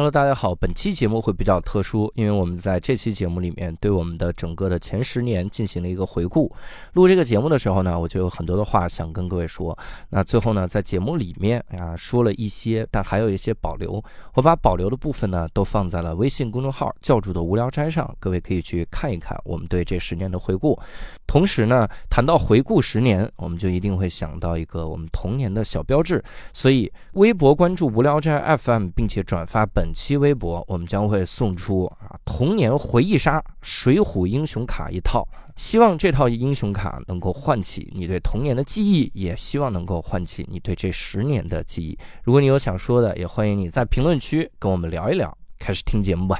[0.00, 6.50] Hello，大家好，本期节目会比较特殊，因为我们在这期节目里面对我们的整个的前十年进行了一个回顾。
[6.94, 9.78] 录这个节目的时候呢，我就有很多的话想跟各位说。
[10.08, 14.02] 那最后呢，在节目里面啊说了一些，但还有一些保留。
[14.32, 20.80] 我把保留的部分呢都放在了微信公众号“教主的无聊斋”上，各位可以去看一看我们对这十年的回顾。
[21.26, 26.24] 同时呢，谈到回顾十年，我们就一定会想到一个我们童年的小标志。
[26.54, 29.89] 所以，微博关注无聊斋 FM，并且转发本。
[29.90, 35.26] 本期微博，我们将会送出啊童年回忆杀水浒英雄卡一套，
[35.56, 41.98] 希望这套英雄卡能够唤起你对童年的记忆，也希望能够唤起你对这十年的记忆。
[42.22, 45.36] 如果你有想说的，也欢迎你在评论区跟我们聊一聊。
[45.58, 46.38] 开始听节目吧。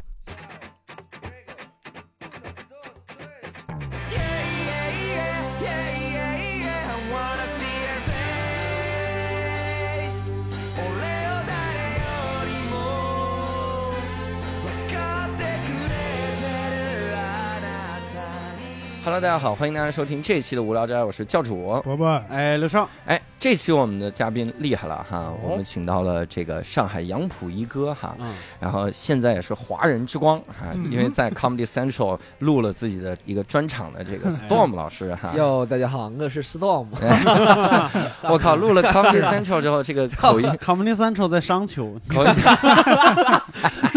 [19.03, 21.81] Hello，大家好，欢迎大家收听这一期的无聊斋，我是教主。
[21.83, 28.15] 伯伯，哎，刘少，哎，这期我们的嘉宾厉害了哈，我们请到了这个上海杨浦一哥哈，
[28.61, 36.87] 然后现在也是华人之光哈，因为在 Comedy Central 录了自己的一个专场的这个 Storm 老师哈，哟，大家好，我是 Storm，
[38.29, 42.35] 我靠，录了 Comedy Central 之后，这个口音 Comedy Central 在商丘，口音，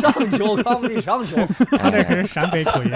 [0.01, 1.35] 商丘 Comedy 商丘，
[1.77, 2.91] 他这可是陕北口音，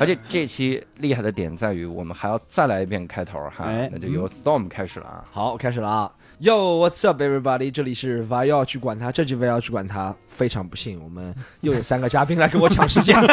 [0.00, 0.82] 而且这期。
[0.96, 5.24] 厉害的点在于，我们还要再来一遍开头哈，那就由 Storm 开始了啊。
[5.30, 6.10] 好，开始了啊。
[6.40, 7.70] Yo，What's up, everybody？
[7.70, 10.14] 这里是 v a 要去管他，这句 v a 要去管他。
[10.28, 13.16] 非常不幸，我们又有三个嘉宾来跟我抢时间。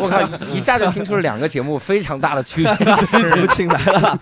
[0.00, 2.72] 我靠，一下就听出了两个节目非常大的区别。
[2.72, 4.18] 我们请来了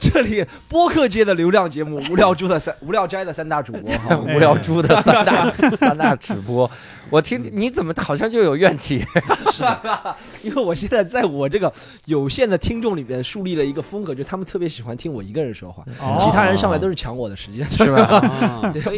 [0.00, 6.68] 这里播客界的流量节目《无聊猪的三无聊斋》的三大主播，无聊猪的三大 三大主播。
[7.10, 9.04] 我听你怎么好像就有怨气？
[9.50, 11.72] 是的，因为我现在在我这个
[12.04, 15.84] 有限的听众里边树立了一个风格，就他们特别喜欢听我一个人说话，
[16.20, 18.22] 其他人上来都是抢我的时间，是吧？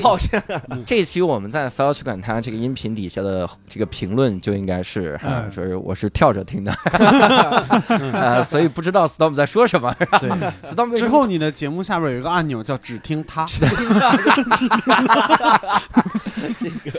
[0.03, 0.43] 抱歉，
[0.85, 6.73] 这期我们在非要去管他这个音频底下的这个评论就应该是哈，说是我是跳着听的，
[8.13, 9.95] 啊，所以不知道 Storm 在说什么。
[10.21, 10.29] 对
[10.63, 13.45] ，Storm 之后你的节目下边有一个按钮叫只听他，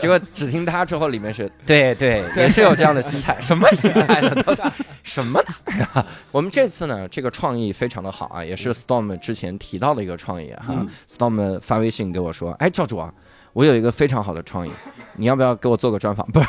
[0.00, 1.04] 结 果只听他之后。
[1.14, 4.34] 里面是对对，也是有这样的心态， 什么心态呢？
[4.42, 4.68] 都在
[5.02, 5.40] 什么
[5.78, 6.04] 呢？
[6.32, 10.74] 我们这次呢，这个创意非常的好啊，也是 Storm 之前提到的一个创意哈。
[11.08, 13.12] Storm 发微信给我说：“哎，教主啊，
[13.52, 14.72] 我有一个非常好的创意，
[15.16, 16.46] 你要不要给我做个专访？” 不是，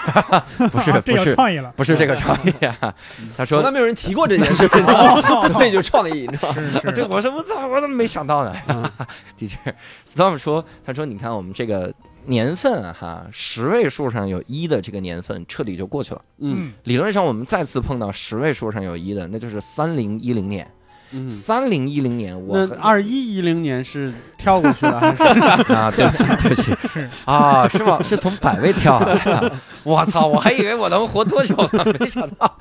[0.70, 2.94] 不是，不是创意了，不是这个创意啊。
[3.38, 4.68] 他说：“从来没有人提过这件事，
[5.54, 6.56] 所以就创意，你知道吗？”
[6.94, 8.92] 对，我说我操，我怎么没想到呢？
[9.38, 9.58] 的确
[10.06, 11.94] ，Storm 说：“他说你看我们这个。”
[12.28, 16.22] 年份哈，十位数上有一的这个年份彻底就过去了。
[16.40, 20.68] 嗯，理论上我们再次碰到十位数上有一的，那就是三零一零年。
[21.16, 25.40] 嗯，三零一零年，我二一一零年是跳过去了还是？
[25.74, 28.00] 啊，对不起，对不起，是啊，是吗？
[28.04, 29.52] 是从百位跳下来的。
[29.84, 32.58] 我操，我还以为我能活多久呢，没想到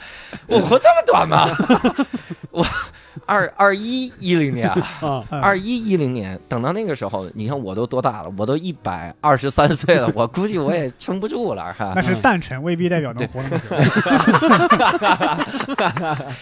[0.47, 1.49] 我活这么短吗？
[2.51, 2.65] 我。
[3.27, 4.69] 二二一一零年
[5.01, 8.33] 啊，二一一零年，等到那个时候，你看我都多大了？
[8.37, 11.93] 我都一百二十三岁了，我估计我也撑不住了，哈。
[11.95, 13.65] 那是诞辰，未必代表能活那么久。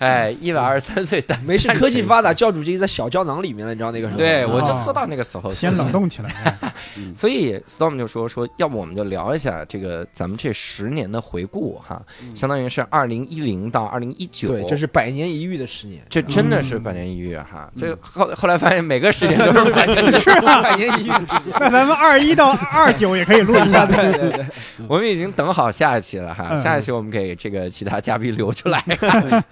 [0.00, 4.16] 哎，一百二十三岁，但没事，科技发达，教主已经在小胶囊里面了，你知道那个时候？
[4.16, 6.56] 对，我就说到那个时候，先冷冻起来。
[7.14, 12.00] 所以 Storm 就说说，要不我们就聊一下这个咱们这十年的回顾哈，
[12.34, 17.70] 相当于是二零一零到二零一九，对，这是百年一遇的十年，这真的是百年一遇哈。
[17.78, 21.12] 这后后来发现每个十年都是百年 是百年一遇。
[21.60, 24.46] 那咱们二一到二九也可以录一下，对对对。
[24.88, 28.82] 我们已经等好下一期了哈，下一期我们给这个其他嘉宾留出来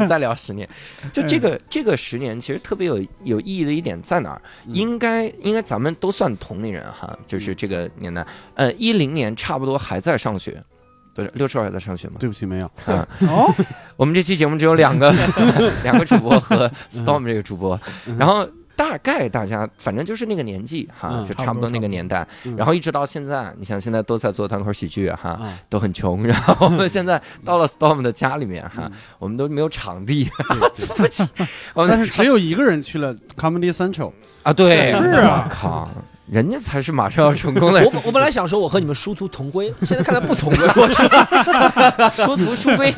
[0.09, 0.35] 再聊。
[0.39, 0.69] 十年，
[1.13, 4.41] 就这个这个十年，其实特别有有意义的一点在哪儿？
[4.69, 10.63] 应该应该咱们都算同龄人哈，就是这个年代，呃，一零年差不多还在上学，
[11.15, 12.15] 对，六十二还在上学吗？
[12.21, 12.71] 对不起，没有。
[12.87, 13.53] 哦，
[13.97, 15.13] 我们这期节目只有两个
[15.83, 17.79] 两个主播和 Storm 这个主播，
[18.17, 18.49] 然后。
[18.79, 22.25] 大概大家反正就是那个年纪哈，就差不多那个年代，
[22.57, 25.37] 然后一直到现在，你像现在都在做单口喜剧哈，
[25.69, 28.89] 都很穷，然后我们现在到了 Storm 的家里面哈，
[29.19, 30.31] 我们都没有场地，
[30.73, 31.27] 租不起，
[31.75, 34.13] 但是只有一个人去了 Comedy Central
[34.45, 35.91] 啊，对，是啊，靠。
[36.31, 38.03] 人家才是马上要成功的人我。
[38.07, 40.67] 我本来想说我和你们殊途同归， 现在看来不同归。
[40.77, 42.95] 我去，殊途殊归，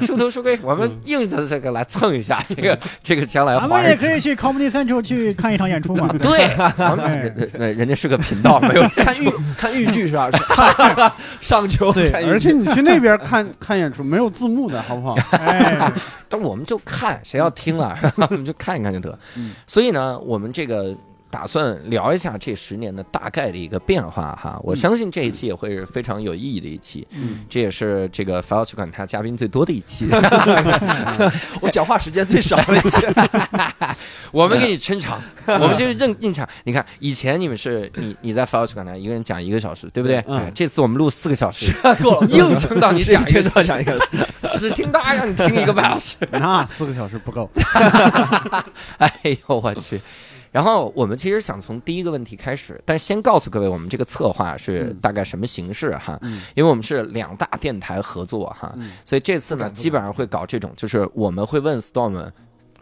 [0.00, 6.08] 殊途殊归，我们硬着这个来蹭一下，这个这个将来咱们也可以去 Comedy Central 去看一场演出嘛。
[6.22, 10.30] 对，我们人家是个频道，没有看豫看豫剧是吧？
[11.40, 15.16] 上秋对，而且你去那边看看演出没有字幕的好不好？
[15.32, 15.90] 哎，
[16.28, 19.18] 但我们就看，谁要听了，我们就看一看就得。
[19.36, 20.96] 嗯所以呢，我们这个
[21.34, 24.56] 打算聊一下这十年的大概的一个变化哈。
[24.62, 30.06] 我相信这一期也会是非常有意义的一期，嗯，这也是这个法老曲馆他嘉宾最多的一期。
[31.60, 33.04] 我讲话时间最少的一期。
[34.30, 36.48] 我们给你撑场，我们就是硬硬场。
[36.62, 40.22] 你看，以前你们是你你在法老曲馆台一个人讲一个小时，对不对？
[40.28, 43.98] 嗯哎这次我们录四个小时，够了，硬撑到你讲一个小时讲一个。
[44.52, 46.16] 只听他让你听一个半小时。
[46.30, 47.50] 那四个小时不够。
[48.98, 50.00] 哎呦我去！
[50.54, 54.98] 然后我们其实想从第一个问题开始，但先告诉各位，我们这个策划是嗯。
[55.02, 56.16] 大概什么形式哈？
[56.22, 56.42] 嗯。
[56.54, 58.92] 因为我们是两大电台合作哈，嗯。
[59.04, 62.30] 所以这次呢，基本上会搞这种，就是我们会问 Storm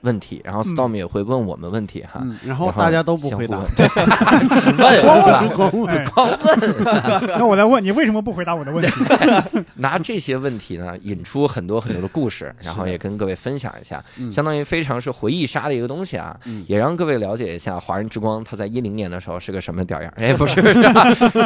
[0.03, 2.21] 问题，然后 Storm 也会问我们问题哈。
[2.23, 3.67] 嗯，然后大家都不回答相互。
[3.67, 5.49] 问，对，只问？
[5.57, 8.93] 光问哎，光问，那我再问你，为什么不回答我的问题？
[9.77, 20.61] 拿这些问题呢，引出很多很多的故事， 然后也跟各位分享一下，嗯相当于非常是回忆杀的一个东西啊，嗯也让各位了解一下华人之光它在一零年的时候是个什么屌样儿，哎， 不是，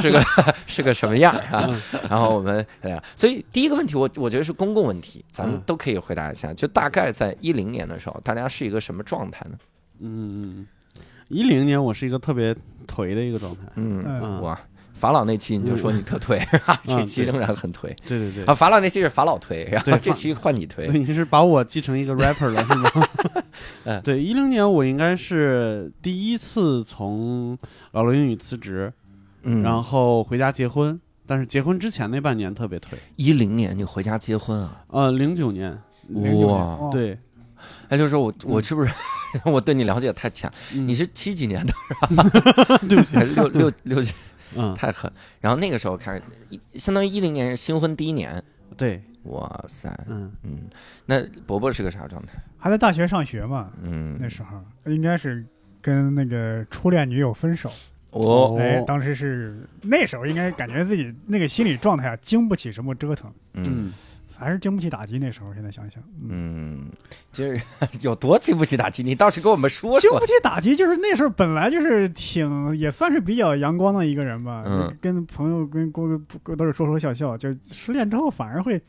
[0.00, 0.25] 是个
[0.67, 1.69] 是个什么样啊？
[2.08, 9.56] 然后我们哎呀，所以第一个问题我我觉得是公共问题，咱们嗯都可以回答一下，就大概在一零年的时候，大家是一个什么状态呢？
[10.00, 10.66] 嗯，
[11.28, 12.54] 一零年我是一个特别
[12.87, 13.62] 颓的一个状态。
[13.76, 14.58] 嗯，嗯哇。
[14.94, 16.43] 法老那期你就说你特颓？
[16.88, 20.98] 这期仍然很颓对对对啊。，法老那期是法老颓，然后这期换你颓对，。
[20.98, 22.90] 你是把我记成一个 rapper 了是吗
[23.84, 24.00] 嗯？
[24.04, 27.58] 对，一零年我应该是第一次从
[27.93, 28.90] 老罗英语辞职，
[29.43, 30.98] 嗯，然后回家结婚。
[31.26, 32.94] 但是结婚之前那半年特别颓。
[33.16, 34.82] 一零年你回家结婚啊？
[34.88, 35.78] 呃，零九年，
[36.08, 37.19] 零九年对，
[37.88, 38.93] 哎，就是说我我是不是
[39.44, 40.50] 我对你了解太浅？
[40.75, 41.73] 嗯你是七几年的？
[42.88, 44.12] 对不起六六六几？
[44.55, 45.11] 嗯，太狠！
[45.41, 48.43] 然后那个时候开始，一相当于一零年是新婚第一年。
[48.77, 50.69] 对，哇塞，嗯，嗯，
[51.05, 52.33] 那伯伯是个啥状态？
[52.56, 55.44] 还在大学上学嘛，嗯，那时候应该是
[55.82, 57.71] 跟那个初恋女友分手。
[58.12, 63.93] 哦，哎，当时是那时候应该感觉自己那个心理状态啊，经不起什么折腾，嗯嗯，
[64.38, 65.19] 还是经不起打击。
[65.19, 66.91] 那时候现在想想，嗯，嗯，
[67.33, 67.61] 就是
[68.03, 70.27] 有多经不起打击，你倒是跟我们说说经不。
[70.27, 78.81] 起打击，就是那时候本来就是挺也算是比较阳光的一个人吧，嗯跟朋友跟哥都是说说笑笑，就失恋之后反而会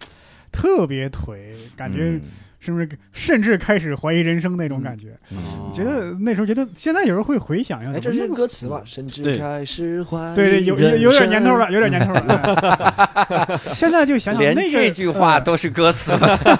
[0.52, 2.22] 特别颓，感觉嗯
[2.60, 5.16] 是不是甚至开始怀疑人生那种感觉？
[5.32, 5.38] 嗯
[5.72, 8.82] 觉得那时候觉得现在有时候会回想一下，哎，这是歌词吧？
[8.86, 12.22] 甚至开始怀疑对对，有有有点年头了，有点年头了。
[13.28, 16.12] 哎现在就想想连那个这句话呃都是歌词，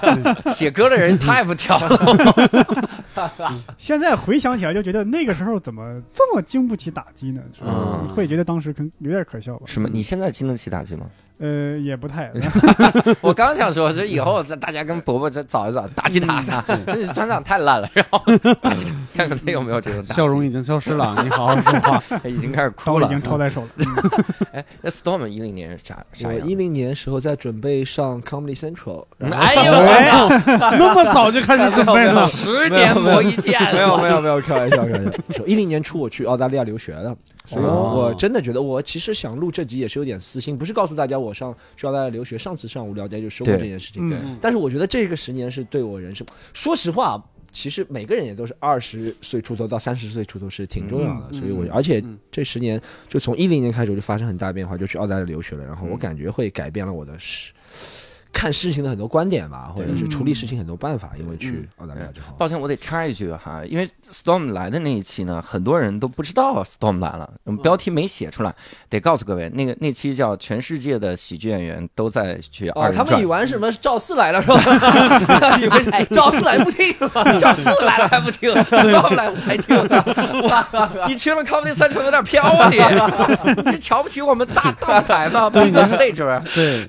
[0.52, 2.88] 写歌的人太不挑了。
[3.78, 7.40] 现在回想起来就觉得那个时候怎么这么经不起打击呢？
[7.56, 9.62] 是吧嗯会觉得当时可能有点可笑吧？
[9.66, 9.88] 什么？
[9.92, 11.06] 你现在经得起打击吗？
[11.38, 12.32] 呃，也不太。
[13.20, 16.42] 我刚想说，这以后大家跟伯伯这找一找，打击他，
[16.86, 18.20] 这船长太烂了，然后
[18.60, 22.02] 打击他，看看他有没有这种打击笑容已经消失了，你好好说话。
[22.28, 23.14] 已经开始哭了刀已。
[23.14, 23.68] 经抄在手了。
[23.76, 23.86] 嗯
[24.52, 26.56] 哎，那 Storm 一零年是啥啥一？
[26.56, 30.28] 零年时候在准备上 Comedy Central，然后哎呦，
[30.76, 35.44] 那么早就开始准备了，十年磨一剑，没有没有没有，开玩笑开玩笑。
[35.46, 42.36] 一零年初我去澳大利亚留学的，所以哦我真的觉得我其实想录这集也是有点私心，不是告诉大家我上去澳大利亚留学。
[42.38, 47.22] 上次上无聊斋就说过这件事情，对但是我觉得这个十年是对我人生，说实话。
[47.50, 57.50] 其实每个人也都是二十岁出头到三十岁出头是挺重要的，嗯所以我嗯而且嗯这十年就从一零年开始我就发生很大变化，就去澳大利亚留学了，然后我嗯感觉会改变了我的事
[58.38, 62.26] 看事情的很多观点吧，或者是处理事情很多办法，因为去澳大利亚之后。
[62.38, 68.54] 抱歉，我得插一句哈，因为 Storm 来的那一期呢，很多人都不知道 Storm 来了，我们标题没写出来，
[68.88, 75.58] 得告诉各位，那个那期叫《全世界的喜剧演员都在去二哦，他们以为什么是赵四来了是吧？
[75.58, 76.94] 以为是赵四来不听，
[77.40, 79.76] 赵四来了还不听，Storm 来我才听。
[80.48, 80.68] 哇，
[81.08, 85.50] 你去了 Comedy Central 有点飘啊你，你瞧不起我们大大舞台吗？
[85.50, 86.86] 对，你 stage 对，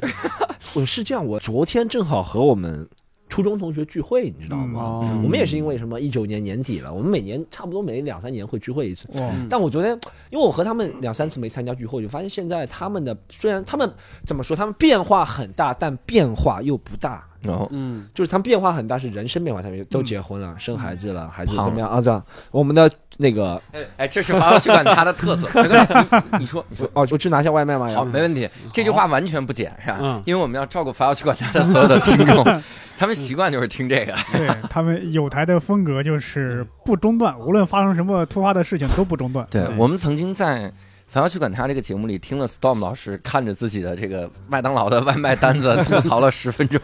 [0.76, 2.90] 我是这样，我昨天正好和我们
[3.30, 4.82] 初中同学聚会，你知道吗？
[4.82, 9.08] 哦我们也是因为什么一九年年底了，我们每年差不多每两三年会聚会一次。
[9.14, 9.92] 哇，但我昨天，
[10.32, 13.90] 因为我和他们两三次没参加聚会，就发现现在他们的虽然他们
[14.26, 17.24] 怎么说，他们变化很大，但变化又不大。
[17.42, 22.02] 然后嗯就是他们变化很大，是人生变化，他们都结婚了，生孩子了，孩子怎么样啊？
[22.02, 22.22] 这样，
[22.52, 23.62] 我们的那个
[23.96, 25.48] 哎，这是华侨区管他的特色。
[26.34, 26.86] 你你说，你说。
[26.94, 27.88] 哦，我去拿下外卖吗？
[27.94, 28.50] 好，没问题。
[28.74, 30.00] 这句话完全不减，是吧？
[30.02, 32.44] 嗯因为我们要照顾华侨区管他的所有的听众，
[33.00, 34.14] 他们习惯就是听这个。
[34.36, 39.48] 对他们有台的风格就是不中断，无论发生什么突发的事情都不中断。
[39.50, 40.68] 对对我们曾经在
[41.12, 46.80] 《凡要去管他》这个节目里听了 Storm 老师看着自己的这个麦当劳的外卖单子 吐槽了十分钟。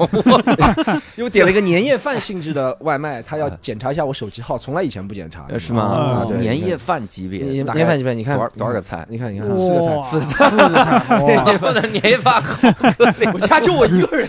[1.16, 5.84] 因为点了一个年夜饭性质的外卖，他要检查一下我手机号，从来以前不检查，呃是吗？
[5.84, 9.06] 啊对年夜饭级别，年大概年饭级别，你看多少多少个菜？
[9.08, 12.68] 你看，你看，四个菜，四四个菜，四个菜，哇你们的年夜饭好
[13.32, 14.28] 我家就我一个人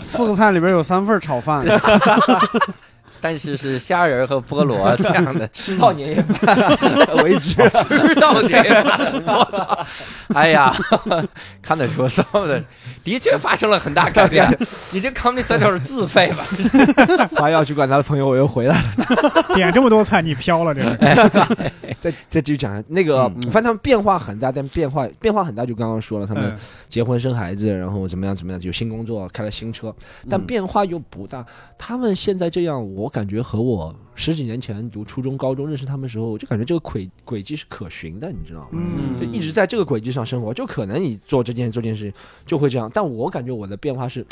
[0.00, 1.64] 四个菜里边有三份炒饭，
[3.20, 7.54] 但是是虾仁和菠萝 这样的，吃到年夜饭 为止。
[7.88, 9.78] 吃到年夜饭，我操！
[10.34, 10.74] 哎呀，
[11.62, 12.62] 看得出 Storm 的
[13.04, 14.46] 的确发生了很大改变。
[14.92, 16.44] 你这 Comedy Central 是自费吧？
[17.36, 19.54] 还要去管他的朋友，我又回来了。
[19.54, 20.96] 点这么多菜，你飘了这是。
[21.98, 26.56] 再再继续讲那个，嗯反正他们变化很大，但变化变化很大，就刚刚说了，他们嗯
[26.88, 29.94] 结婚生孩子，然后怎么样怎么样，有新工作，开了新车，
[30.28, 31.44] 但嗯变化又不大。
[31.78, 38.68] 他们现在这样，我感觉和我十几年前读初中、高中认识他们的时候，我就感觉这个轨轨迹是可循的，你知道吗？
[38.72, 42.12] 嗯就一直在这个轨迹上生活，就可能你做这件做这件事情
[42.46, 44.26] 就会这样，但我感觉我的变化是。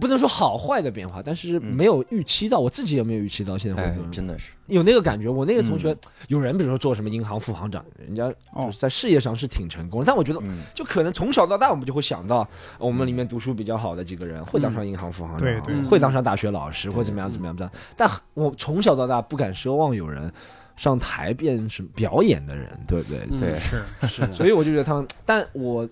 [0.00, 4.12] 不能说好坏的变化，但是没有预期到，我自己也没有预期到，现在会哎这，样。
[4.12, 5.28] 真的是，有那个感觉。
[5.28, 15.82] 我那个同学嗯，有人比如说做什么银行副行长，人家哦就是在事业上是挺成功的，但我觉得嗯，就可能从小到大我们就会想到，我们里面读书比较好的几个人会当上银行副行长，对对。
[15.84, 17.82] 会当上大学老师，或怎么样怎么样怎么样。
[17.96, 20.32] 但我从小到大不敢奢望有人
[20.76, 23.18] 上台变什么表演的人，对不对？
[23.30, 23.54] 嗯对。
[23.56, 24.20] 是是。
[24.22, 25.86] 的，所以我就觉得他们，但我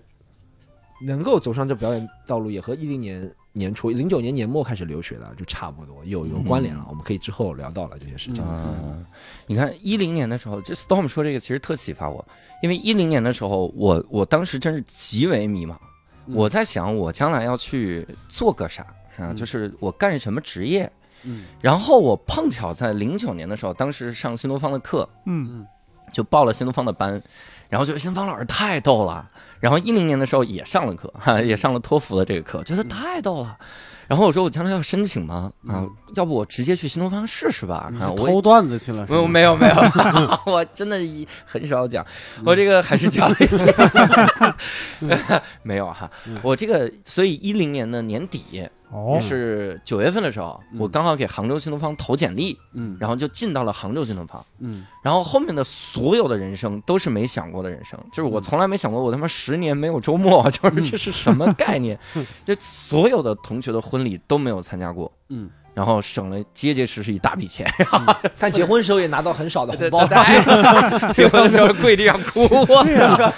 [1.05, 6.85] 能够走上这表演道路，也和一零年年初、零九年年末开始留学的就差不多，有有关联了。
[6.87, 8.43] 我们可以之后聊到了这些事情。
[8.47, 9.05] 嗯，
[9.45, 12.25] 你看一零年的时候，这 Storm 说这个其实特启发我，
[12.61, 15.75] 因为一零年的时候，我我当时真是极为迷茫，
[16.27, 18.83] 嗯我在想我将来要去做个啥
[19.17, 20.89] 啊，嗯就是我干什么职业。
[21.23, 25.67] 嗯然后我碰巧在零九年的时候，当时上新东方的课，嗯
[26.11, 27.21] 就报了新东方的班，
[27.69, 29.29] 然后觉得新东方老师太逗了。
[29.61, 33.57] 然后一零年的时候也上了课， 哈，也上了托福的这个课，觉得太逗了。
[34.07, 35.49] 然后我说我将来要申请吗？
[35.65, 37.89] 啊，要不我直接去新东方试试吧？
[37.97, 39.75] 啊，我也偷段子去了，没有没有没有，
[40.51, 42.05] 我真的一很少讲，
[42.43, 49.13] 我这个还是讲了一些，没有哈，我这个所以一零年的年底，哦。
[49.15, 50.79] 也是九月份的时候，嗯。
[50.79, 52.97] 我刚好给杭州新东方投简历，嗯。
[52.99, 54.85] 然后就进到了杭州新东方，嗯。
[55.03, 61.97] 然后后面的所有的人生都是没想过的人生，就是我从来没想过我他妈十年没有周末， 就是这是什么概念？
[62.45, 67.65] 这所有的同学的婚礼都没有参加过，嗯，然后省了结结实实一大笔钱，
[68.37, 70.05] 但结婚时候也拿到很少的红包。
[71.13, 73.33] 结婚的时候跪地上哭，对呀，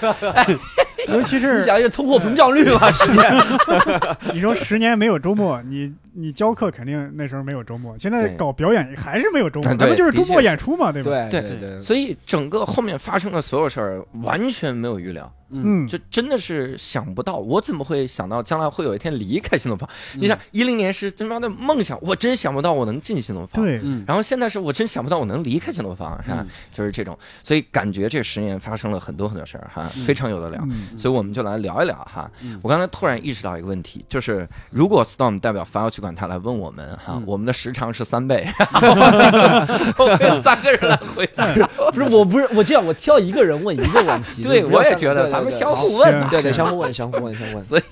[1.14, 3.34] 尤其是你想一下通货膨胀率嘛，十年。
[4.34, 11.28] 你说十年没有周末，你你教课肯定那时候没有周末，现在搞表演还是没有周末，对咱们就是周末演出嘛，对吧？
[11.30, 19.88] 对对对对，所以整个后面发生的所有事儿完全没有预料，嗯，就真的是想不到，我怎么会想到将来会有一天离开新东方？
[20.16, 23.64] 嗯你想，一零年是他妈的梦想，我真想不到我能进新东方。。
[23.64, 26.38] 对，嗯然后现在是我真想不到我能离开新东方，是吧？
[26.40, 30.62] 嗯就是这种，所以感觉这十年发生了很多很多事儿哈，嗯非常有的聊。
[30.70, 32.30] 嗯所以我们就来聊一聊哈。
[32.42, 38.48] 嗯我刚才突然意识到一个问题，就是如果 Storm 代表凡要去管他来问我们哈，嗯我们的时长是三倍，
[39.98, 41.46] 我们三个人来回答。
[41.94, 44.44] 不是，我不是我这样，我挑一个人问一个问题。
[44.44, 46.28] 对，我也觉得们相互问嘛。
[46.30, 47.60] 对对，相互问，相互问，相互问。
[47.66, 47.84] 所以，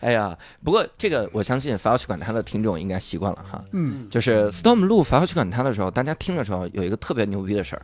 [0.00, 3.62] 哎呀，不过这个我相信凡要去管他的听众应该习惯了哈。
[3.72, 7.82] 嗯就是 Storm 录凡要去管他的时候，大家听的时候有一个特别牛逼的事儿，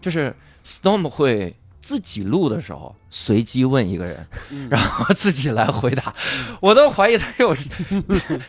[0.00, 0.34] 就是
[0.66, 6.14] Storm 会自己录的时候随机问一个人，嗯 然后自己来回答，
[6.60, 7.54] 我都怀疑他有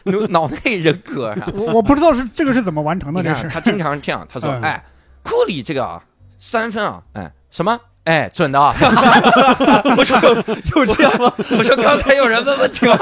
[0.30, 1.50] 脑脑内人格啊。
[1.54, 4.84] 我我不知道是这个是怎么完成的，你这是看他经常这样，他说：“嗯哎，
[5.24, 6.04] 库里这个啊，
[6.38, 8.76] 三分啊，哎，什么？”哎，准的啊！
[9.98, 10.20] 我说
[10.76, 11.32] 有这样吗？
[11.58, 12.98] 我说刚才有人问问题吗？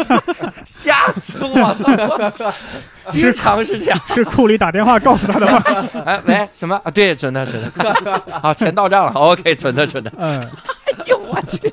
[0.66, 2.52] 吓死我了！
[3.08, 3.98] 经常是这样。
[4.14, 5.62] 是库里打电话告诉他的吗？
[6.04, 6.90] 哎，喂，什么啊？
[6.90, 8.22] 对，准的，准的。
[8.42, 9.12] 好，钱到账了。
[9.12, 10.12] OK，准的，准的。
[10.18, 10.46] 嗯，
[11.28, 11.72] 我去，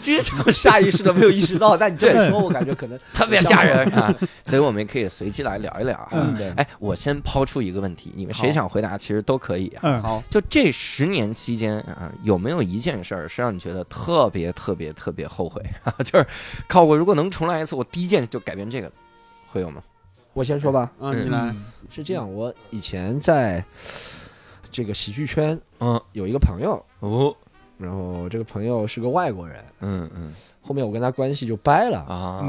[0.00, 4.14] 经常下意识的没有意识到，但你这么说，我感觉可能特别吓人啊！
[4.44, 6.34] 所以我们也可以随机来聊一聊啊。
[6.56, 9.80] 哎，我先抛出一个问题，你们谁想回答其实都可以啊。
[9.82, 15.94] 嗯，好，就这十年期间啊，有没有一件事儿是让你觉得特别特别特别后悔啊？
[16.04, 16.26] 就是
[16.66, 18.90] 靠我如果能重来一次，我第一件就改变这个，
[19.46, 19.82] 会有吗？
[20.34, 21.54] 我先说吧，嗯，你来，
[21.90, 23.64] 是这样，我以前在
[24.70, 27.34] 这个喜剧圈嗯，有一个朋友，哦，
[27.78, 31.98] 然后这个朋友是个外国人，嗯嗯后面我跟他关系就掰了。
[32.00, 32.42] 啊，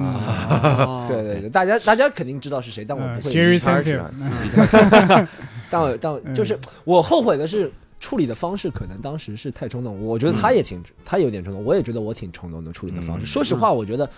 [0.87, 3.33] 哦 对对对，大家大家肯定知道是谁，但我嗯不会。
[3.33, 4.11] 儿 Sensitive，是吧
[5.19, 5.27] 嗯
[5.69, 10.03] 但我但就是我后悔的是处理的方式，可能当时是太冲动。
[10.03, 13.25] 我觉得他也挺，他有点冲动，我也觉得我挺冲动的处理的方式。
[13.25, 14.09] 嗯说实话，我觉得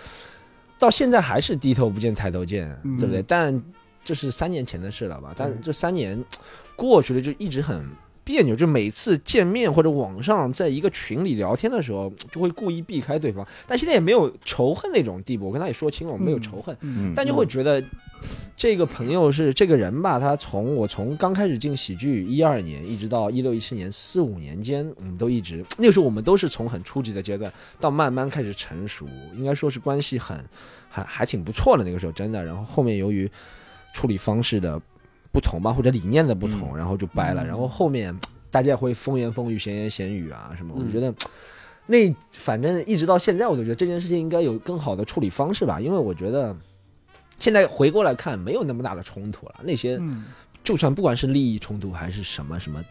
[0.78, 3.22] 到现在还是低头不见抬头见，嗯对不对？
[3.22, 3.62] 但
[4.02, 5.34] 这是三年前的事了吧？
[5.36, 6.18] 但这三年
[6.74, 7.86] 过去了，就一直很。
[8.24, 13.46] 别扭，就每次见面或者网上在一个群里聊天的时候，就会故意避开对方。
[13.66, 17.82] 但现在也没有仇恨那种地步，我跟他也说清了，我没有仇恨，嗯但就会觉得
[18.56, 30.38] 这个朋友是这个人吧，他从我从刚开始进喜剧一二年，一直到一六一七年四五年间，我们都一直那个时候我们都是从很初级的阶段到慢慢开始成熟，应该说是关系很
[30.88, 32.44] 还还挺不错的那个时候真的。
[32.44, 33.28] 然后后面由于
[33.92, 34.80] 处理方式的
[35.32, 37.42] 不同吧，或者理念的不同，然后就掰了。
[37.42, 38.14] 嗯然后后面
[38.50, 41.12] 大家也会风言风语、闲言闲语啊什么，我嗯觉得。
[41.84, 46.56] 那反正一直到现在，我都觉得这件事情应该有更好的处理方式吧，因为我觉得
[47.40, 49.56] 现在回过来看，没有那么大的冲突了。
[49.64, 50.26] 那些嗯
[50.62, 52.82] 就算不管是利益冲突还是什么什么，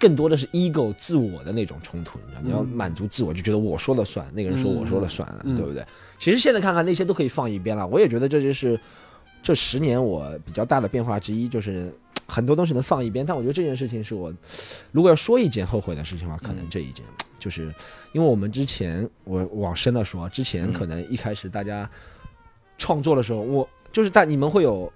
[0.00, 2.18] 更多的是 ego 自我的那种冲突。
[2.26, 5.86] 你知道，你要嗯满足自我，就觉得我说了算，那个人说我说了算了，嗯对不对？
[6.18, 7.86] 其实现在看看那些都可以放一边了。
[7.86, 8.78] 我也觉得这就是
[9.42, 11.92] 这十年我比较大的变化之一，就是
[12.26, 13.24] 很多东西能放一边。
[13.24, 14.32] 但我觉得这件事情是我
[14.92, 17.04] 如果要说一件后悔的事情的话，可能这一件。
[17.38, 17.72] 就是
[18.12, 21.88] 因为我们之前，我往深了说，之前嗯可能一开始大家
[22.76, 24.92] 创作的时候，我就是在你们会有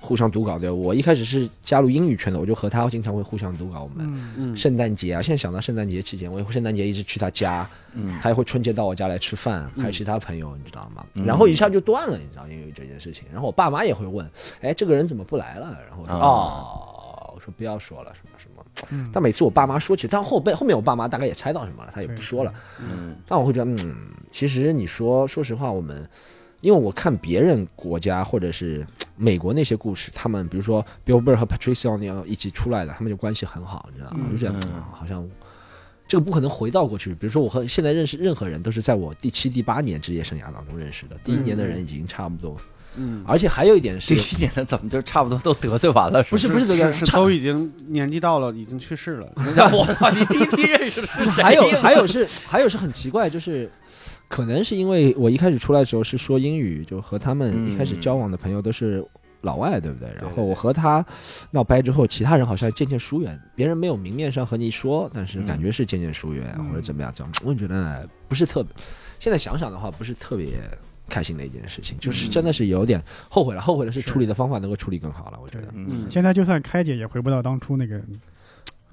[0.00, 3.82] 互相读稿对，我一开始是加入英语圈的，我就和他经常会互相读稿。
[3.82, 11.04] 我们嗯嗯，圣诞节啊，现在想到圣诞节期间，我也会圣诞节一直去他家，嗯他也会春节到我家来吃饭，嗯还有其他朋友，你知道吗？
[11.14, 13.24] 嗯然后一下就断了，你知道，因为这件事情。
[13.32, 14.28] 然后我爸妈也会问，
[14.60, 15.78] 哎，这个人怎么不来了？
[15.88, 18.64] 然后我说，啊哦，我说不要说了，什么什么。
[18.90, 22.52] 嗯但每次我爸妈说起，但后背后面我爸妈大概也猜到什么了，他也不说了。
[22.80, 23.94] 嗯但我会觉得，嗯，
[24.30, 26.08] 其实你说，说实话，我们
[26.62, 34.24] 因为我看别人国家或者是 美国那些故事，他们比如说 Bill Burr 和 Patricia O'Neill 一起出来的，他们就关系很好，你知道吗？
[34.26, 35.28] 我就觉得、嗯嗯好像
[36.08, 37.14] 这个不可能回到过去。
[37.14, 42.56] 比如说，我和现在认识任何人都是在我第七、第八年职业生涯当中认识的，第一年的人已经差不多。
[42.96, 46.22] 嗯，而且还有一点是第，一年的怎么就差不多都得罪完了？
[46.24, 49.32] 不是不是得罪是是都已经年纪到了，已经去世了。
[49.72, 50.10] 我操！
[50.10, 51.42] 你第一批认识的是谁？
[51.42, 53.70] 还有还有是还有是很奇怪，就是
[54.32, 59.04] 可能是因为我一开始出来的时候是说英语，就和他们一开始交往的朋友都是
[59.42, 60.08] 老外，对不对？
[60.18, 61.04] 然后我和他
[61.50, 68.72] 闹掰之后，其他人好像渐渐疏远，别人没有明面上和你说，但是感觉是渐渐疏远、嗯或者怎么样，怎么我觉得不是特别。
[69.18, 70.48] 现在想想的话，不是特别。
[71.08, 73.60] 开心的一件事情，就是真的是有点后悔了。
[73.60, 75.66] 后悔的是是处理的方法能够处理更好了，我觉得。
[75.74, 78.00] 嗯现在就算开解，也回不到当初那个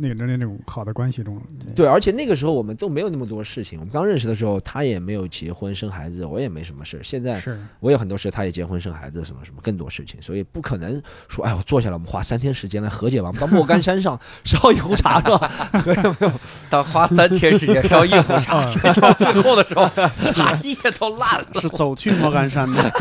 [0.02, 1.42] 那个那种好的关系中了。
[1.76, 3.78] 对，而且那个时候我们都没有那么多事情。
[3.78, 7.02] 我们刚认识的时候，他也没有结婚生孩子，我也没什么事。
[7.04, 13.28] 现在是我有很多事，他也结婚生孩子，什么什么更多事情，所以不可能说，哎，我坐下来，我们花三天时间来和解吧。
[13.28, 15.52] 我们到莫干山上 烧一壶茶，是吧？
[15.86, 15.94] 没
[16.28, 16.32] 有？
[16.70, 19.86] 当花三天时间烧一壶茶，谁到最后的时候
[20.34, 21.60] 茶叶都烂了。
[21.60, 22.92] 是走去莫干山的，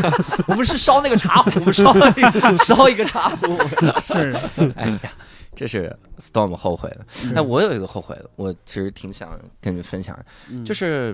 [0.47, 3.57] 我们是烧那个茶壶，我们烧一个烧一个茶壶。
[4.13, 4.35] 是，
[4.75, 4.99] 哎呀，
[5.59, 7.05] 这是 Storm 后悔的。
[7.35, 10.17] 哎，我有一个后悔的，我其实挺想跟你分享，
[10.49, 11.13] 嗯就是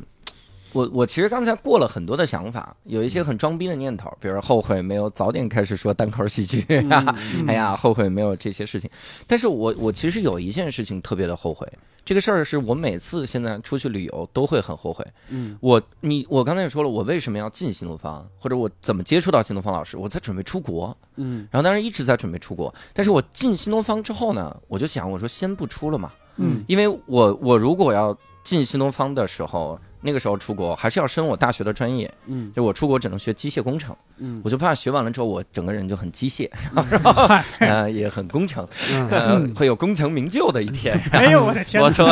[0.76, 8.90] 我我其实刚才过了很多的想法，有一些很装逼的念头，比如后悔没有早点开始说单口喜剧，啊嗯 哎呀，后悔没有这些事情。
[9.26, 11.66] 但是我我其实有一件事情特别的后悔，
[12.04, 15.06] 这个事儿是我每次现在出去旅游都会很后悔。
[15.30, 36.48] 嗯我你我刚才也说了，我为什么要进新东方，或者我怎么接触到新东方老师，我在准备出国，嗯然后当时一直在准备出国，但是我进新东方之后呢，我就想我说先不出了嘛，嗯因为我我如果要进新东方的时候，那个时候出国还是要升我大学的专业，嗯就我出国只能学机械工程，嗯我就怕学完了之后我整个人就很机械，
[37.60, 40.96] 呃也很工程，嗯呃会有功成名就的一天。
[41.12, 41.88] 哎呦我的天哪！
[41.90, 42.08] 我说，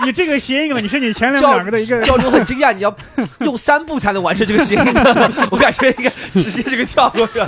[0.04, 2.94] 你这个谐音梗，你是你前两两个的一个教主很惊讶，你要
[3.40, 6.10] 用三步才能完成这个谐音梗， 我感觉应该
[6.40, 7.46] 直接这个跳过去了。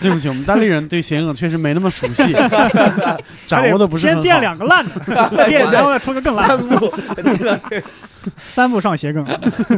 [0.00, 2.32] 对不起，我们当地人对谐音梗确实没那么熟悉，
[3.46, 4.22] 掌握的不是很好。
[4.22, 6.48] 先垫两个烂的，再垫，然后再出个更烂。
[6.48, 7.82] 的。
[8.52, 9.26] 三步上斜梗，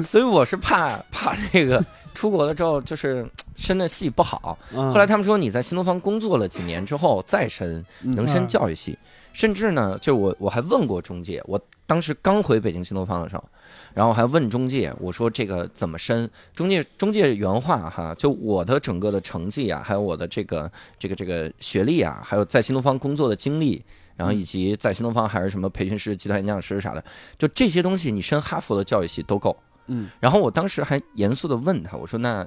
[0.03, 1.83] 所以我是怕怕那个
[2.15, 4.59] 出国了之后就是升的戏不好。
[4.75, 4.93] 嗯。
[4.93, 8.99] 后来他们说你在新东方工作了几年之后再升能升教育系，
[9.35, 13.45] 甚至呢，就我我还问过中介，我当时刚回北京新东方的时候，
[13.93, 16.31] 然后我还问中介，我说这个怎么申？
[16.55, 23.85] 中介中介原话哈，就我的整个的成绩啊，还有我的这个这个这个学历啊，还有在新东方工作的经历。
[24.17, 27.03] 然后以及在新东方还是什么培训师、集团演讲师啥的，
[27.37, 29.57] 就这些东西，你申哈佛的教育系都够。
[29.89, 32.47] 嗯然后我当时还严肃的问他，我说那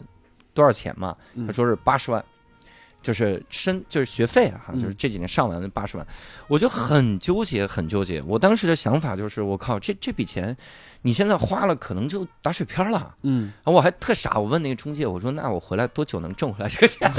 [0.54, 1.14] 多少钱嘛？
[1.34, 2.24] 嗯他说是八十万，
[3.02, 6.06] 就是申就是学费啊，嗯就是这几年上完的八十万，
[6.48, 8.22] 我就很纠结，很纠结。
[8.24, 10.56] 我当时的想法就是，我靠，这这笔钱
[11.02, 13.16] 你现在花了，可能就打水漂了。
[13.22, 17.12] 嗯，然后我还特傻，我问那个中介，我说那我回来多久能挣回来这个钱？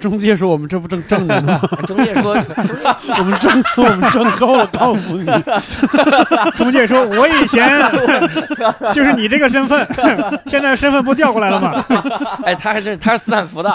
[0.00, 5.26] 中介说我们这不正挣着呢， 中介说， 中介我们挣我们挣够了，告诉你。
[6.56, 7.68] 中介说：“我以前
[8.94, 9.86] 就是你这个身份，
[10.46, 11.84] 现在身份不调过来了吗
[12.44, 13.70] 哎，他还是他是斯坦福的，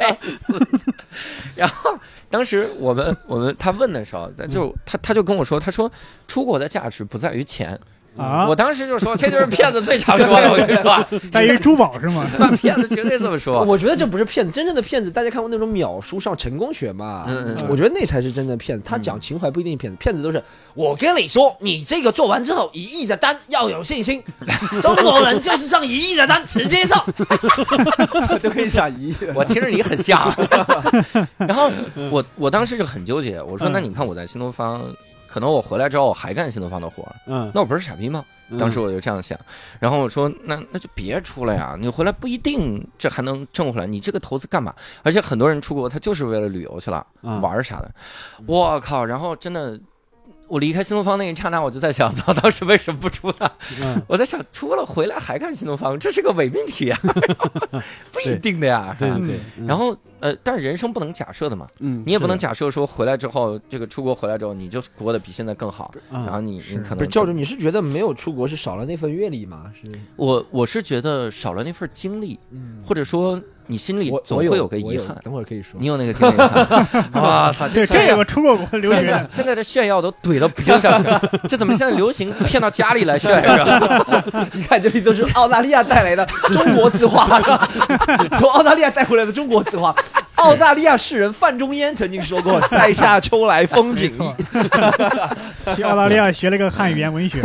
[0.00, 0.58] 哎斯
[1.54, 1.96] 然后
[2.30, 5.90] 当时我们我们他问的时候，他就他他就跟我说，他说
[6.26, 7.78] 出国的价值不在于钱。？”
[8.18, 12.26] 啊我，当时就说，这就是骗子最常说的， 我跟你说，在于珠宝是吗？
[12.38, 13.62] 那骗子绝对这么说。
[13.64, 17.24] 我觉得这不是骗子，真正的骗子，大家看过那种秒书上成功学嘛？
[17.28, 18.84] 嗯嗯嗯我觉得那才是真正的骗子。
[18.84, 20.42] 他讲情怀不一定是骗子，骗子都是
[20.74, 24.22] 我跟你说，你这个做完之后一亿的单要有信心，
[24.82, 27.04] 中国人就是上一亿的单直接上，
[28.40, 29.16] 就可以上一亿。
[29.34, 30.34] 我听着你很像。
[31.38, 31.70] 然后
[32.10, 34.82] 我我当时就很纠结，我说嗯那你看我在新东方，
[35.38, 38.24] 可能我回来之后我还干新东方的活儿，嗯，那我不是傻逼吗？
[38.58, 39.38] 当时我就这样想，
[39.78, 44.74] 然后我说那那就别出了呀，你回来不一定这还能挣回来，你这个投资干嘛？
[45.04, 47.88] 而且很多人出国他就是为了旅游去了，嗯玩啥的，
[48.46, 49.04] 我靠！
[49.04, 49.78] 然后真的。
[50.48, 53.50] 我离开新东方那一刹那，我就在想， 操，当时为什么不出呢？
[53.82, 56.98] 嗯，我在想，出了回来还干新东方，这是个伪命题啊，
[58.10, 58.96] 不一定的呀。
[58.98, 59.66] 对吧对对对。
[59.66, 69.70] 然后呃，但是人生不能假设的嘛，嗯，你也不能假设说回来之后，这个出国回来之后，你就过得比现在更好，嗯然后你你可能教主，你是觉得没有出国是少了那份阅历吗？
[69.80, 75.16] 是，我我是觉得少了那份经历，嗯，或者说你心里总会有个遗憾。
[75.22, 75.86] 等会儿可以说你。
[75.86, 76.88] 有那个经历吗？
[77.22, 84.24] 哇操，这这有个出过国留现在现在的炫耀都怼到鼻子上去了， 这怎么现在流行骗到家里来炫是吧？
[84.52, 87.24] 你看这里都是澳大利亚带来的中国字画，
[88.38, 89.94] 从澳大利亚带回来的中国字画。
[90.36, 95.74] 澳大利亚诗人范仲淹曾经说过：“塞下秋来风景异。
[95.74, 97.42] 去澳大利亚学了个汉语言文学。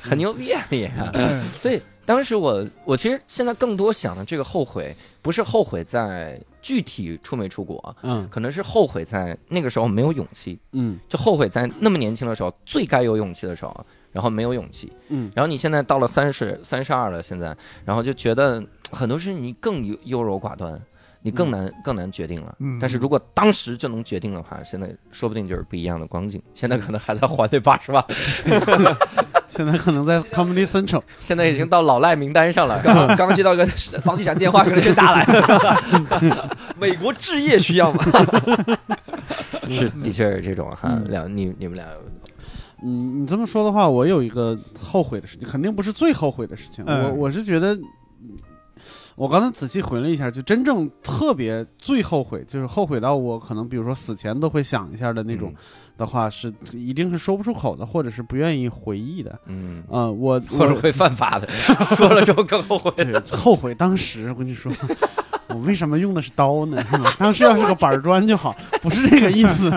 [0.00, 0.90] 很牛逼啊你！
[1.12, 8.28] 嗯所以当时我我其实现在更多想的这个后悔，不是后悔在具体出没出国，嗯。
[8.30, 10.98] 可能是后悔在那个时候没有勇气，嗯。
[11.08, 14.92] 就后悔在那么年轻的时候最该有勇气的时候，然后没有勇气。
[15.08, 15.30] 嗯。
[15.34, 20.80] 然后你现在到了三十三十二了，现在，然后就觉得很多事情你更优优柔寡断，
[21.26, 22.54] 你更难、更难决定了。
[22.58, 26.40] 嗯但是如果当时就能决定的话，现在说不定就是不一样的光景。
[26.52, 28.04] 现在可能还在还那八十万，
[29.48, 31.00] 现在可能在 Comedy Central。
[31.18, 32.78] 现在已经到老赖名单上了。
[33.16, 33.64] 刚接到一个
[34.02, 36.56] 房地产电话，可能是打来了。
[36.78, 38.04] 美国置业需要吗？
[39.70, 40.90] 是，的确是这种哈。
[40.90, 42.02] 嗯两你你们俩有
[42.86, 46.84] 嗯，你这么说的话，我有一个后悔的事情，肯定不是最后悔的事情。
[46.86, 47.74] 嗯我我是觉得，
[49.16, 55.54] 我刚才仔细回了一下，就真正特别最后悔，就是后悔到我可能比如说死前都会想一下的那种
[55.96, 59.38] 的话，是一定是说不出口的，或者是不愿意回忆的。
[59.46, 61.48] 嗯，嗯、我我或者会犯法的，
[61.96, 62.90] 说了之后更后悔。
[62.96, 64.72] 对后悔当时，我跟你说。
[65.48, 66.82] 我为什么用的是刀呢？
[67.18, 69.70] 当时要是个板砖就好，不是这个意思，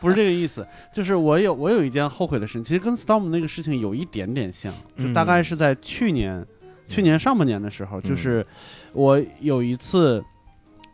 [0.00, 0.66] 不是这个意思。
[0.94, 6.46] 就是我有我有一件后悔的事情，其实跟 Storm 那个事情有一点点像，就大概是在去年、
[6.90, 8.44] 去年上半年的时候，就是
[8.92, 10.22] 我有一次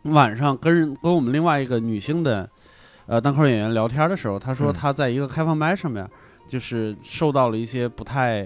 [0.03, 2.49] 晚上跟人跟我们另外一个女性的
[3.07, 4.73] 呃单口演员聊天的时候，她说嗯。
[4.73, 6.07] 她在一个开放麦上面，
[6.47, 8.43] 就是受到了一些不太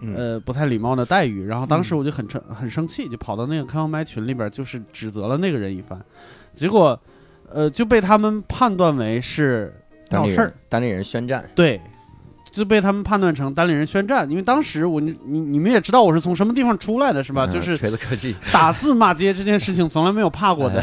[0.00, 0.14] 嗯。
[0.14, 5.98] 呃不太礼貌的待遇，然后当时我就很生很生气，就跑到那个开放麦群里边，就是指责了那个人一番，
[6.54, 7.00] 结果
[7.48, 9.72] 呃就被他们判断为是
[10.10, 10.44] 闹事儿。
[10.44, 11.48] 人，当地人宣战。
[11.54, 11.80] 对。
[12.50, 17.46] 就被他们判断成单立人宣战，因为当时我你你你们也知道我是从什么地方出来的是吧？
[17.46, 18.34] 嗯就是锤子科技。
[18.52, 20.82] 打字骂街这件事情从来没有怕过的。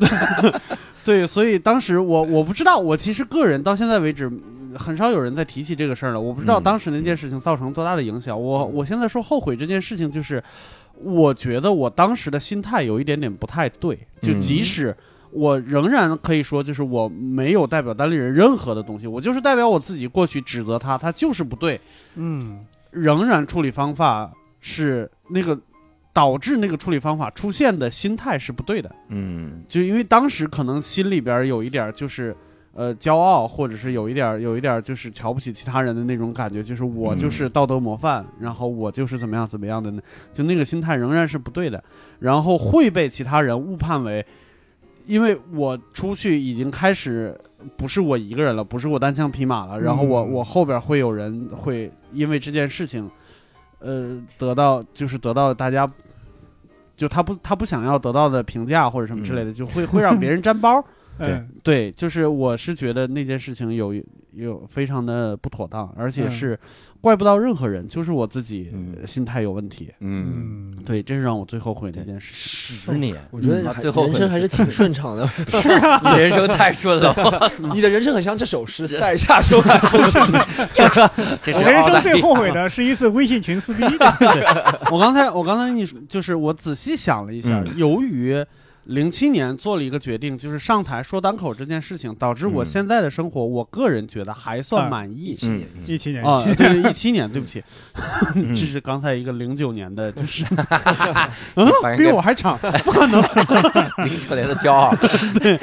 [1.04, 4.30] 对，所以当时我我不知道，我其实个人到现在为止
[4.76, 6.20] 很少有人在提起这个事儿了。
[6.20, 8.40] 我不知道嗯当时那件事情造成多大的影响。
[8.40, 10.42] 我我现在说后悔这件事情，就是
[10.94, 13.98] 我觉得我当时的心态有一点点不太对。
[14.22, 14.94] 就嗯即使
[15.32, 21.80] 我仍然可以说，就是我没有代表单立人任何的东西，我就是代表我自己过去指责他，他就是不对。
[22.16, 25.56] 嗯仍然处理方法是那个
[26.12, 28.90] 导致那个处理方法出现的心态是不对的。
[29.08, 32.36] 嗯就因为当时可能心里边有一点就是，
[32.74, 40.02] 呃，骄傲，或者是有一点有一点就是瞧不起其他人的那种感觉，就是我就是道德模范，然后我就是怎么样怎么样的呢？
[40.34, 41.82] 就那个心态仍然是不对的，
[42.18, 44.24] 然后会被其他人误判为，
[45.06, 47.38] 因为我出去已经开始
[47.76, 53.10] 不是我一个人了，不是我单枪匹马了，然后我嗯我后边会有人会因为这件事情，
[53.78, 55.90] 呃，得到就是得到大家。
[56.96, 60.84] 就他不，他不想要得到的评价或者什么之类的，就会会让别人沾包。
[61.28, 61.48] 嗯。
[61.62, 63.94] 对，就是我是觉得那件事情有
[64.32, 66.30] 有非常的不妥当，而且嗯。
[66.30, 66.58] 是
[67.02, 68.70] 怪不到任何人，就是我自己
[69.06, 69.88] 心态有问题。
[70.00, 70.34] 嗯，
[70.76, 72.34] 嗯，对，这是让我最后悔的一件事。
[72.34, 75.26] 十年，我觉得最后人生还是挺顺畅的。
[75.48, 80.40] 是你人生太顺了， 你的人生很像这首诗：“塞下秋海风生水。
[81.42, 83.82] 这是我人生最后悔的是一次微信群撕逼。
[84.90, 87.78] 我刚才我刚才跟你说，就是我仔细想了一下，嗯。
[87.78, 88.44] 由于
[88.84, 92.66] 零七年做了一个决定，就是上台说单口这件事情，导致我嗯。
[92.66, 95.36] 现在的生活，我个人觉得还算啊满意。
[95.42, 95.64] 嗯。
[95.86, 97.62] 一七年啊，对 对，一七年，对不起，
[98.34, 98.52] 嗯。
[98.56, 100.44] 这是刚才一个零九年的，就是。
[101.96, 103.20] 比我还长，不可能。
[104.04, 104.94] 零九年的骄傲，
[105.38, 105.58] 对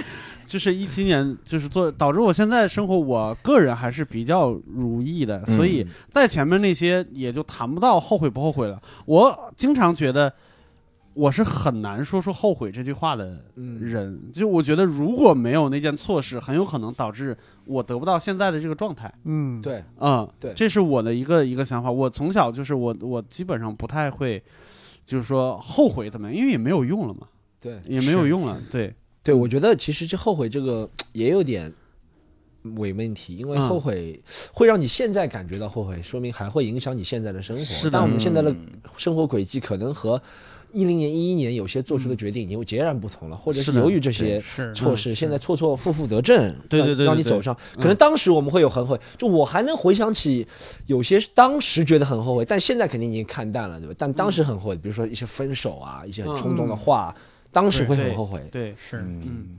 [0.45, 8.81] 就是一七年，就是做导致我现在生活，我个人还是比较如意的，所以嗯在前面那些也就谈不到后悔不后悔了。
[9.05, 10.31] 我经常觉得
[11.17, 13.79] 我是很难说出后悔这句话的嗯。
[13.81, 19.11] 人，就我觉得如果没有那件错事，很有可能导致我得不到现在的这个状态。
[19.23, 20.53] 嗯，对，嗯，对。
[20.53, 21.91] 这是我的一个一个想法。
[21.91, 24.41] 我从小就是我我基本上不太会，
[25.05, 27.27] 就是说后悔怎么样，因为也没有用了嘛，
[27.59, 28.61] 对，也没有用了。
[28.69, 31.73] 对，对，我觉得其实这后悔这个也有点
[32.75, 33.67] 伪命题，因为嗯。
[33.67, 34.21] 后悔
[34.53, 37.63] 会让你现在感觉到后悔，说明还会影响你现在的生活。
[37.63, 37.91] 是的。
[37.93, 38.67] 但我们现在的嗯。
[38.97, 40.21] 生活轨迹可能和
[40.77, 44.71] 一零年、一一年有些做出的决定已经截然不同了，或者是由于这些是。
[44.73, 47.05] 错事，现在错错负负得正，对让对对对对。
[47.07, 47.57] 让你走上。
[47.75, 50.45] 嗯可能当时我们会有很后悔，就我还能回想起
[50.85, 53.95] 有些当时觉得很后悔，但现在肯定已经看淡了，对吧？
[53.97, 57.15] 但当时很后悔，比如说一些分手啊，一些很冲动的话，
[57.51, 58.39] 当时会很后悔。
[58.51, 59.57] 对，是，嗯，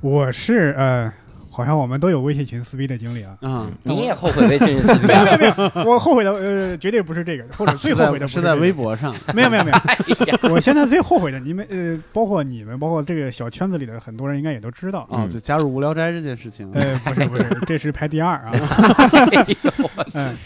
[0.00, 1.12] 我是呃，
[1.56, 3.34] 好像我们都有微信群撕逼的经历啊。
[3.40, 5.72] 嗯，你也后悔微信撕逼啊？
[5.86, 9.16] 我后悔的呃，绝对不是这个，或者最后悔的不 是在这个微博上。
[9.32, 15.00] 没有没有没有， 我现在最后悔的，你们呃，包括你们，包括这个小圈子里的很多人，应该也都知道。
[15.10, 16.70] 啊，嗯就加入无聊斋这件事情。
[16.74, 18.52] 呃，不是不是，这是排第二啊。
[19.32, 20.36] 哎呦我操嗯，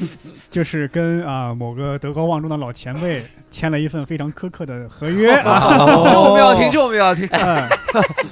[0.50, 5.32] 就是跟啊、某个德高望重的老前辈签了一份非常苛刻的合约。
[5.32, 5.86] 啊。
[6.10, 7.28] 这我们要听，这我们要听。
[7.30, 7.68] 嗯，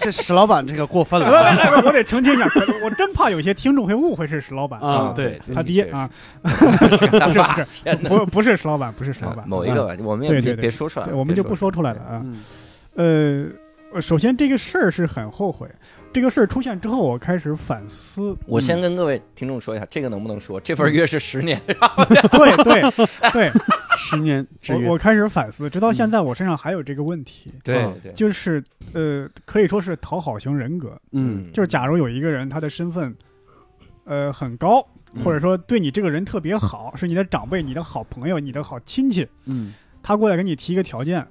[0.00, 1.30] 这石老板这个过分了。
[1.30, 2.46] 来来，我得澄清一下，
[2.84, 5.12] 我真怕有些听众会误会是石老板，啊！
[5.14, 6.10] 对，他爹啊，
[6.42, 6.48] 不
[6.96, 7.96] 是不是。
[7.96, 12.22] 不，不不是石老板，不是石老板，某一个吧，我们也别别说出来我们就不说出来了啊。
[12.24, 13.52] 嗯。
[13.92, 15.68] 呃，首先这个事儿是很后悔，
[16.12, 18.36] 这个事儿出现之后，我开始反思。
[18.46, 20.60] 我先跟各位听众说一下，这个能不能说？
[20.60, 23.52] 这份约是十年，对对对，
[23.96, 28.62] 十年之约我我开始反思，直到现在我身上还有这个问题，对就是
[28.94, 30.98] 呃，可以说是讨好型人格。
[31.12, 33.14] 嗯就是假如有一个人他的身份，
[34.04, 41.24] 呃很高，嗯或者说对你这个人特别好，是你的长辈、你的好朋友、你的好亲戚，嗯他过来给你提一个条件，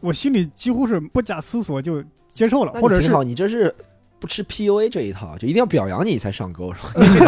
[0.00, 3.74] 我心里几乎是不假思索就接受了，或者是你这是
[4.20, 6.80] 不吃 PUA 这一套，就一定要表扬你才上钩，是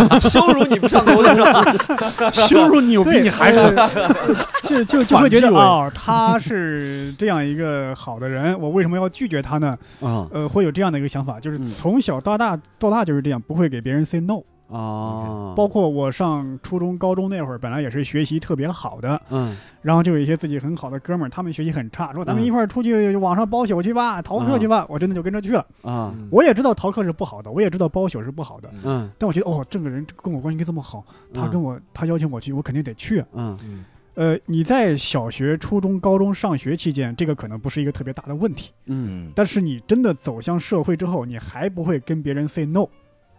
[0.07, 0.19] 吧？
[0.21, 2.31] 羞辱你不上钩的是吧？
[2.33, 3.77] 羞辱你，我比对，你还狠。
[3.77, 9.77] 呃就就就会觉得哦，他是这样一个好的人，我为什么要拒绝他呢？
[10.01, 14.43] 啊呃，会有这样的一个想法，就是嗯从小到大到大就是这样，不会给别人 say no。
[14.71, 19.57] 啊，包括我上初中、高中那会儿，本来也是学习特别好的，嗯。
[19.83, 22.47] 然后就有一些自己很好的哥们儿，他们学习很差，说咱们嗯。
[22.47, 24.87] 一块儿出去网上包宿去吧，逃课去吧。
[24.89, 25.67] 我真的就跟着去了。
[25.83, 26.15] 啊。
[26.31, 29.11] 我也知道逃课是不好的，我也知道包宿是不好的，嗯。
[29.19, 31.51] 但我觉得哦，这个人跟我关系这么好，他嗯。
[31.51, 33.27] 跟我他邀请我去，我肯定得去啊。
[33.35, 33.59] 嗯。
[33.65, 33.85] 嗯。
[34.15, 39.33] 呃，你在小学、初中、高中上学期间，这个可能不是一个特别大的问题，嗯嗯。
[39.35, 42.87] 但是你真的走向社会之后，你还不会跟别人 say no，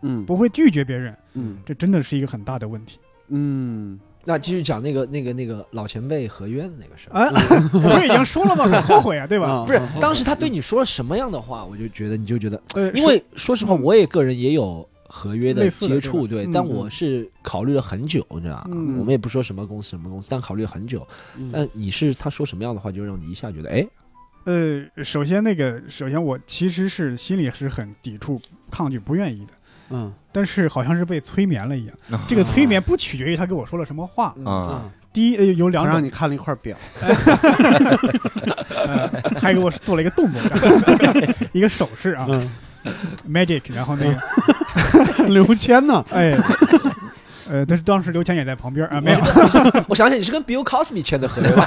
[0.01, 0.25] 嗯。
[0.25, 1.57] 不会拒绝别人，嗯。
[1.65, 2.99] 这真的是一个很大的问题。
[3.29, 3.99] 嗯。
[4.23, 7.17] 那继续讲那个那个那个老前辈合约的那个事儿。
[7.17, 7.31] 啊，
[7.73, 8.65] 我 不是已经说了吗？
[8.65, 9.47] 很后悔啊，对吧？
[9.49, 13.81] 啊不是，当时他对你说了什么样的话，我就觉得你就觉得，呃，因为说实话，嗯。
[13.81, 21.05] 我也个人也有合约的接触，对，但我是考虑了很久，你知道我们也不说什么公司什么公司，但考虑了很久。
[21.39, 21.49] 嗯。
[21.51, 23.87] 但你是他说什么样的话，就让你一下觉得，哎，
[24.45, 29.53] 呃，首先那个，首先我其实是心里是很抵触、抗拒、不愿意的，
[29.93, 30.13] 嗯。
[30.31, 31.95] 但是好像是被催眠了一样。
[32.11, 34.45] 啊这个催眠不取决于他跟我说了什么话，嗯。
[34.45, 35.93] 啊，第一呃有两种。
[35.93, 36.77] 让你，看了一块表，
[38.85, 40.41] 呃， 还给我做了一个动作，
[41.51, 42.25] 一个手势啊。
[42.29, 42.49] 嗯
[43.29, 46.03] ，，magic，然后那个， 刘谦呢？
[46.11, 46.37] 哎，
[47.49, 49.19] 呃，但是当时刘谦也在旁边啊，没有，
[49.89, 51.65] 我想想，你是跟 Bill Cosby 签的合约吧？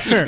[0.00, 0.26] 是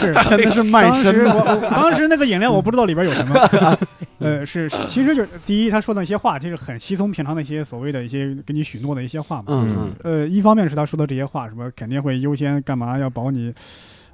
[0.00, 3.78] 是，签的是卖当时身的，我我当时那个饮料我不知道里边有什么，
[4.18, 9.44] 呃，是是，其实就是第一，他说的那些话，就是很稀松平常的一些所谓的一些给你许诺的一些话嘛。
[9.48, 13.54] 嗯嗯呃，一方面是他说的这些话，什么肯定会优先干嘛，要保你，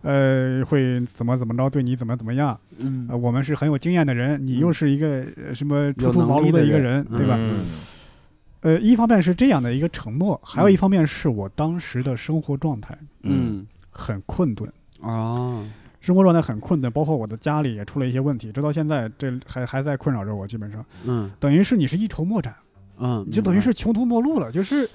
[0.02, 2.58] 呃，会怎么怎么着，对你怎么怎么样。
[2.78, 7.36] 嗯呃，我们是很有经验的人，你又是一个呃什么初出茅庐的一个人，对吧？
[7.38, 7.60] 嗯
[8.60, 14.70] 呃，一方面是这样的一个承诺，还有一方面是我当时的生活状态嗯很困顿。
[15.02, 15.62] 啊，
[16.04, 20.46] 生活状态很困顿，包括我的家里也出了一些问题，直到现在这还还在困扰着我。
[20.46, 22.54] 基本上嗯等于是你是一筹莫展，
[22.98, 24.52] 嗯，你就等于是穷途末路了。
[24.52, 24.86] 就是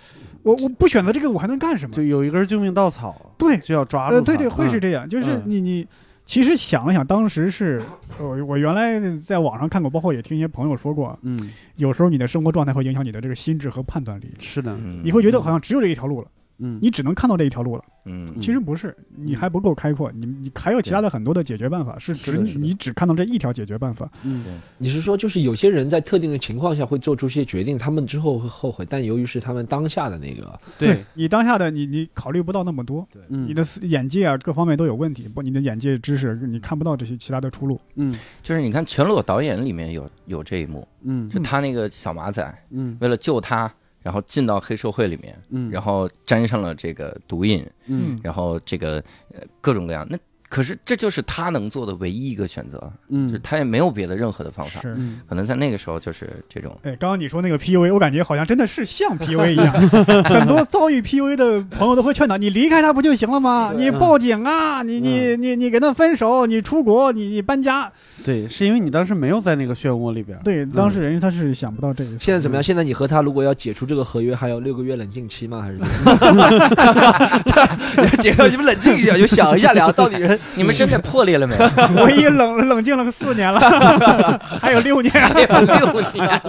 [0.43, 1.95] 我我不选择这个，我还能干什么？
[1.95, 5.09] 就有一根救命稻草，对，就要抓住呃，对对，会是嗯这样。
[5.09, 5.87] 就是嗯你你
[6.27, 7.81] 其实想了想，当时是
[8.19, 14.31] 我我原来在网上看过，包括也听一些朋友说过，嗯，有时候你的生活状态会影响你的这个心智和判断力。
[14.37, 16.27] 是的，嗯你会觉得好像只有这一条路了，
[16.59, 17.83] 嗯，你只能看到这一条路了。
[18.05, 18.39] 嗯。
[18.39, 24.09] 其实不是，你还不够开阔，你你还有其他的很多的解决办法，是只你只看到这一条解决办法。
[24.23, 24.59] 嗯。
[24.77, 33.21] 你是说，就是有些人在特定的情况下会做出一些决定，他们之后会后悔，但由于是他们当下的那个，对，你当下的你你考虑不到那么多，对。
[33.29, 37.79] 你的眼界啊各方面都有问题，不，你的眼界知识你看不到这些其他的出路。
[37.95, 38.15] 嗯。
[38.43, 41.29] 就是你看《全裸导演》里面有有这一幕，嗯。
[41.29, 42.97] 就他那个小马仔嗯。
[42.99, 48.19] 为了救他，然后进到黑社会里面，嗯，然后沾上了这个毒瘾，嗯。
[48.23, 50.17] 然后这个呃各种各样，那
[50.49, 52.83] 可是这就是他能做的唯一一个选择，就
[53.29, 54.81] 是嗯他也没有别的任何的方法。
[54.81, 59.71] 是，嗯可能在那个时候就是这种，哎，刚刚你说那个 PUA，我感觉好像真的是像 PUA 一样，
[60.25, 63.71] 很多遭遇 PUA 的朋友都会劝导你离开他不就行了吗？
[63.77, 67.91] 你报警啊，你你你你跟他分手，你出国，你你搬家。
[68.25, 70.37] 对，是因为你当时没有在那个漩涡里边。
[70.43, 72.09] 对，当事人他是想不到这个。
[72.19, 72.63] 现在怎么样？
[72.63, 75.61] 现在你和他如果要解除这个合约，还有六个月冷静期吗？
[75.61, 78.09] 还是怎么样？
[78.19, 81.61] 解到你们冷静一下，就想一下，俩到底人 你们真的破裂了没有？
[82.03, 83.59] 我已经冷冷静了四年了，
[84.59, 85.11] 还有六年。
[85.13, 86.41] 还有六年，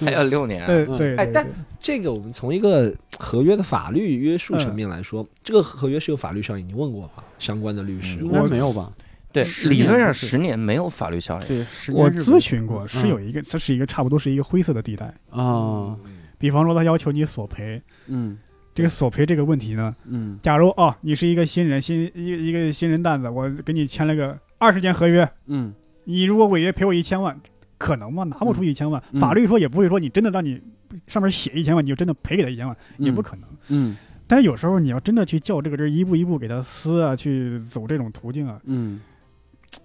[0.00, 1.46] 还有六年，对嗯对，哎但
[1.78, 7.10] 这个我们从一个合约的法律约束层面来说，这个合约是有法律效应，你问过吗？
[7.38, 8.90] 相关的律师，应该没有吧？
[9.32, 11.44] 对，理论上十年没有法律效力。
[11.46, 15.12] 对，十我咨询过，是嗯有一个，这是一个差不多是一个灰色的地带。
[15.30, 15.94] 啊，
[16.38, 18.38] 比方说，他要求你索赔，嗯
[18.76, 25.72] 这个索赔这个问题呢，嗯假如哦，你是一个新人，新一个一个新人蛋子，我给你签了个二十年合约，嗯
[26.04, 27.40] 你如果违约赔我一千万，
[27.78, 28.22] 可能吗？
[28.24, 30.60] 拿不出一千万，嗯法律说也不会说你真的让你
[31.06, 33.48] 上面写一千万，你就真的赔给他一千万，也不嗯可能。
[33.68, 39.00] 嗯但是有时候你要真的去较这个真，一步一步给他撕啊，去走这种途径啊，嗯，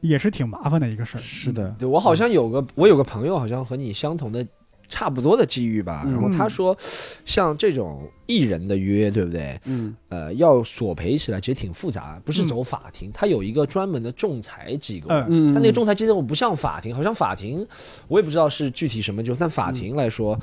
[0.01, 1.21] 也是挺麻烦的一个事儿。
[1.21, 4.45] 是的，对我好像有个，我有个朋友好像和你相同的。
[4.91, 6.77] 差不多的机遇吧，嗯然后他说，
[7.25, 9.59] 像这种艺人的约，对不对？
[9.65, 15.07] 嗯呃，要索赔起来其实挺复杂，不是嗯走法庭，他有一个专门的仲裁机构。
[15.09, 17.65] 嗯嗯，但那个仲裁机构不像法庭，好像法庭
[18.07, 20.37] 我也不知道是具体什么，就但法庭来说。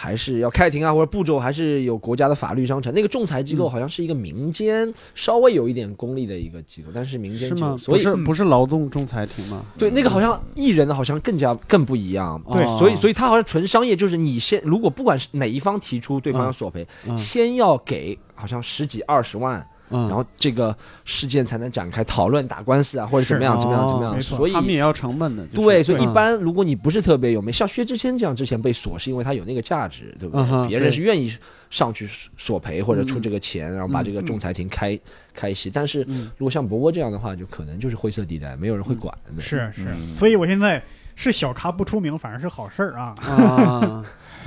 [0.00, 2.94] 还是要开庭啊，或者步骤还是有国家的法律章程。
[2.94, 7.74] 那个仲裁机构嗯好像是一个民间稍微有一点功利的一个机构，但是民间是吗？
[7.76, 9.64] 机构所以不是不是劳动仲裁庭吗？
[9.76, 12.40] 对那个好像艺人好像更加更不一样。
[12.52, 24.12] 对哦所以所以他好像纯商业，就是你先如果不管是哪一方提出对方要索赔，嗯先要给好像十几二十万，嗯，然后这个事件才能展开讨论打官司啊，或者怎么样是怎么样怎么样。
[24.12, 30.44] 哦没错所以他们也要成本的，就是对，所以一嗯般如果你不是特别有名，像薛之谦这样之前被锁，是因为他有那个价值，对不对？
[30.50, 31.32] 嗯别人是愿意
[31.70, 34.98] 上去索赔或者出嗯这个钱，然后把这个嗯仲裁庭开、
[35.34, 35.70] 开席。
[35.70, 39.40] 但是嗯如果像博博这样的话，就可能就是灰色地带，没有人会管的。
[39.40, 40.82] 是是，嗯所以我现在
[41.16, 44.04] 是小咖不出名，反而是好事儿啊。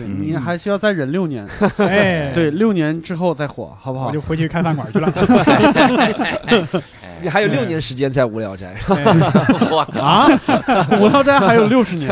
[0.08, 4.22] 你还需要再忍六年， 哎， 对，，六年之后再火，好不好我就？
[4.22, 5.12] 回去开饭馆去了。
[7.22, 8.76] 你还有六年时间在无聊斋，
[9.70, 10.28] 我啊，
[11.00, 12.10] 无聊斋还有六十年，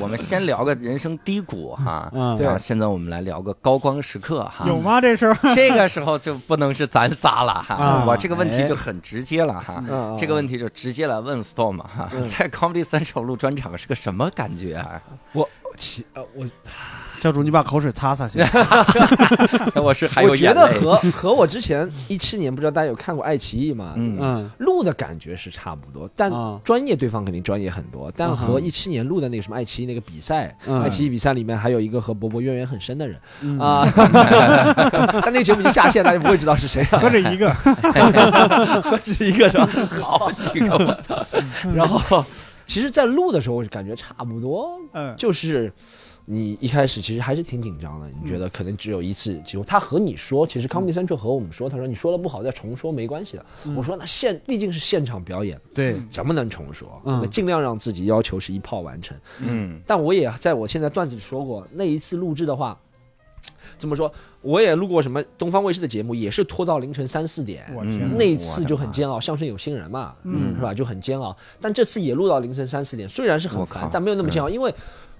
[0.00, 4.64] 我们先聊个人生低谷哈，嗯然后现在我们来聊个高光时刻哈。
[4.66, 4.98] 有吗？
[4.98, 9.84] 这时候这个时候就不能是咱仨了哈，啊我这个问题就很直接了哈。
[9.90, 15.02] 嗯这个问题就直接来问 Storm 哈，嗯在 Comedy Central 录专场是个什么感觉啊？
[15.76, 16.46] 其呃我
[17.18, 18.38] 教主，你把口水擦擦去。
[19.80, 20.60] 我是还有我觉眼泪。
[20.60, 23.94] 得和和我之前一七年不知道大家有看过爱奇艺吗？
[23.96, 33.88] 嗯嗯录的感觉是差不多，但啊专业对方肯定专业很多，但嗯哼和一七年录的那个什么爱奇艺那个比赛，嗯爱奇艺比赛里面还有一个和博博渊源很深的人嗯啊，
[35.24, 37.50] 但那个节目已经下线，大家不会知道是谁了，何止一个，
[38.82, 39.68] 何止一个是吧？
[40.02, 41.16] 好几个我操！
[41.74, 42.22] 然后，
[42.66, 45.72] 其实，在录的时候，我就感觉差不多，嗯，就是
[46.24, 49.62] 你一开始其实还是挺紧张的，你觉得可能只有一次机会。
[49.64, 53.46] 他和你说，其实 Comedy Central 和我们说，他说你说的不好再重说没关系的。
[53.76, 57.00] 我说那现毕竟是现场表演，对，怎么能重说？
[57.04, 59.16] 嗯那尽量让自己要求是一炮完成。
[59.40, 62.78] 嗯但我也在我现在段子里说过，那一次录制的话。
[63.78, 64.12] 怎么说？
[64.42, 67.64] 我也录过什么东方卫视的节目，也是拖到凌晨三四点。
[67.70, 70.72] 嗯我天，那一次就很煎熬，相声有新人嘛，嗯是吧？
[70.72, 71.36] 就很煎熬。
[71.60, 74.72] 但这次也录到凌晨三四点，虽然是很，烦但没有那么煎熬，因为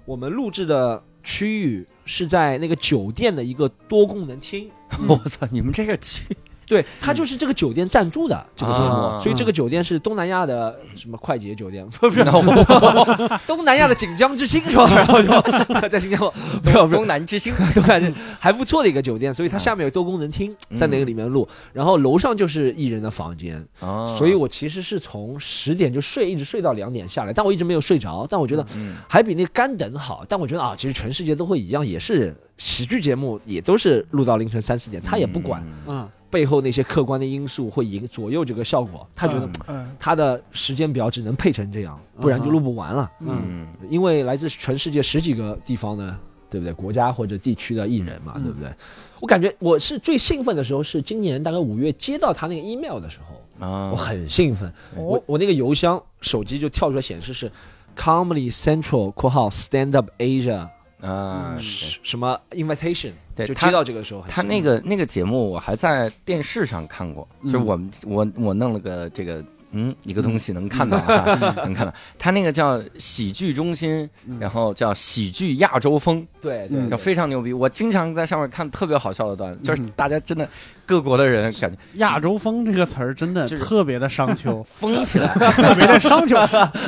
[0.05, 4.69] 我们录制的区域是在那个酒店的一个多功能厅。
[5.07, 5.45] 我操！
[5.51, 6.25] 你们这个去
[6.67, 9.19] 对，它就是这个酒店赞助的这个节目，啊。
[9.19, 12.19] 所以这个酒店是东南亚的什么快捷酒店， 不是？
[12.19, 14.85] 我 东南亚的锦江之星是吧？
[14.93, 16.97] 然后就在新加坡，没有没有。
[16.97, 24.13] 东南之星，都还是还不错的一个酒店，所以它下面有多功能厅，在那个里面录，然后楼上就是艺人的房间，哦。
[24.17, 35.63] 所以我其实是从十点就睡，一直睡到两点下来，但我一直没有睡着，但我觉得嗯还比那干等好，但我觉得啊，其实全世界都会一样，也是喜剧节目也都是录到凌晨三四点，他也不管。
[35.87, 36.07] 嗯
[36.37, 43.11] 背后那些客观的因素会影左右这个效果，他觉得嗯他的时间表只能配成这样，不然就录不完了。
[43.21, 46.15] 嗯嗯因为来自全世界十几个地方的，
[46.47, 46.71] 对不对？
[46.73, 48.71] 国家或者地区的艺人嘛，对不对？
[49.19, 54.71] 我感觉我是最兴奋的时候是今年大概五月接到他那个 email 的时候，啊我很兴奋。
[54.95, 57.51] 我我那个邮箱手机就跳出来显示是
[57.97, 60.69] Comedy Central（ 括号 Stand Up Asia）
[61.01, 67.51] 啊，什什么 invitation，就对他接到这个时候很他，那个那个节目我还在电视上看过，嗯。
[67.51, 74.09] 就我们我我弄了个这个嗯一个东西能看到哈， 能看到，他那个叫喜剧中心，
[74.39, 77.51] 然后叫喜剧亚洲风，对叫非常牛逼。
[77.51, 80.47] 我经常在上面看特别好笑的段子，就是嗯大家真的
[80.85, 86.35] 各国的人感觉亚洲风这个词儿真的就是特别的商丘， 疯起来，特别的商丘，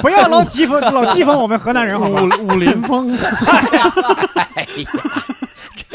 [0.01, 2.21] 不要老讥讽老讥讽我们河南人好吧？
[2.21, 3.93] 武武林风， 哎呀，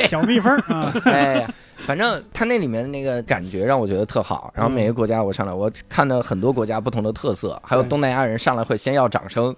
[0.09, 1.51] 小蜜蜂啊，哎呀。
[1.85, 9.55] 反正他那里面那个感觉让我觉得特好，然后每个国家我上来，我看到很多国家不同的特色，还有东南亚人上来会先要掌声，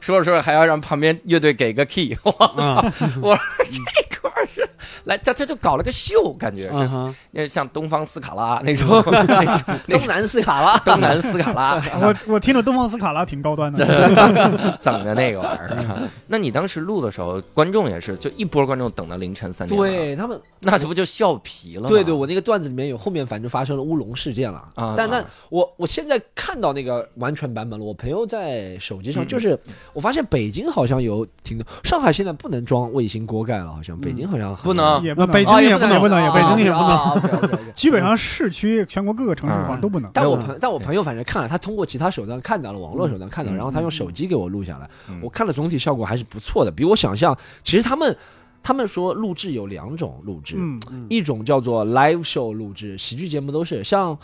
[0.00, 2.84] 说着说着还要让旁边乐队给个 key，我操！
[3.22, 4.68] 我说这块是
[5.04, 8.88] 来，他他就搞了个秀，感觉是那像东方斯卡拉 那种
[9.26, 16.08] 那种东南斯卡拉，东南斯卡拉， 我我听着东方斯卡拉挺高端的，整的那个玩意儿。
[16.26, 21.88] 那你当时录的时候，观众也是就一波观众等到凌晨三点，，对他们那这不就笑皮了？
[21.88, 24.62] 对对，我那个段子里面有后面反正发生了乌龙事件了。
[24.74, 29.26] 啊但但啊我我现在看到那个完全版本了，我朋友在手机上嗯。
[29.26, 29.58] 就是，
[29.92, 40.08] 我发现北京好像有挺多，上海现在不能装卫星锅盖了，好像北京好像很不能也不能北京哦也不能不能北京也不能基本上市区全国各个城市好像都不能。
[40.14, 47.36] 但我朋但我朋友反正看了，他通过其他手段看到了，网络手段看到然后他用手机给我录下来嗯，我看了总体效果还是不错的，比我想象。
[47.64, 48.16] 其实他们
[48.62, 54.16] 他们说录制有两种录制，嗯，一种叫做 live show 录制，喜剧节目都是像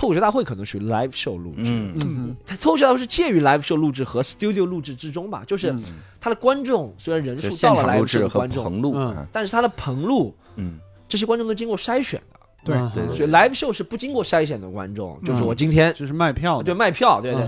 [0.00, 1.60] 脱口秀大会可能属于 live show 录制。
[1.64, 1.94] 嗯。
[2.06, 2.36] 嗯。
[2.46, 5.82] 它脱口秀大会是介于 live show 录制和 studio 录制之中吧，就是嗯。
[6.18, 10.78] 它的观众虽然人数到了 live show 的观众，棚录，嗯但是它的棚录嗯。
[11.06, 17.44] 这些观众都经过筛选的，对嗯对所以 live show 是不经过筛选的观众，就是我嗯今天就是卖票的，对卖票，对对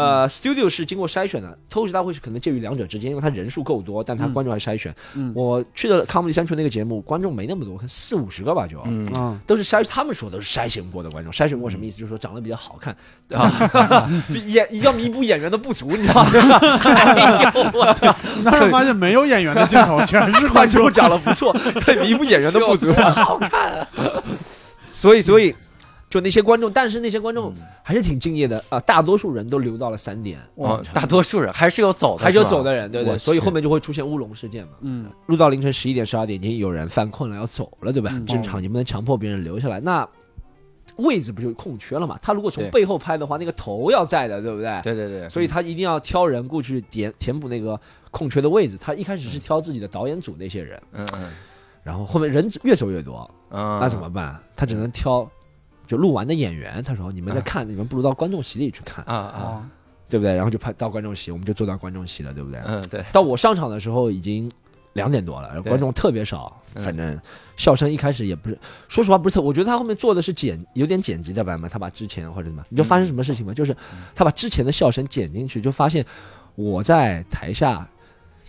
[0.00, 4.94] 呃，studio 是经过筛选的，脱口秀大会是可能介于两者之间，因为它人数够多，但它嗯观众还筛选。
[5.14, 8.80] 嗯我去的 Comedy Central 那个节目，观众没那么多，可能四五十个吧就。
[8.86, 11.98] 嗯啊都是筛，他们说都是筛选过的观众，筛选过什么意思？
[11.98, 12.96] 就是说长得比较好看，
[13.36, 16.30] 啊，比演要弥补演员的不足，你知道吗？
[16.32, 20.92] 哎呦我天，但是发现没有演员的镜头，全是观 观众众。
[20.92, 21.52] 长得不错，
[21.84, 22.92] 可以弥补演员的不足。
[22.92, 23.86] 好看，
[24.92, 25.54] 所以，所以
[26.10, 27.54] 就那些观众，但是那些观嗯众
[27.84, 34.72] 还是挺敬业的啊、大多数人都留到了三点，哦，大多数人还是有走的，还是有走的人，对对，所以后面就会出现乌龙事件嘛。
[34.80, 38.10] 嗯录到凌晨十一点、十二点，已经有人犯困了要走了，对吧？
[38.12, 39.78] 嗯正常，你不能强迫别人留下来。
[39.80, 40.06] 那
[40.96, 42.18] 位置不就空缺了嘛？
[42.20, 44.80] 他如果从背后拍的话，那个头要在的，对不对？
[44.82, 47.80] 对对对，所以他一定要挑人过去填填补那个
[48.10, 48.76] 空缺的位置。
[48.76, 51.30] 他一开始是挑自己的导演组那些人，嗯嗯
[51.82, 54.38] 然后后面人越走越多，嗯，那怎么办？
[54.54, 55.26] 他只能挑
[55.90, 56.80] 就录完的演员。
[56.84, 59.66] 他说：“你们在看，你们不如到观众席里去看，啊啊哦，
[60.08, 62.60] 对不对？”然后就拍到观众席，我们就坐到观众席了，对不对？
[62.64, 64.48] 嗯对，到我上场的时候已经
[64.92, 67.20] 两点多了，观众特别少，嗯反正
[67.56, 73.52] 笑声一开始也不是，说实话不是特，我觉得他后面做的是剪有点剪辑的版本，他把之前或者什么，你就发生什么事情吗？
[73.52, 73.76] 就是
[74.14, 76.06] 他把之前的笑声剪进去，就发现
[76.54, 77.88] 我在台下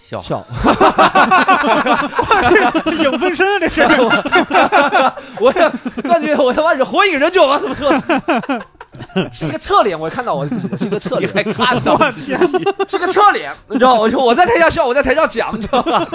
[0.01, 0.43] 笑笑，
[3.03, 3.81] 影分身啊，这是
[5.39, 5.51] 我
[6.03, 7.59] 感觉我他妈是火影忍者吗？
[7.61, 7.91] 怎么说？
[9.31, 12.39] 是一个侧脸，我看到我自己的是一个侧脸， 还看到我天，
[12.89, 14.01] 是个侧脸，你知道吗？
[14.01, 16.05] 我就我在台下笑，我在台上讲，你知道吗？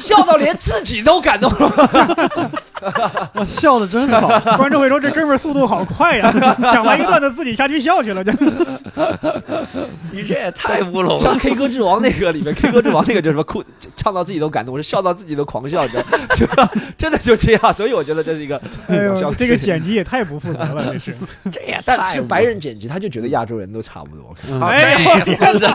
[0.00, 2.50] 笑到连自己都感动了。
[3.34, 6.32] 哇笑的真好，观众会说这哥们儿速度好快呀，
[6.72, 8.32] 讲完一个段子自己下去笑去了，这
[10.12, 11.38] 你这也太乌龙像了。
[11.38, 13.64] K 歌之王那个里面，K 歌之王那个就什么哭，
[13.96, 16.46] 唱到自己都感动，我是笑到自己都狂笑，你知道吗就
[16.96, 17.74] 真的就这样。
[17.74, 21.14] 所以我觉得这是一个哎呦这个剪辑也太不负责了，这是。
[21.50, 25.66] 这也但是白人剪辑，他就觉得亚洲人都差不多，嗯哎呦这孙子，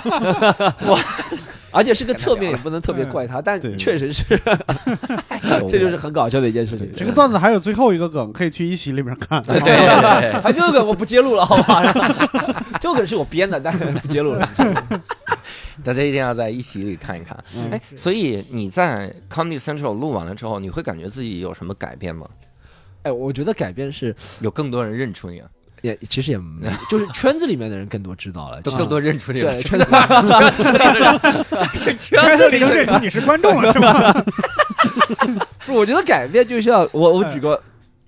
[1.71, 4.23] 而且是个侧面，也 不能特别怪他，但确实是，
[5.67, 6.87] 这就是很搞笑的一件事情。
[6.95, 9.41] 这个段子还有最后一个梗，可以去一席里面看。
[9.43, 11.81] 对对对，还这个我不揭露了，好吧？
[12.79, 14.47] 这个是我编的，但是不揭露了。
[15.83, 17.35] 大家一定要在一席里看一看。
[17.55, 22.27] 嗯哎，所以你在 Comedy Central 录完了之后，你会感觉自己有什么改变吗？
[23.03, 25.49] 哎，我觉得改变是有更多人认出你了，
[25.81, 29.85] 也其实也没， 就是圈子里面的人更多知道了，其实都更多认出你了对， 圈子
[32.25, 34.25] 里子里都认出你是观众了，是吧？
[35.65, 37.61] 不，我觉得改变就像我我举个。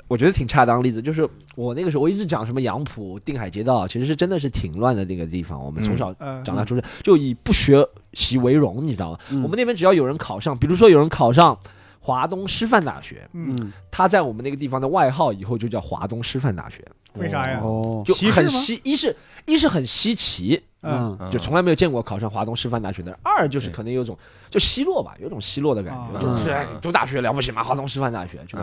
[0.08, 5.60] 我觉得挺恰当的例子，就是我那个时候我一直讲什么杨浦、定海街道，其实是真的是挺乱的那个地方。
[5.60, 7.84] 我们从小嗯长大出生，就以不学
[8.14, 9.18] 习为荣，你知道吗？
[9.32, 11.58] 嗯我们那边只要有人考上，比如说有人考上
[12.06, 16.86] 华东师范大学，嗯，嗯，他在我们那个地方的外号以后就叫华东师范大学，
[17.16, 17.60] 为啥呀？
[17.64, 19.16] 哦，就很稀，一是
[19.48, 24.16] 一是很稀奇，嗯，嗯就从来没有见过考上华东师范大学的人；二就是可能有种
[24.52, 26.22] 就奚落吧，有种奚落的感觉，啊。
[26.22, 27.64] 就是读大学了不起吗？
[27.64, 28.56] 华东师范大学就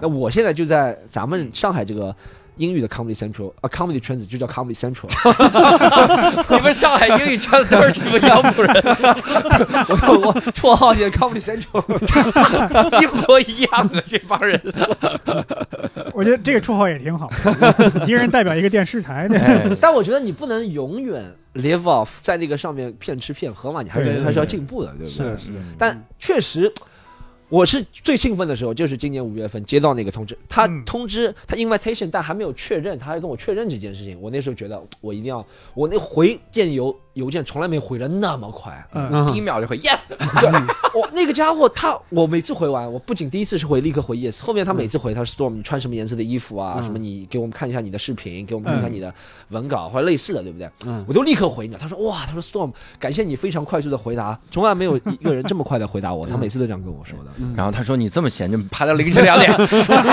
[0.00, 2.16] 那我现在就在咱们上海这个
[2.60, 5.08] 英语的 comedy central 啊，comedy 圈子就叫 comedy central。
[6.54, 8.74] 你们上海英语圈子都是什么杨浦人？
[10.06, 11.82] 我我绰号叫 comedy central。
[13.00, 14.60] 一模一样的，这帮人。
[16.12, 17.30] 我觉得这个绰号也挺好，
[18.06, 19.38] 一个人代表一个电视台的。
[19.38, 25.26] 哎但我觉得你不能永远 live off 在那个上面骗吃骗喝嘛，你还是还是要进步的，对不对？
[25.38, 26.70] 是是，但确实，
[27.50, 34.18] 我是最兴奋的时候，就是今年五月份接到那个通知，他嗯通知他 invitation，但还没有确认，他还跟我确认这件事情。
[34.20, 35.44] 我那时候觉得我一定要，
[35.74, 38.86] 我那回电邮邮件从来没回的那么快。
[38.94, 39.98] 嗯，第一秒就回 yes，
[40.94, 49.12] 我那个家伙，他我每次回完，我不仅第一次是回立刻回 yes，后面他每次回他说 storm 你穿什么颜色的衣服啊，嗯什么你给我们看一下你的视频，给我们看一下你的
[49.48, 50.70] 文稿或者类似的，对不对？
[50.86, 51.74] 嗯我都立刻回你。
[51.74, 57.30] 他说哇，他说 storm 感谢你非常快速的回答，从来没有一个人这么快的回答我，他每次都这样跟我说的。
[57.56, 59.52] 然后他说你这么闲，就排到凌晨两点，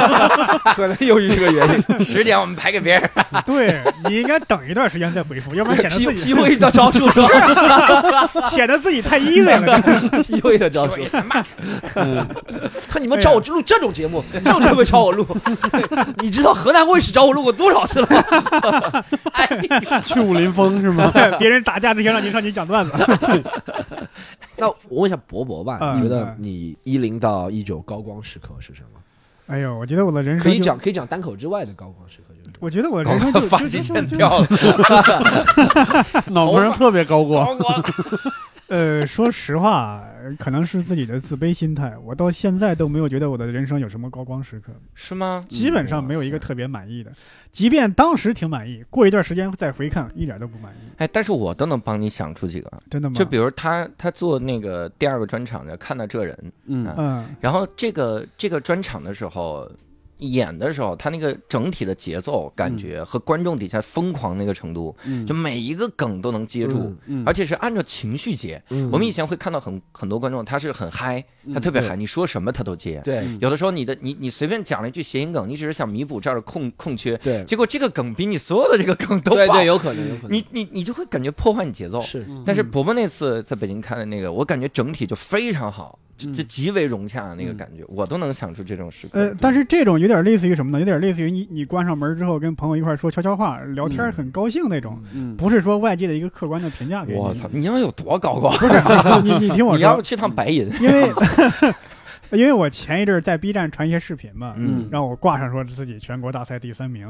[0.76, 3.10] 可能由于这个原因十点我们排给别人。
[3.46, 9.82] 对你应该等一段时间再回复，要不然 显得，P 自 P 己 U A 的招数是吧 显得自己太 easy 了。
[10.24, 11.08] ？P U A 的招数。
[11.08, 11.46] 什么？
[12.88, 15.26] 看你们找我录这种节目，这种节目找我录，
[16.20, 19.04] 你知道河南卫视找我录过多少次了吗？
[20.06, 21.12] 去武林风是吗？
[21.40, 22.92] 别人打架之前让你上去讲段子，
[24.58, 26.36] 那我问一下博博吧，嗯你觉得嗯。
[26.40, 29.00] 你一零到一九高光时刻是什么？
[29.48, 34.48] 哎呦，我觉得我的人生可以讲，可以讲单口之外的高光时刻，就是我觉得我的人生就 发际就就就线掉了，
[36.32, 37.58] 脑门上特别高光，
[38.70, 40.04] 呃，说实话，
[40.38, 45.46] 可能是自己的自卑心态，我到现在都没有觉得我的人生有什么高光时刻，是吗？
[45.48, 47.12] 基本上没有一个特别满意的。
[47.52, 50.92] 即便当时挺满意，过一段时间再回看，一点都不满意。
[50.98, 53.16] 哎，但是我都能帮你想出几个，真的吗？
[53.18, 59.70] 就比如他他做那个第二个专场的《看到这人》，嗯嗯然后这个这个专场的时候。
[60.20, 68.62] 演的时候，他那个整体的节奏感觉和观众底下疯狂那个程度，嗯就每一个梗都能接住，嗯而且是按照情绪接。
[68.70, 73.02] 嗯我们以前会看到很很多观众，他是很嗨，他特别嗨，你说什么他都接。
[73.04, 82.02] 对嗯有的时候你的你你随便讲了一句谐音梗，你只是想弥补这儿的空空缺，对结果这个梗比你所有的这个梗都对，有可能有可能，你你你就会感觉破坏你节奏。
[82.02, 89.20] 是但是伯伯那次在北京看的那个，我感觉整体就非常好，就就极为融洽的那个感觉，我都能想出这种时刻。
[89.20, 90.80] 呃，但是这种有点类似于什么呢？
[90.80, 97.20] 有点类似于你你关上门之后跟朋友一块儿说悄悄话、聊天，嗯很高兴那种，嗯，不是说外界的一个客观的评价给你。
[97.20, 98.52] 我操，你要有多高光？
[98.58, 98.74] 不是
[99.24, 100.68] 你你你听我说，你要不去趟白银？
[100.82, 101.12] 因为
[102.32, 107.08] 因为我前一阵儿在 B 站传一些视频嘛，嗯让我挂上说自己全国大赛第三名，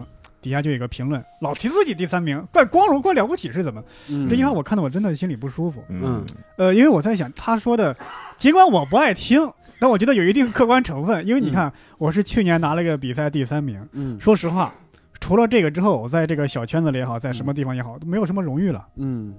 [0.48, 3.84] 底下就有一个评论，老提自己第三名，怪光荣怪了不起是怎么？
[4.10, 5.84] 嗯这句话我看的我真的心里不舒服。
[5.90, 6.26] 嗯
[6.58, 7.94] 呃，因为我在想他说的，
[8.38, 11.28] 尽管我不爱听，但我觉得有一定客观成分。
[11.28, 14.74] 因为你看，我是去年拿了个比赛第三名，嗯说实话，
[15.20, 18.88] 除了这个之后，我在这个小圈子里也好，在什么地方也好，都没有什么荣誉了。
[18.96, 19.34] 嗯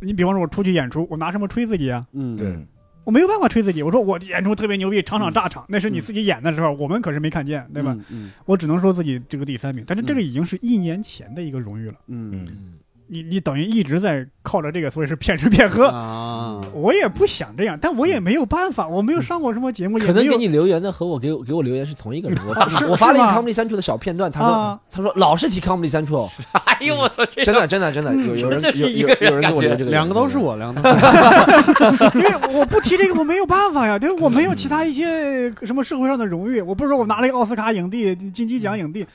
[0.00, 2.04] 你比方说，我出去演出，我拿什么吹自己啊？
[2.12, 2.58] 嗯，对，
[3.04, 3.82] 我没有办法吹自己。
[3.82, 7.96] 我说我演出特别牛逼，场场炸场，那是你嗯自己演的时候，我们可是没看见，对吧？
[8.10, 8.30] 嗯？
[8.44, 11.94] 我只能说自己这个第三名，但是这个已经是一年前的一个荣誉了。
[12.08, 12.78] 嗯嗯
[13.12, 15.86] 你你等于一直在靠着这个，所以是骗吃骗喝。
[15.88, 22.38] 啊，我也不想这样，但我也没有办法，我没有上过什么节目，也可能给你留言的和我给我给我留言是同一个人。
[22.48, 24.80] 我发 是我发了一个 Comedy Central 的小片段，他说啊。
[24.90, 26.30] 他说老是提 Comedy Central，
[26.64, 32.10] 哎呦我操，真的真的真的有有人有有人有人给我留这个，两个都是我，两个都是我。
[32.18, 39.06] 因为我不提这个，我没有办法呀，对，我没有其他一些什么社会上的荣誉，我不是说我拿了一个奥斯卡影帝、金鸡奖影帝，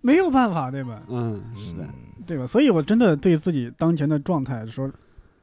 [0.00, 1.00] 没有办法，对吧？
[1.08, 1.84] 嗯，是的，
[2.30, 2.46] 对吧？
[2.46, 4.88] 所以我真的对自己当前的状态说，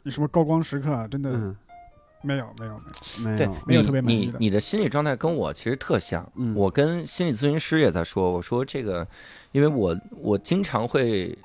[0.03, 1.53] 你什么高光时刻啊，真的嗯，
[2.21, 2.81] 没有，没有，
[3.21, 3.38] 没有。
[3.38, 6.25] 对没有，没有特别满意的你你的心理状态跟我其实特像。
[6.35, 9.05] 嗯我跟心理咨询师也在说，我说这个，
[9.51, 11.38] 因为我我经常会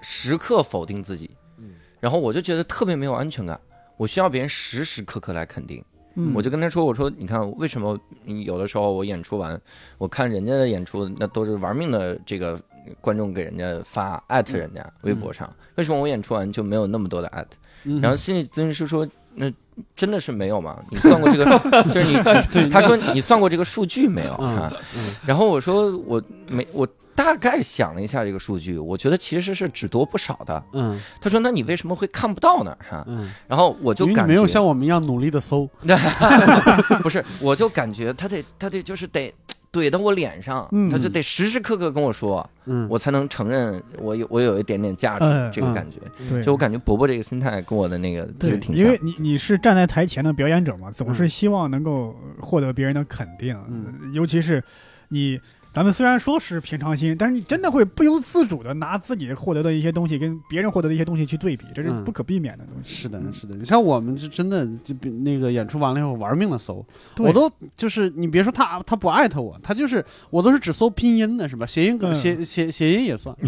[0.00, 1.28] 时刻否定自己，
[1.58, 3.58] 嗯然后我就觉得特别没有安全感，
[3.96, 5.84] 我需要别人时时刻刻来肯定。
[6.14, 9.60] 嗯，我就跟他说，我说你看为什么你有的时候我演出完，
[9.98, 12.56] 我看人家的演出，那都是玩命的这个
[13.00, 17.56] 观众给人家发艾特人家微博上，为什么我演出完就没有那么多的艾特？
[17.86, 19.52] 嗯然后心理咨询师说，那
[19.94, 20.82] 真的是没有吗？
[20.90, 21.58] 你算过这个？
[21.92, 22.14] 就是你，
[22.50, 24.72] 对他说你算过这个数据没有嗯啊？
[24.96, 30.64] 嗯然后我说我没，我大概想了一下这个数据，我觉得其实是只多不少的。
[30.72, 32.74] 嗯他说那你为什么会看不到呢？
[32.88, 35.68] 哈，嗯，然后我就感觉你没有像我们一样努力的搜，
[37.02, 39.32] 不是，我就感觉他得他得就是得
[39.74, 45.98] 怼到我脸上，嗯他就得时时刻刻跟我说，嗯，我才能承认我有我有一点点价值，嗯这个感觉。
[46.28, 48.98] 对，就我感觉伯伯这个心态跟我的那个其实，挺像因为。
[49.02, 54.62] 你你是站在台前的表演者嘛，总是希望能够获得别人的肯定，嗯尤其是
[55.08, 55.40] 你。
[55.74, 62.94] 咱们虽然说是平常心，但是你真的会不由自主的拿自己获得的一些东西跟别人获得的一些东西去对比，这是嗯不可避免的东西。
[62.94, 63.56] 是的，嗯是的。
[63.56, 66.84] 你像我们是真的，就比那个演出完了以后玩命的搜，
[67.18, 71.66] 我都就是你别说他他不艾特我，他就是我都是只搜拼音的，是吧？
[71.66, 73.34] 谐音梗嗯谐谐谐音也算，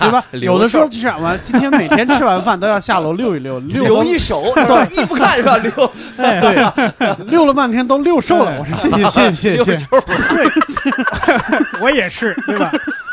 [0.00, 0.24] 对吧？
[0.32, 5.58] 有的时候就是完，今天每天吃完饭都要下楼溜一溜，溜一手， 对，一不看是吧？
[5.58, 8.52] 遛哎，对，溜了半天都溜瘦了。
[8.52, 9.86] 哎我说谢谢谢谢谢谢，
[11.80, 12.72] 我也是，对吧？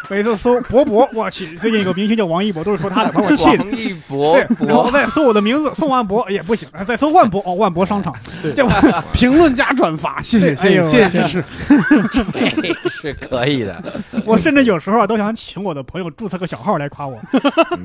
[0.09, 3.63] 每次搜博博，我去，最近有个明星叫王一博，都是说他的，把我气的。
[3.63, 9.03] 王一博对，然后博，再搜我的名字，宋万博也不行，再搜万博，哦，万博商场，对吧？
[9.13, 11.43] 评论加转发，谢谢谢谢谢谢支持。
[12.11, 13.81] 这是可以的。
[14.25, 17.17] 我甚至有时候啊都想请我的朋友注册个小号来夸我，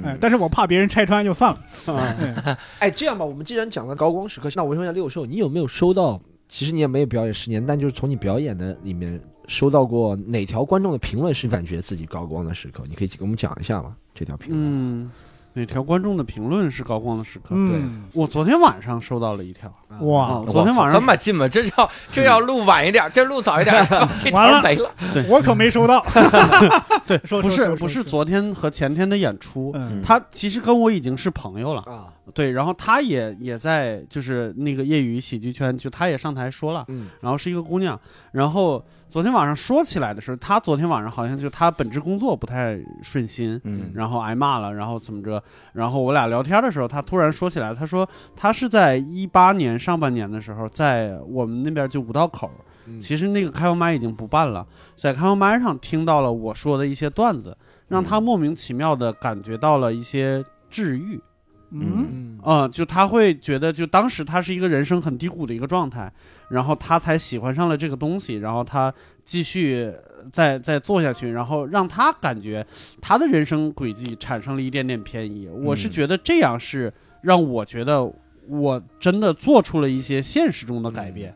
[0.05, 1.59] 哎，但是我怕别人拆穿，就算了。
[1.95, 2.59] 啊哎
[2.89, 6.21] 哎，这样吧，我们既然讲了高光时刻，那我问一下六兽，你有没有收到？
[6.49, 12.85] 其实你也没有表演十年，但就是从你表演的里面收到过哪条观众的评论是感觉自己高光的时刻？
[12.89, 13.97] 你可以给我们讲一下吗？
[14.15, 15.11] 这条评论，嗯，
[15.55, 17.47] 哪条观众的评论是高光的时刻？
[17.51, 20.27] 嗯，我昨天晚上收到了一条，哇。
[20.27, 21.49] 啊，昨天晚上这么近吗？
[21.49, 23.75] 这要这要录晚一点，这录早一点，
[24.19, 24.95] 这完了条没了。
[25.15, 25.27] 对。
[25.29, 26.05] 我可没收到。
[27.07, 30.03] 对，不是不是昨天和前天的演出，嗯。
[30.03, 37.09] 他其实跟我已经是朋友了，啊，对，然后他也也在就是那个业余喜剧圈，就他也上台说了，嗯。
[37.23, 37.99] 然后是一个姑娘，
[38.33, 43.91] 然后昨天晚上说起来的时候，他昨天晚上好像就他本职工作不太顺心，嗯。
[43.95, 45.43] 然后挨骂了，然后怎么着，
[45.73, 52.51] 然后我俩聊天的时候，他突然说起来，他说他是在一八年上半年的时候，在我们那边就五道口，
[52.87, 53.01] 嗯。
[53.01, 57.57] 其实那个开放麦已经不办了，在开放麦上听到了我说的一些段子，
[57.89, 61.19] 让他莫名其妙的感觉到了一些治愈。
[61.71, 66.11] 嗯嗯嗯，就他会觉得，就当时他是一个人生很低谷的一个状态，
[66.49, 68.93] 然后他才喜欢上了这个东西，然后他
[69.23, 72.67] 继续呃再再做下去，然后让他感觉
[73.01, 75.49] 他的人生轨迹产生了一点点偏移。
[75.49, 78.11] 我是嗯觉得这样是让我觉得
[78.47, 81.35] 我真的做出了一些现实中的改变，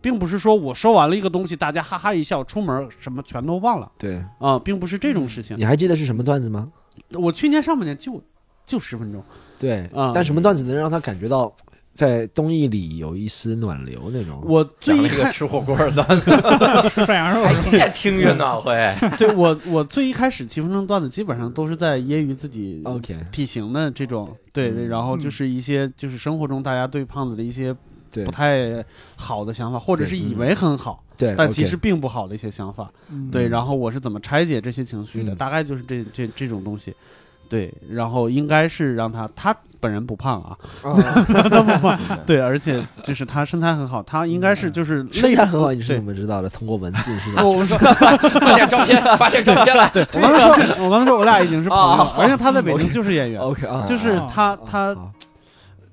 [0.00, 5.56] 并不是说我说完了一个东西，大家哈哈一笑，出门什么全都忘了对，啊、并不是这种事情。
[5.56, 6.66] 你还记得是什么段子吗？
[7.12, 8.20] 我去年上半年就
[8.66, 9.22] 就十分钟，
[9.58, 10.12] 对，嗯。
[10.14, 11.52] 但什么段子能让他感觉到
[11.92, 14.40] 在东艺里有一丝暖流那种。
[14.46, 16.04] 我最一个吃火锅的，
[16.90, 17.70] 吃涮羊肉。
[17.72, 18.72] 越听越暖和。
[19.16, 24.88] 对我我最一开始七分钟段子基本上都是在揶揄自己 OK，体型的这种，对对，嗯。
[24.88, 27.74] 然后就是一些就是生活中大家对胖子的一些
[28.12, 28.24] 对。
[28.24, 28.84] 不太
[29.16, 32.88] 好的想法，或者是以为很好，对，但其实并不好的一些想法。
[33.10, 33.28] 嗯。
[33.28, 35.36] 对，然后我是怎么拆解这些情绪的，嗯。
[35.36, 36.94] 大概就是这这这种东西。
[37.48, 46.48] 对，然后应该是让他他本人不胖啊，他不胖对，而且 就是他身材很好，他应该是就是身类材很好，你是怎么知道的？
[46.48, 47.44] 通过文字是吧？
[47.44, 47.78] 我我说
[48.40, 49.88] 发点照片， 发点照片来。
[49.90, 55.10] 对，我刚才说，我刚才说我俩已经是朋友而且他在北京就是演员，OK 啊，就是啊他他啊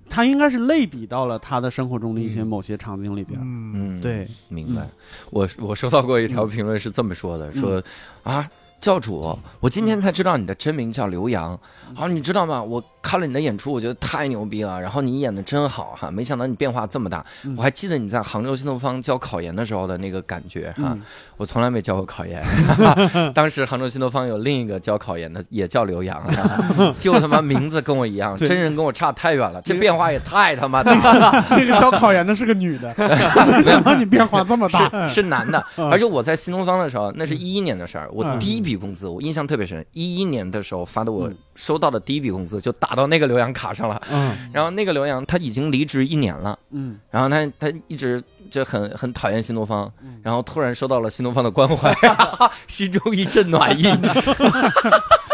[0.09, 3.39] 他应该是类比到了他的生活中的一些嗯某些场景里边。
[3.41, 4.81] 嗯，嗯，对，明白。
[5.29, 7.81] 我我收到过一条评论是这么说的，说
[8.23, 8.47] 啊。
[8.85, 11.59] 教主，我今天才知道你的真名叫刘洋，
[11.95, 12.61] 好，你知道吗？
[12.61, 14.79] 我看了你的演出，我觉得太牛逼了。
[14.79, 17.25] 然后你演的真好哈，没想到你变化这么大。
[17.45, 21.01] 嗯我还记得你在杭州新东方教考研的时候的那个感觉哈，嗯
[21.37, 22.41] 我从来没教过考研。
[23.33, 26.21] 当时杭州新东方有另一个教考研的，也叫刘洋，
[26.97, 31.45] 就他妈名字跟我一样，真人跟我差太远了，这变化也太他妈大了。
[31.51, 35.09] 那个教考研的是个女的，没想到你变化这么大。
[35.09, 35.89] 是是男的，嗯。
[35.89, 38.39] 而且我在新东方的时候，那是一一年的事儿，我嗯。
[38.39, 44.49] 第一笔工资我印象特别深，一一年的时候发的我嗯收到的第一笔工资就打到那个刘洋卡上了，嗯。
[44.53, 46.99] 然后那个刘洋他已经离职一年了，嗯。
[47.09, 49.91] 然后他他一直就很很讨厌新东方。
[50.01, 51.93] 嗯，然后突然收到了新东方的关怀，
[52.67, 53.83] 心中一阵暖意，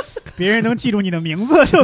[0.42, 1.78] 别人能记住你的名字，就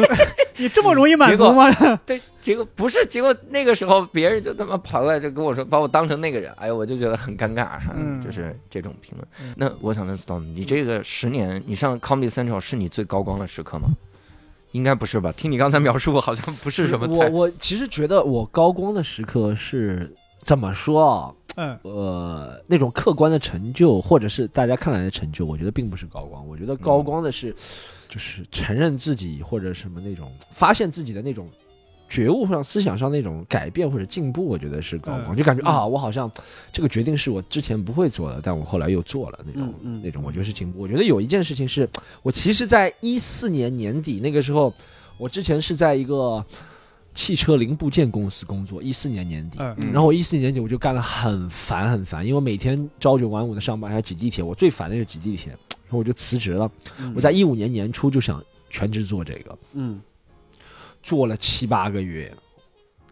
[0.56, 1.70] 你这么容易满足吗？
[2.06, 9.54] 对，结果不是，结果那个时候别人就他妈跑过来就跟我说，把我当成那个人，哎呦，我就觉得很尴尬哈，嗯就是这种评论。
[9.54, 13.88] 那我想问 Storm，你这个十年，你上 Comedy Central 是你最高光的时刻吗？
[14.72, 15.30] 应该不是吧？
[15.32, 17.06] 听你刚才描述，好像不是什么……
[17.06, 20.10] 我我其实觉得我高光的时刻是
[20.42, 21.30] 怎么说啊？
[21.60, 26.46] 嗯呃，那种客观的成就，或者是大家看来的成就，我觉得并不是高光。
[26.48, 27.54] 我觉得高光的是，
[28.08, 31.46] 就是承认自己或者什么那种发现自己的那种
[32.08, 35.34] 觉悟上、思想上那种改变或者进步，我觉得是高光。
[35.34, 36.30] 嗯就感觉啊，我好像
[36.72, 40.80] 这个决定是我之前不会做的，但我后来又做了那种、嗯嗯那种，我觉得是进步。
[40.80, 41.88] 我觉得有一件事情是
[42.22, 44.72] 我其实，在一四年年底那个时候，
[45.18, 46.44] 我之前是在一个
[47.20, 49.58] 汽车零部件公司工作，一四年年底。
[49.92, 56.70] 然后我一四年年底我就干了很烦很烦，因为我每天朝九晚五的上班，还挤地铁，我最烦的就是挤地铁，然后我就辞职了。
[56.98, 60.00] 嗯我在一五年年初就想全职做这个，嗯
[61.02, 62.32] 做了七八个月。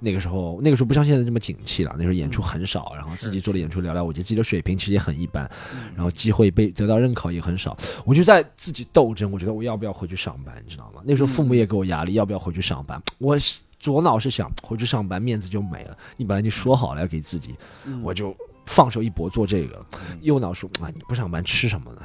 [0.00, 5.46] 那个时候，那个时候不像现在这么景气了，那时候演出很少，然后自己做的演出寥寥无几，自己的水平其实也很一般，
[5.94, 7.76] 然后机会被得到认可也很少。
[8.06, 11.02] 我就在自己斗争，我觉得我要不要回去上班，你知道吗？
[11.04, 13.02] 那时候父母也给我压力，要不要回去上班？
[13.18, 15.96] 我是左脑是想回去上班，面子就没了。
[16.16, 17.54] 你本来就说好了要给自己，
[17.86, 18.34] 嗯我就
[18.66, 19.84] 放手一搏做这个。
[20.20, 22.02] 右脑说啊，你不上班吃什么呢？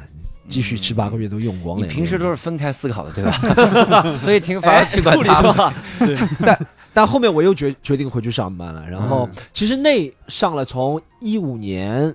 [0.49, 1.87] 继续吃八个月都用光了。
[1.87, 4.15] 你平时都是分开思考的，对吧？
[4.19, 5.55] 所以挺反而去管处理他们。
[5.55, 5.73] 吧。
[5.99, 8.85] 对，但但后面我又决决定回去上班了。
[8.87, 12.13] 然后、嗯其实那上了从一五年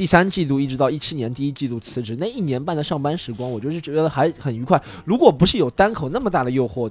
[0.00, 4.82] 第三季度一直到一七年第一季度辞职，那一年半的上班时光，我就是觉得还很愉快。
[5.04, 6.90] 如果不是有单口那么大的诱惑，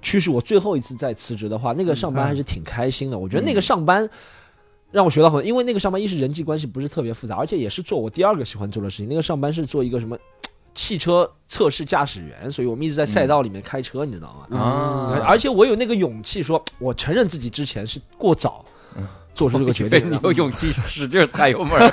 [0.00, 3.18] 驱使我最后一次再辞职的话，那个上班还是挺开心的。
[3.18, 4.08] 我觉得那个上班。
[4.92, 9.08] 让我学到很多，因为那个上班一是人际关系不是特别复杂，而且也是做我第二个喜欢做的事情。
[9.08, 10.16] 那个上班是做一个什么
[10.72, 14.56] 汽车测试驾驶员，所以我们一直在赛道里面开车，你知道吗？
[14.56, 18.72] 啊而且我有那个勇气说，我承认自己之前是过早嗯
[19.36, 20.16] 做出这个决定的。
[20.16, 21.92] 你有勇气使劲踩油门儿。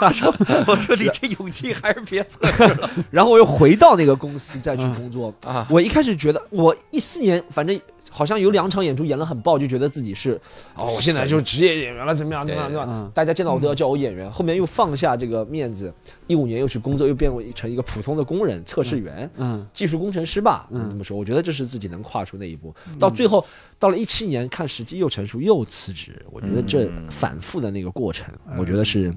[0.00, 0.34] 我说，
[0.66, 5.32] 我说你这勇气还是别测试了然后我又回到那个公司再去工作。
[5.46, 5.66] 啊！
[5.70, 7.78] 我一开始觉得，我一四年反正
[8.10, 10.40] 好像有两场演出演了很爆，就觉得自己是
[10.74, 12.90] 哦，我现在就是职业演员了，怎么样怎么样怎么样。
[12.90, 15.92] 嗯大家见到我都要叫我演员，后面又放下这个面子，
[16.26, 19.28] 一五年又去工作，又变为成一个普通的工人、测试员。
[19.36, 22.74] 嗯技术工程师吧，嗯这么说，我觉得这是自己能跨出那一步。
[22.98, 23.44] 到最后，
[23.78, 26.24] 到了一七年，看时机又成熟，又辞职。
[26.30, 29.12] 我觉得这嗯反复的那个过程，嗯我觉得是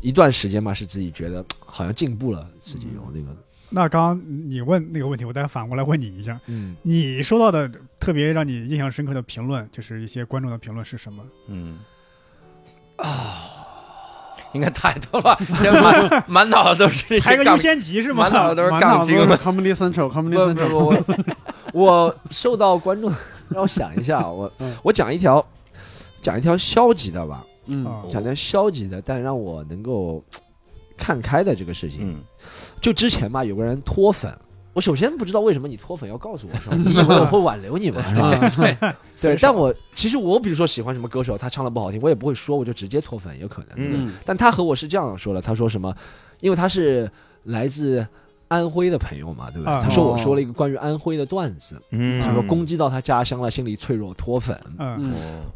[0.00, 3.36] 一段时间嘛，是自己觉得好像进步了，自己有那个
[3.68, 6.76] 那刚刚你问那个问题，我再反过来问你一下，嗯。
[6.82, 11.22] 你收到的特别让你印象深刻的评论，就是一些观众的评论是什么？
[11.48, 11.78] 嗯
[12.96, 13.44] 啊，
[14.52, 18.32] 应该太多了， 现在满 满脑子都是这些杠排个优，先级是吗满？
[18.32, 19.36] 脑子都是杠精了。
[19.36, 21.04] Comedy Central，Comedy Central，我
[21.74, 23.10] 我受到观众，
[23.50, 25.44] 让我想一下，我嗯我讲一条
[26.22, 30.24] 讲一条消极的吧，嗯啊讲条消极的，但让我能够
[30.96, 31.98] 看开的这个事情。
[32.02, 32.20] 嗯
[32.86, 34.32] 就之前嘛，有个人脱粉，
[34.72, 36.76] 我首先不知道为什么你脱粉要告诉我，是吧？
[36.76, 38.00] 你以为我会挽留你吗？
[38.14, 38.48] 是吧？
[38.56, 38.76] 对
[39.20, 43.70] 对，但我其实我比如说喜欢什么歌手，他唱的不好听，我也不会说，我就直接脱粉，有可能。
[43.76, 45.92] 嗯但他和我是这样说的，他说什么？
[46.38, 47.10] 因为他是
[47.42, 48.06] 来自
[48.46, 49.74] 安徽的朋友嘛，对不对？
[49.74, 54.56] 啊他说我说了一个关于安徽的段子，嗯他说攻击到他家乡了，心里脆弱，脱粉。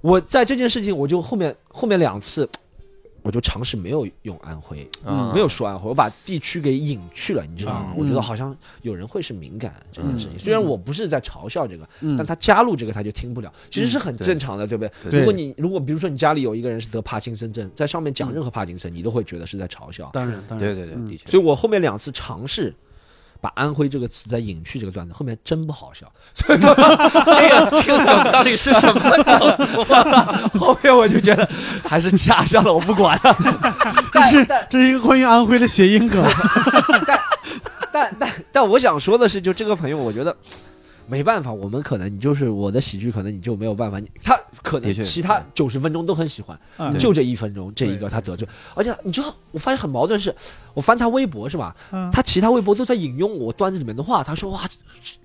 [0.00, 2.48] 我在这件事情，我就后面后面两次，
[3.22, 5.32] 我就尝试没有用安徽，啊。
[5.34, 7.92] 没有说安徽，我把地区给隐去了，你知道吗？
[7.92, 10.38] 嗯我觉得好像有人会是敏感这件事情，嗯。
[10.38, 12.16] 虽然我不是在嘲笑这个，嗯。
[12.16, 15.10] 但他加入这个他就听不了，其实是很正常的，对不对？
[15.10, 15.20] 对。
[15.20, 18.34] 如果你如果比如说你家里有一个人是得帕金森症，在上面讲嗯。
[18.34, 20.10] 任何帕金森，你都会觉得是在嘲笑。
[20.12, 21.06] 当然当然，对对对，嗯。
[21.08, 22.74] 的确，所以我后面两次尝试。
[23.40, 30.60] 把安徽这个词再隐去这个段子，后面真不好笑， 所以说这个这个梗到底是什么梗？
[30.60, 31.48] 后面我就觉得
[31.88, 33.36] 还是掐上了，我不管了。
[34.12, 36.22] 这是这是一个关于安徽的谐音梗。
[37.06, 37.20] 但
[37.92, 40.36] 但但但我想说的是，就这个朋友，我觉得
[41.10, 46.96] 没办法，我们可能你就是我的喜剧，可能你就没有办法，你他可能其他九十分钟都很喜欢，嗯。
[46.98, 50.32] 就这一分钟这一个他得罪，而且你知道，我发现很矛盾是，
[50.72, 51.74] 我翻他微博是吧？
[51.90, 52.08] 嗯。
[52.12, 54.68] 他其他微博都在引用我段子里面的话，他说哇，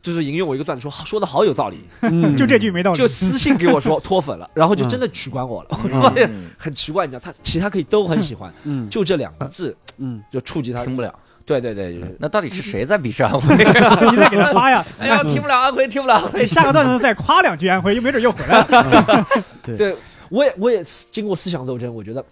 [0.01, 2.35] 就是引用我一个段子说说的好有道理，嗯。
[2.37, 6.49] 就这句没道理，就私信给我说脱粉了，然后就真的 取关我了，我发现嗯。
[6.57, 8.89] 很奇怪，你知道，他其他可以都很喜欢，嗯。
[8.89, 10.23] 就这两个字嗯。
[10.31, 11.13] 就触及他，听不了。
[11.45, 12.15] 对对对，就是。
[12.19, 13.55] 那到底是谁在鄙视安徽？
[14.11, 18.65] 你再给他发呀，哎呀，听不了安徽，听不了安徽，下个段子再夸两句安徽，又没准又回来。
[18.67, 19.27] 了。
[19.63, 19.95] 对，
[20.29, 22.25] 我也我也经过思想斗争，我觉得，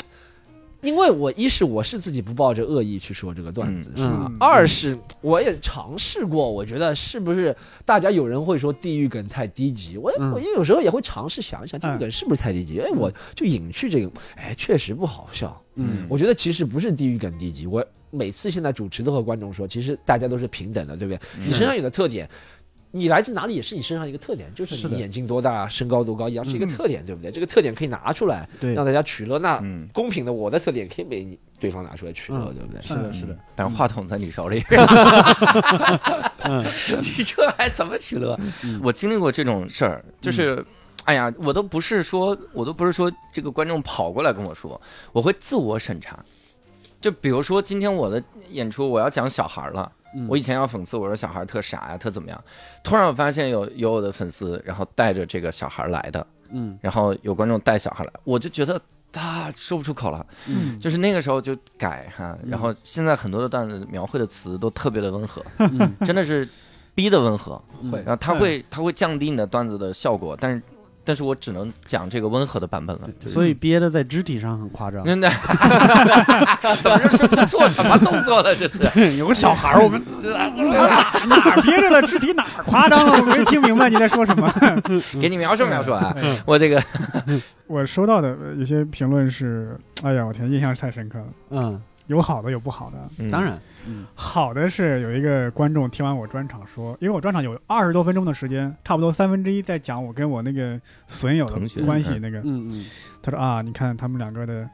[0.82, 7.56] 因为我一是我是自己不抱着恶意去说这个段子，嗯是二是我也尝试过，我觉得是不是
[7.86, 10.32] 大家有人会说地域梗太低级，我、嗯。
[10.32, 15.56] 我也有时候也会尝试想一想地域梗是不是太低级，哎，我就隐去这个，哎，确实不好笑。
[15.76, 16.06] 嗯。
[16.10, 21.20] 我觉得其实不是地域梗低级，我每次现在主持都和观众说，其实大家都是平等的，对不对？
[21.46, 22.30] 你身上有的特点。
[22.96, 27.32] 你来自哪里也是你身上一个特点，就是你眼睛多大、身高多高一样，是一个嗯特点，对不对？
[27.32, 29.40] 这个特点可以拿出来，让大家取乐。
[29.40, 32.82] 那嗯，公平的，我的特点可以被你对方拿出来取乐，嗯对不对？
[32.84, 34.62] 是的是的，但话筒在你手里，
[36.46, 36.64] 嗯
[37.02, 38.40] 你这还怎么取乐？
[38.84, 40.64] 我经历过这种事儿，就是。
[41.06, 44.80] 哎呀，我都不是说，我都不是说这个观众跑过来跟我说，
[45.12, 46.24] 我会自我审查。
[47.04, 52.44] 就比如说今天我的演出，我要讲小孩了，嗯我以前要讽刺我说小孩特傻呀，特怎么样。
[52.82, 58.80] 突然我发现有有我的粉丝，然后带着这个小孩来的，嗯然后有观众带小孩来，我就觉得
[59.18, 60.26] 啊说不出口了。
[60.48, 66.48] 嗯就是那个时候就改哈，然后现在很多的段子描绘的词都特别的温和，嗯真的是
[66.96, 67.62] 逼的温和。
[67.92, 70.62] 会然后它会他会降低你的段子的效果，但是
[71.06, 73.10] 但是我只能讲这个温和的版本了。
[73.26, 75.04] 所以憋的在肢体上很夸张。
[75.04, 75.30] 真的，
[76.82, 78.56] 怎么这是做什么动作了？
[78.56, 82.02] 这是 有个小孩儿，我们 哪儿憋着了？
[82.08, 83.14] 肢体哪儿夸张了？
[83.20, 84.52] 我没听明白你在说什么。
[85.22, 86.16] 给你描述描述啊！
[86.46, 86.82] 我这个
[87.68, 91.26] 我收到的呃有些评论是，哎呀，我天，印象太深刻了。
[91.52, 92.98] 嗯，有好的，有不好的。
[93.18, 101.52] 嗯当然，嗯好的是有一个观众听完我专场说，因为我专场有二十多分钟的时间，差不多三分之一在讲我跟我那个损友的
[101.86, 102.12] 关系。
[102.14, 102.86] 嗯那个嗯嗯
[103.22, 104.70] 他说啊，你看他们两个的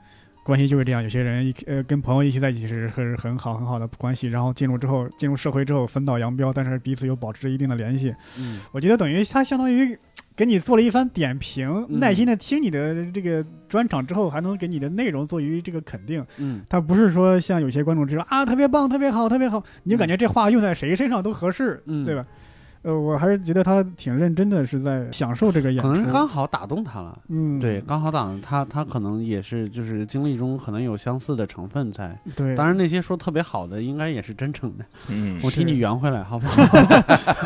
[0.49, 8.13] 关系就是这样，有些人一呃跟朋友一起在一起是是很好很好的关系，然后进入之后进入社会之后分道扬镳，但是彼此又保持着一定的联系。
[8.39, 9.95] 嗯我觉得等于他相当于
[10.35, 16.25] 给你做了一番点评，嗯耐心的听你的这个专场之后，还能给你的内容做于这个肯定。
[16.39, 22.25] 嗯他不是说像有些观众就说啊特别棒、特别好、特别好，你就感觉这话用在谁身上都合适，嗯对吧？
[22.81, 25.89] 呃，我还是觉得他挺认真的，是在享受这个演出。
[25.89, 27.19] 可能是刚好打动他了。
[27.27, 32.17] 嗯，对，刚好打动他，他可能也是就是经历中可能有相似的成分在。
[32.35, 34.85] 对，当然，那些说特别好的，应该也是真诚的。
[35.09, 36.63] 嗯我替你圆回来，好不好？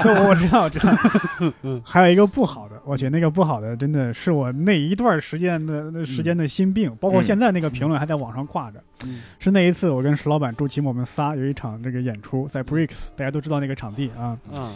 [0.06, 0.94] 我 我知道，我知道。
[1.64, 8.82] 嗯还有一个不好的，我去，那个不好的真的是我那一段时间的那时间的心病，包括现在那个评论还在网上挂着。
[9.06, 14.38] 嗯是那一次我跟石老板、朱奇墨我们仨有一场这个演出在 Bricks，大家都知道那个场地啊。
[14.56, 14.72] 啊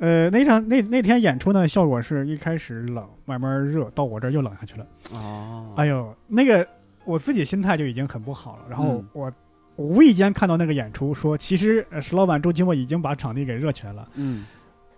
[0.00, 4.86] 呃，那场那那天演出呢，效果是一开始冷，慢慢热，到我这儿又冷下去了。
[5.14, 6.66] 哦，哎呦，那个
[7.04, 8.62] 我自己心态就已经很不好了。
[8.68, 9.32] 然后嗯我
[9.76, 14.08] 无意间看到那个演出，说其实呃石老板、周奇墨已经把场地给热起来了。
[14.14, 14.46] 嗯，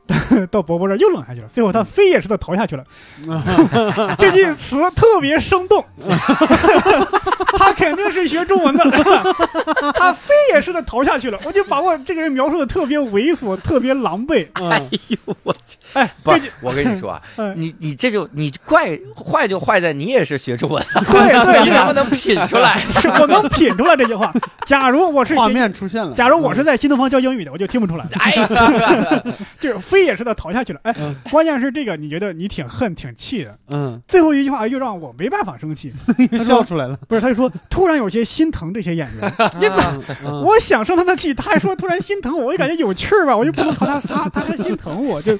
[0.51, 2.85] 到伯伯这儿又冷下去了，最后他飞也似的逃下去了。
[4.19, 5.85] 这句词特别生动，
[7.59, 8.85] 他肯定是学中文的，
[9.95, 11.39] 他飞也似的逃下去了。
[11.45, 14.47] 我就把我这个人描述的特别猥琐，特别狼狈。
[14.55, 15.77] 哎嗯，呦我去！
[15.95, 22.79] 哎，不我跟你说啊嗯，你你这就你怪坏就坏在你也是学中文，对对你能不能品出来？
[23.01, 24.33] 是我能品出来这句话。
[24.67, 26.13] 假如我是画，面出现了。
[26.15, 28.05] 假如我是在新东方教英语的，我就听不出来。
[28.19, 28.33] 哎，
[29.61, 30.81] 就是飞也似的逃下去了。
[30.85, 33.59] 哎嗯，关键是这个，你觉得你挺恨、挺气的。
[33.69, 35.93] 嗯，最后一句话又让我没办法生气。
[36.33, 36.99] 他笑出来了。
[37.07, 39.33] 不是，他就说突然有些心疼这些演员。
[39.61, 39.95] 你把？
[40.25, 45.37] 嗯我想生他的气，他还说突然心疼我，我就感觉有趣儿吧，我就不能 朝他撒，他还心疼我，就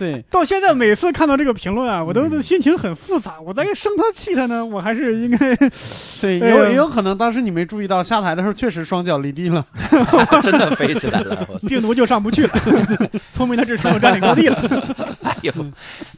[0.00, 3.38] 对，到现在每次看到这个评论啊，我都嗯心情很复杂。
[3.38, 5.54] 我在生他气他呢，我还是应该
[6.22, 9.66] 对，也有也有可能当时你没注意到，下台的时候确实双脚离地了。
[10.42, 11.46] 真的飞起来了！
[11.68, 12.54] 病毒就上不去了，
[13.30, 15.16] 聪明的智商又占领高地了。
[15.22, 15.52] 哎呦，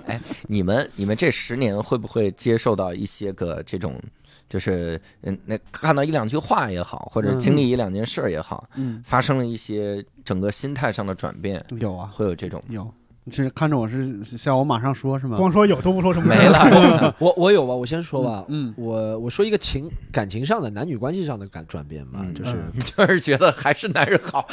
[0.06, 4.00] 哎，你们你们这十年会不会接受到一些个这种，
[4.48, 12.88] 就是嗯，那看到一两句话也好，或者嗯经历一两件事儿也好，嗯，发生了一些整个心态上的转变，有啊，会有这种有。
[13.24, 15.36] 你是看着我是像我马上说是吗？
[15.36, 17.14] 光说有都不说什么没了？
[17.20, 18.44] 我我有吧，我先说吧。
[18.48, 24.46] 嗯，我我说一个情感情上的男女关系上的感转变吧，嗯就是嗯 就是觉得还是男人好。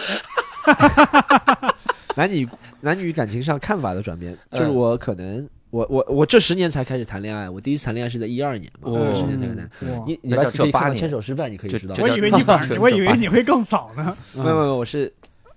[2.16, 2.48] 男女
[2.82, 9.70] 男女感情上看法的转变，嗯就是我可能我我我这十年才开始谈恋爱，我第一次谈恋爱是在一二年嘛，十年才开始谈。
[10.06, 11.96] 你你礼那叫拜四可以看到98年牵手失败，你可以知道。
[11.96, 14.16] 这我以为你反，我以为你会更早呢。
[14.36, 15.12] 没有没有，我是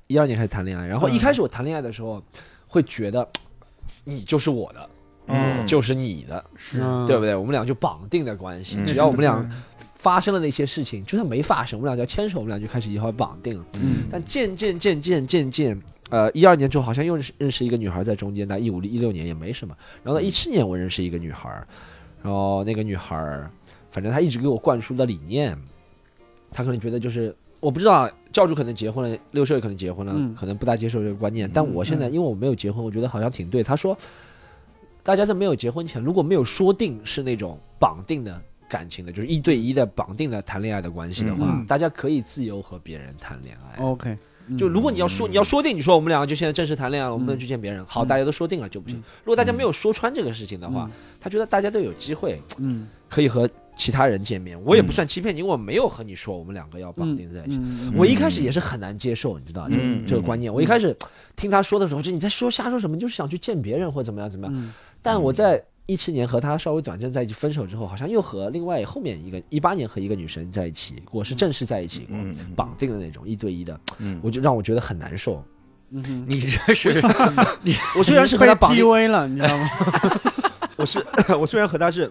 [0.06, 2.22] 一二年开始谈恋爱，然后一开始我谈恋爱的时候，
[2.72, 3.28] 会觉得
[4.02, 4.88] 你就是我的，
[5.26, 7.36] 嗯就是你的，是对不对？
[7.36, 9.46] 我们俩就绑定的关系，嗯只要我们俩
[9.94, 13.64] 发生了那些事情，就算没发生，我们俩只要牵手，我们俩就开始以后绑定了。
[13.74, 19.76] 嗯但渐渐渐渐渐渐，呃，一二年之后好像又认识认识一个女孩在中间，但一五一六年也没什么。
[20.02, 21.48] 然后到一七年我认识一个女孩，
[22.22, 23.14] 然后那个女孩，
[23.90, 25.56] 反正她一直给我灌输的理念，
[26.50, 31.50] 她可能觉得就是我不知道教主可能结婚了，六岁可能结婚了，嗯可能不大接受这个观念。
[31.52, 33.62] 但我现在因为我没有结婚，我觉得好像挺对。
[33.62, 33.96] 他说，
[35.02, 38.40] 大家在没有结婚前，如果没有说定是那种绑定的。
[38.68, 43.84] 感情的，就是一对一的绑定的谈恋爱的关系的话，嗯大家可以自由和别人谈恋爱。
[43.84, 44.16] ，OK，
[44.46, 49.02] 嗯就如果你要说你要说定，你说我们两个就现在正式谈恋爱了，我们不能嗯去见别人，好，嗯大家都说定了就不行嗯。
[49.24, 53.46] 如果大家没有说穿这个事情的话，他觉得大家都有机会嗯，可以和
[53.82, 57.56] 其他人见面，我也不算欺骗你，因为我没有和你说我们两个要绑定在一起。
[57.58, 60.54] 嗯我一开始也是很难接受，你知道，这个嗯这个观念。
[60.54, 60.96] 我一开始
[61.34, 64.54] 听他说的时候，就你在说瞎说什么，就是想去见别人或怎么样怎么样。
[64.56, 64.72] 嗯
[65.04, 75.44] 但我在一七年和他稍微短暂在一起分手之后，好像又和另外后面一个一八年和一个女生在一起，我是正式在一起过，嗯绑定的那种一对一的，嗯，我就让我觉得很难受。
[75.90, 77.02] 你这是
[77.98, 78.70] 我虽然是和被他绑
[79.10, 79.68] 了，你知道吗？
[80.78, 81.04] 我是
[81.38, 82.10] 我虽然和他是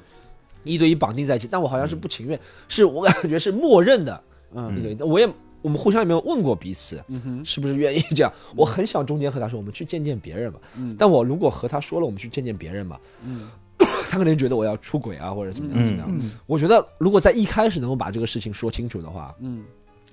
[0.63, 4.21] 一对一绑定在一起，但我好像是不情愿，是我感觉是默认的
[4.53, 5.01] 一嗯对一。
[5.03, 5.27] 我也
[5.61, 8.31] 我们互相也没有问过彼此嗯哼是不是愿意这样。
[8.55, 10.59] 我很想中间和他说，我们去见见别人吧。
[10.77, 13.49] 嗯但我如果和他说了我们去见见别人吧，嗯
[14.09, 16.07] 他可能觉得我要出轨啊，或者怎么样怎么样。
[16.11, 19.63] 嗯我觉得如果在一开始能够把这个事情说清楚的话，嗯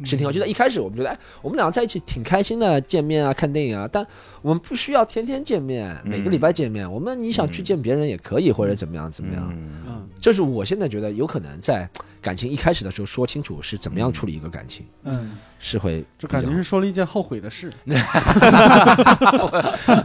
[0.04, 0.32] 是挺好。
[0.32, 4.06] 就在一开始我们觉得，哎，我们两个在一起挺开心的，见面啊，看电影啊，但
[4.42, 6.90] 我们不需要天天见面，每个礼拜见面。
[6.90, 9.48] 我们你想去见别人也可以，或者怎么样怎么样。
[9.50, 11.88] 嗯嗯这是我现在觉得有可能在
[12.20, 17.72] 感情一开始的时候说清楚是怎么样处理一个感情，嗯，是会就感觉是说了一件后悔的事。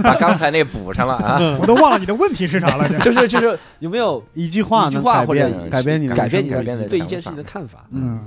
[0.04, 1.39] 把刚才那补上了啊。
[1.60, 2.88] 我都忘了你的问题是啥了。
[3.00, 6.50] 就是就是有没有一句话一句能改话或者变改变你改变你
[6.88, 7.88] 对一件事情的看法？
[7.91, 8.20] 嗯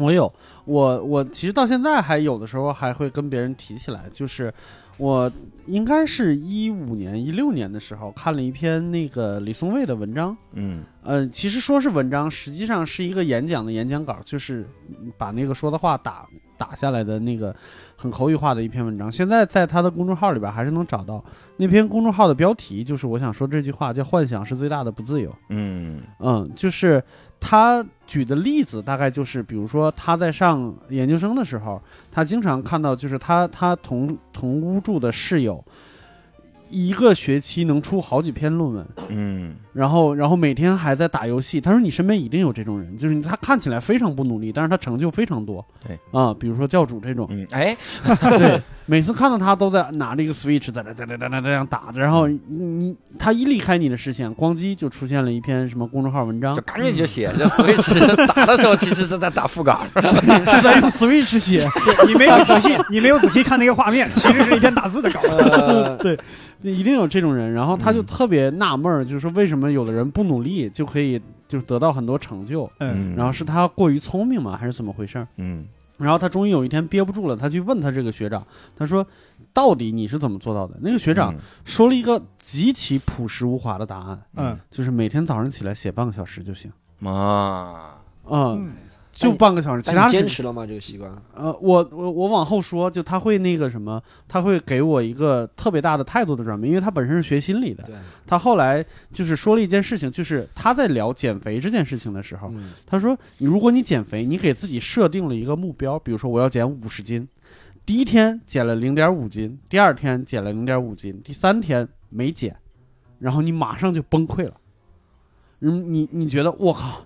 [0.00, 0.32] 我有，
[0.64, 4.52] 我我其实到现在还有的时候还会跟别人提起来，就是
[4.96, 5.30] 我
[5.66, 14.66] 应该是一五年、一六年的时候看了一篇那个李松蔚的文章，嗯呃，其实说是文章，实际上是一个演讲的演讲稿，就是
[15.18, 16.26] 把那个说的话打
[16.56, 17.54] 打下来的那个
[17.96, 19.10] 很口语化的一篇文章。
[19.10, 21.22] 现在在他的公众号里边还是能找到
[21.56, 25.34] 那篇公众号的标题，就是我想说这句话，叫“幻想是最大的不自由”。
[25.48, 27.02] 嗯嗯，就是
[27.40, 31.80] 他举的例子大概就是，比如说他在上研究生的时候，
[32.12, 35.64] 他经常看到就是他他同同屋住的室友，
[36.68, 39.56] 一个学期能出好几篇论文，嗯。
[39.72, 41.60] 然后然后每天还在打游戏。
[41.60, 45.64] 他说你身边一定有这种人，就是他看起来非常不努力，但是他成就非常多。
[45.86, 47.76] 对啊，比如说教主这种，嗯，哎，
[48.38, 59.80] 对，每次看到他都在拿着一个 Switch 在那在那在那这样打着，然后你他一离开你的视线，咣叽就出现了一篇什么公众号文章就，赶紧就写，就 Switch 打的时候其实是在打副稿。
[59.96, 60.02] 是
[60.62, 61.68] 在用 Switch 写，
[62.06, 65.20] 你没有仔细，你没有仔细看那个画面， 其实是一篇打字的稿。
[65.22, 65.98] 呃，
[66.62, 67.52] 一定有这种人。
[67.52, 73.16] 然后他就嗯特别纳闷，就是说为什么有的人不努力就可以就是得到很多成就，嗯。
[73.16, 75.26] 然后是他过于聪明吗，还是怎么回事儿？
[75.36, 75.66] 嗯。
[75.98, 79.06] 然后他终于有一天憋不住了，他去问他这个学长，他说
[79.52, 81.34] ：“到底你是怎么做到的？”那个学长
[81.64, 84.58] 说了一个极其朴实无华的答案，嗯。
[84.70, 86.72] 就是每天早上起来写半个小时就行。
[87.00, 87.96] 嗯啊，
[88.30, 88.72] 嗯，嗯
[89.28, 90.66] 就半个小时，其他坚持了吗？
[90.66, 91.10] 这个习惯？
[91.34, 97.94] 呃，我我我往后说，就他会那个什么，他会给我一个特别大的态度的转变，因为他本身是学心理的，对，
[98.26, 107.28] 他后来就是说了一件事情，就是他在聊减肥这件事情的时候，嗯他说，你如果你减肥，你给自己设定了一个目标，比如说我要减五十斤，
[107.84, 112.56] 第一天减了零点五斤，第二天减了零点五斤，第三天没减，
[113.18, 114.54] 然后你马上就崩溃了，
[115.60, 117.04] 嗯，你你觉得我靠，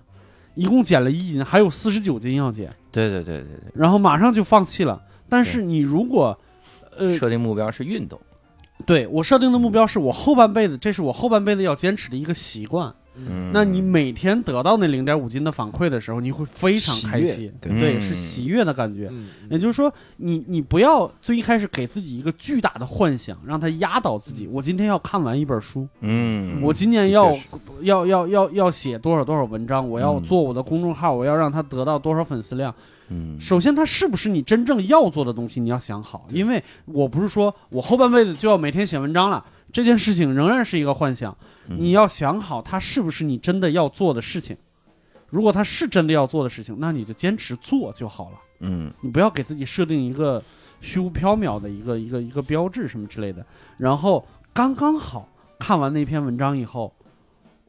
[0.55, 5.01] 一共减了一斤，还有四十九斤要减，对对对对对然后马上就放弃了。
[5.29, 6.37] 但是你如果，
[6.97, 8.19] 呃，设定目标是运动，
[8.85, 12.93] 对我设定的目标是我后半辈子，这是我后半辈子要坚持的一个习惯。
[13.17, 19.07] 嗯，那你每天得到那零点五斤的反馈的时候，你会非常开喜心，悦对，嗯是喜悦的感觉。
[19.11, 24.47] 嗯，也就是说，你你不要最一开始给自己一个巨大的幻想，让它压倒自己。
[24.47, 27.47] 我今天要看完一本书，嗯，我今年要的确是
[27.81, 32.73] 要要要要写多少多少文章，我要嗯做我的公众号，我要让它得到多少粉丝量。
[33.09, 36.27] 嗯，首先，它是不是你真正要做的东西，你要想好。
[36.31, 39.45] 因为我不是说我后半辈子就要每天写文章了，
[39.75, 41.37] 这件事情仍然是一个幻想。
[41.67, 44.55] 嗯你要想好，它是不是你真的要做的事情。
[45.29, 48.37] 如果它是真的要做的事情，那你就坚持做就好了。
[48.61, 50.41] 嗯你不要给自己设定一个
[50.79, 53.45] 虚无缥缈的一个一个一个标志什么之类的。
[53.77, 55.27] 然后刚刚好
[55.59, 56.93] 看完那篇文章以后，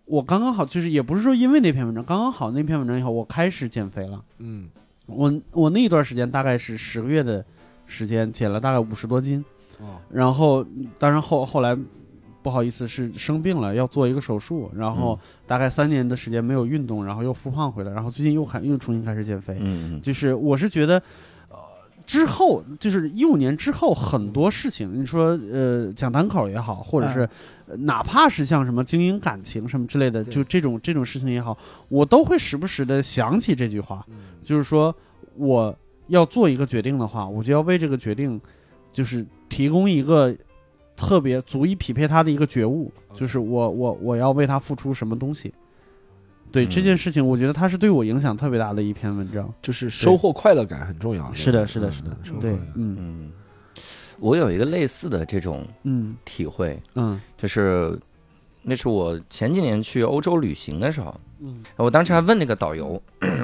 [0.05, 4.23] 我刚刚好就是也不是说因为那篇文章，刚刚好那篇文章以后，我开始减肥了。
[4.39, 4.71] 嗯，
[5.07, 7.45] 我我那一段时间大概是十个月的
[7.85, 9.45] 时间，减了大概五十多斤。
[9.81, 10.65] 哦，然后
[10.99, 11.77] 当然后后来
[12.43, 19.57] 不好意思是生病了，要做一个手术，然后大概三年的时间没有运动，然后又复胖回来，然后最近又还又重新开始减肥。
[19.61, 21.03] 嗯就是我是觉得，
[21.51, 21.57] 呃，
[22.05, 27.21] 之后就是一五年之后很多事情，你说呃讲单口也好，或者是、
[27.67, 31.59] 呃哪怕是像什么经营感情什么之类的，就这种这种事情也好，
[31.89, 34.15] 我都会时不时的想起这句话，嗯。
[34.45, 34.95] 就是说
[35.35, 38.41] 我要做一个决定的话，我就要为这个决定，
[38.93, 40.35] 就是提供一个
[40.97, 45.53] 特别足以匹配他的一个觉悟，就是我我我要为他付出什么东西。
[46.53, 49.53] 对、嗯这件事情，我觉得它是对我影响特别大的一篇文章。
[49.61, 51.31] 就是收获快乐感很重要。
[51.35, 53.33] 是的，是的，是的对，嗯嗯，
[54.19, 57.99] 我有一个类似的这种嗯体会，嗯就是
[58.63, 63.01] 那是我前几年去欧洲旅行的时候，嗯我当时还问那个导游，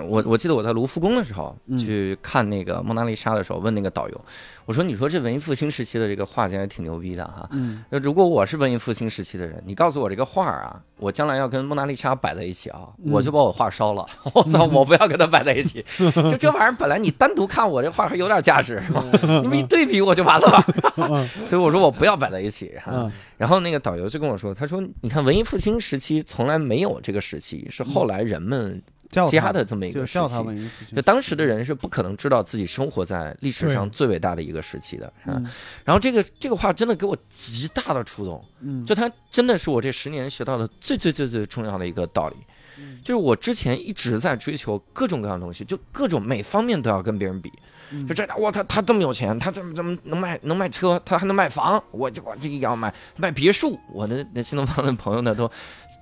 [0.08, 4.20] 我我记得我在卢浮宫的时候嗯去看那个蒙娜丽莎的时候，问那个导游，
[4.64, 7.48] 我说：“你说这文艺复兴时期的这个画家也挺牛逼的哈。
[7.52, 14.06] 嗯那如果我是文艺复兴时期的人，你告诉我这个画儿啊，我将来要跟蒙娜丽莎摆在一起啊，嗯我就把我画烧了。
[14.34, 15.84] 我操，我不要跟他摆在一起。
[15.98, 19.04] 就这玩意儿，本来你单独看我这画还有点价值，是 吧？
[19.42, 20.64] 你们一对比我就完了吧。
[20.96, 22.92] 嗯所以我说我不要摆在一起哈。
[22.94, 23.12] 嗯
[23.42, 30.94] 然后那个导游就跟我说，他说：“你看文艺复兴时期从来没有这个时期，是后来人们叫他加的这么一个时期。
[30.94, 31.02] 就。
[31.02, 35.46] 当时的人是不可能知道自己生活在历史上最伟大的一个时期的，嗯
[35.84, 42.36] 然后这个这个话真的给我极大的触动，嗯，就它真的是我这十年学到的最最最最重要的一个道理，
[42.82, 47.52] 嗯就是我之前一直在追求各种各样的东西，就各种每方面都要跟别人比，
[47.92, 55.50] 嗯就这哇他他这么有钱，他怎么怎么能卖能卖车，他还能卖房，我就我这个要买买别墅，我的那新东方的朋友呢都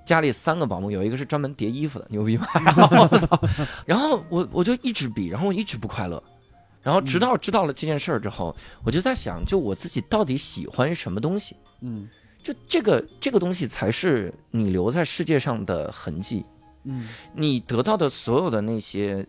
[0.05, 2.47] 家里三个保姆，有一个是专门叠衣服的，牛逼吧？
[2.65, 3.39] 然后我操，
[3.85, 6.21] 然后我我就一直比，然后我一直不快乐。
[6.83, 11.55] 然后直到知道了这件事儿之后，我就在想，就我自己到底喜欢什么东西？
[11.81, 12.09] 嗯
[12.43, 16.43] 就这个这个东西才是你留在世界上的痕迹。
[16.83, 19.25] 嗯你得到的所有的那些，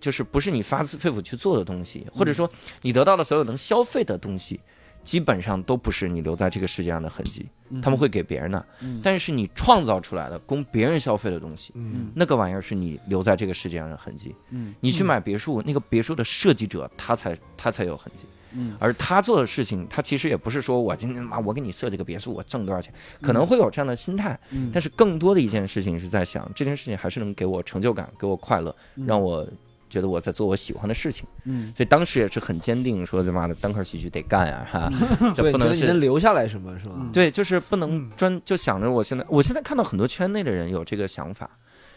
[0.00, 2.50] 就是不是你发自肺腑去做的东西，或者说
[2.82, 4.60] 你得到的所有能消费的东西，
[5.04, 8.66] 基本上都不是你留在这个世界上的痕迹，嗯，他们会给别人的。
[8.80, 14.34] 嗯，但是你创造出来的供别人消费的东西，嗯那个玩意儿是你留在这个世界上的痕迹。
[14.50, 18.24] 嗯你去买别墅，那个别墅的设计者他才他才有痕迹。
[18.52, 18.76] 嗯。
[18.78, 28.74] 而他做的事情，他其实也不是说我今天妈我给你设计个别墅，我挣多少钱，可能会有这样的心态，嗯，但是更多的一件事情是在想，这件事情还是能给我成就感，给我快乐，
[29.06, 29.46] 让我
[29.88, 31.26] 觉得我在做我喜欢的事情。
[31.44, 31.72] 嗯。
[31.76, 34.92] 所以当时也是很坚定说，他妈的单口喜剧得干呀，哈，
[35.34, 36.00] 这对，不能觉得你能。
[36.00, 36.94] 留下来什么是吧？
[36.96, 37.10] 嗯。
[37.12, 41.50] 对，就是不能专就想着我现在，我现在看到很多圈内的人有这个想法，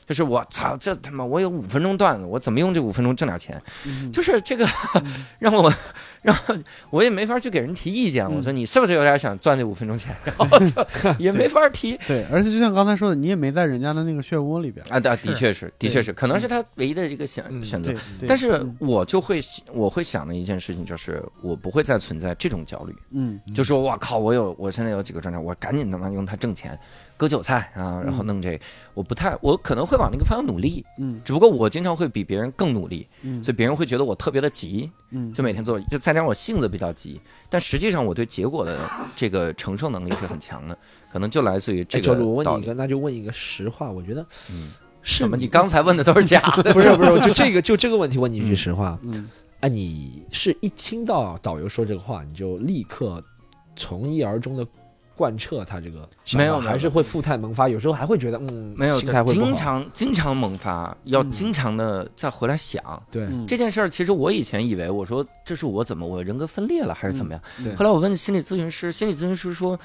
[0.08, 3.62] 就是我操，这他妈我有五分钟段子，我怎么用这五分钟挣点钱？
[3.86, 4.68] 嗯就是这个
[5.40, 5.74] 让我
[6.22, 6.36] 让
[6.90, 8.26] 我也没法去给人提意见。
[8.26, 10.16] 嗯我说你是不是有点想赚这五分钟钱？
[10.24, 10.86] 然后就
[11.20, 11.98] 也没法提。
[12.08, 14.86] 对，而且就像刚才说的，你也没在人家的那个漩涡里边。
[14.90, 17.94] 啊，对的确是，的确是，可能是他唯一的一个选嗯选择
[18.28, 19.40] 但是嗯我就会
[19.74, 26.78] 我会想的一件事情就是，我不会再存在这种焦虑，嗯就说我靠，我有我现在有几个专场，我赶紧他妈用它挣钱，
[27.24, 28.60] 割韭菜啊，然后弄这，
[28.94, 31.22] 我不太，我可能会往那个方向努力，嗯。
[31.24, 35.32] 只不过我经常会比别人更努力，嗯，所以别人会觉得我特别的急，嗯。
[35.32, 38.78] 就每天做，就再加上我性子比较急，但实际上我对结果的
[39.16, 40.78] 这个承受能力是很强的，
[41.10, 42.74] 可能就来自于这哎，教个主，我问你一个，。
[42.74, 44.22] 那就问一个实话，我觉得
[44.52, 46.74] 嗯，什么你刚才问的都是假的？
[46.74, 48.56] 不 是不是，就这个就这个问题问你一句嗯。
[48.58, 49.30] 实话，嗯。
[49.62, 53.24] 哎，你是一听到导游说这个话，你就立刻
[53.78, 54.68] 从一而终的
[55.16, 59.56] 贯彻他这个，没有还是会复态萌发，有时候还会觉得嗯，没有，心态会经。
[59.56, 62.82] 常经常萌发，要嗯经常的再回来想。
[63.12, 67.42] 对，嗯这件事儿，其实我以前以为，我说这是我怎么我人格分裂了还是怎么样？
[67.60, 69.80] 嗯对后来我问心理咨询师，心理咨询师说，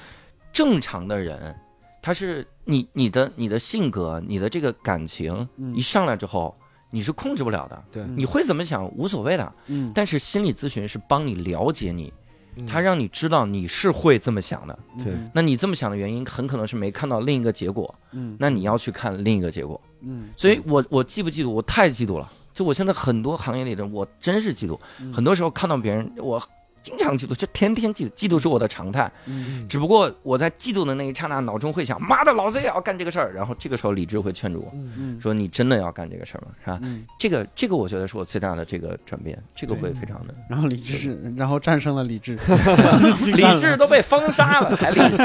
[0.51, 1.55] 正常的人，
[2.01, 6.57] 他是你你的你的性格，你的这个感情嗯一上来之后，
[6.89, 7.83] 你是控制不了的。
[7.91, 12.11] 对你会怎么想无所谓的，嗯但是心理咨询是帮你了解你，
[12.59, 14.77] 嗯他让你知道你是会这么想的。
[15.03, 19.79] 对那你这么想的原因，很可能是没看到另一个结果，嗯那你要去看另一个结果。
[20.01, 21.49] 嗯所以我我嫉不嫉妒？
[21.49, 22.31] 我太嫉妒了。
[22.53, 24.77] 就我现在很多行业里的，我真是嫉妒。
[24.99, 26.41] 嗯很多时候看到别人，我
[26.81, 29.11] 经常嫉妒，就天天嫉妒，嫉妒是我的常态。
[29.25, 33.33] 嗯只不过我在嫉妒的那一刹那，脑中会想：妈的，老子也要干这个事儿。
[33.33, 34.73] 然后这个时候理智会劝住我
[35.21, 36.47] 说：“你真的要干这个事儿吗？
[36.63, 40.33] 是吧？”嗯，这个这个，我觉得是我最大的这个转变，这个会非常的。
[40.49, 42.37] 然后理智，然后战胜了理智，
[43.35, 45.23] 理智都被封杀了，还理智？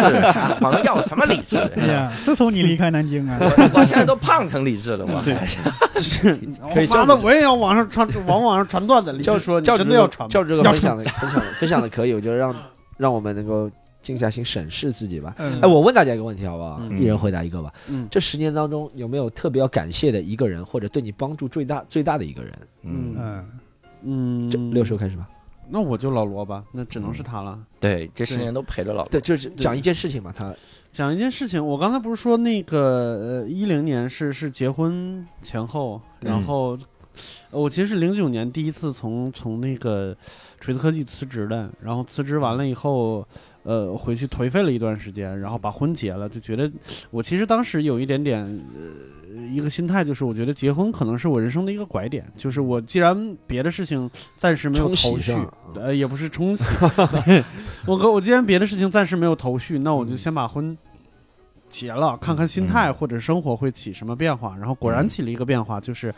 [0.60, 1.56] 我们要什么理智？
[1.76, 5.34] 哎呀，自从你离开南京啊，我我现在都胖成理智了，我是
[5.94, 6.38] 就是
[6.74, 9.12] 可以妈的，我也要往上传，往网上传段子。
[9.12, 10.32] 理教说，真的要传吗？
[10.32, 12.54] 教主这个要分享的分享的分享的可以，我觉得让
[12.96, 13.70] 让我们能够
[14.02, 15.34] 静下心审视自己吧。
[15.38, 16.78] 嗯哎，我问大家一个问题好不好？
[16.82, 17.72] 嗯一人回答一个吧。
[17.88, 22.52] 嗯这十年当中有没有特别要感谢的一个人，或者对你帮助最大最大的一个人？
[22.82, 23.50] 嗯，嗯，
[24.02, 25.28] 嗯，这六叔开始吧。
[25.66, 27.58] 那我就老罗吧，那只能是他了。
[27.80, 30.54] 对，这十年都陪着老对，就是讲一件事情嘛，他
[30.92, 36.78] 讲一件事情，我刚才不是说那个呃，一零年是是结婚前后，然后、呃
[37.52, 40.14] 我其实是零九年第一次从从那个
[40.64, 43.22] 锤子科技辞职的，然后辞职完了以后，
[43.64, 46.70] 呃，回去颓废了一段时间，然后把婚结了，就觉得
[47.10, 48.42] 我其实当时有一点点
[48.74, 55.36] 呃一个心态，就是我觉得结婚可能是我人生的一个拐点，就是我既然别的事情暂时没有头绪，
[55.74, 56.64] 呃，也不是冲洗，
[57.26, 57.44] 对
[57.86, 60.74] 我跟我既然别的事情暂时没有头绪，那我就先把婚
[61.68, 62.94] 结了，看看心态嗯。
[62.94, 64.56] 或者生活会起什么变化。
[64.56, 65.08] 然后果然嗯。
[65.08, 66.14] 起了一个变化，就是，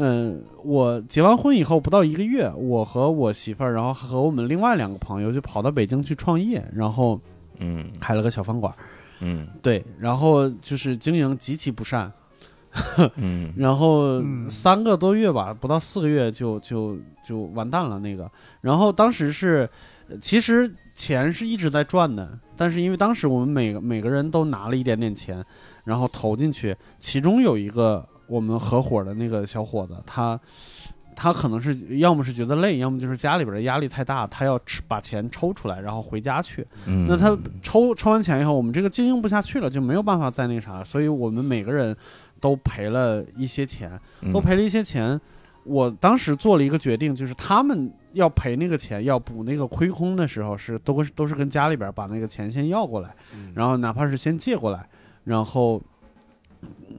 [0.00, 7.20] 嗯，我结完婚以后不到一个月，我和我媳妇儿，然后和我们另外两个朋友就跑到北京去创业，然后
[7.58, 7.90] 嗯。
[7.98, 8.72] 开了个小饭馆，
[9.20, 9.48] 嗯。
[9.60, 12.12] 对，然后就是经营极其不善，
[13.16, 13.52] 嗯。
[13.58, 14.48] 然后嗯。
[14.48, 16.96] 三个多月吧，不到四个月就就
[17.26, 18.30] 就完蛋了那个。
[18.60, 19.68] 然后当时是，
[20.08, 25.44] 呃其实钱是一直在赚的，但是因为当时我们每个每个人都拿了一点点钱，
[25.84, 30.38] 然后投进去，其中有一个我们合伙的那个小伙子，他。
[31.20, 36.64] 他可能是要么是觉得累，要么就是家里边的压力太大，他要吃把钱抽出来，然后回家去。
[36.86, 41.96] 嗯，那他抽抽完钱以后，我们这个经营不下去了，就没有办法再那啥，所以我们每个人
[42.38, 45.20] 都赔了一些钱，嗯都赔了一些钱。
[45.64, 53.12] 我当时做了一个决定，就是他们要赔那个钱，要补那个亏空的时候是都是都是跟家里边把那个钱先要过来，
[53.54, 54.88] 然后哪怕是先借过来，
[55.24, 55.82] 然后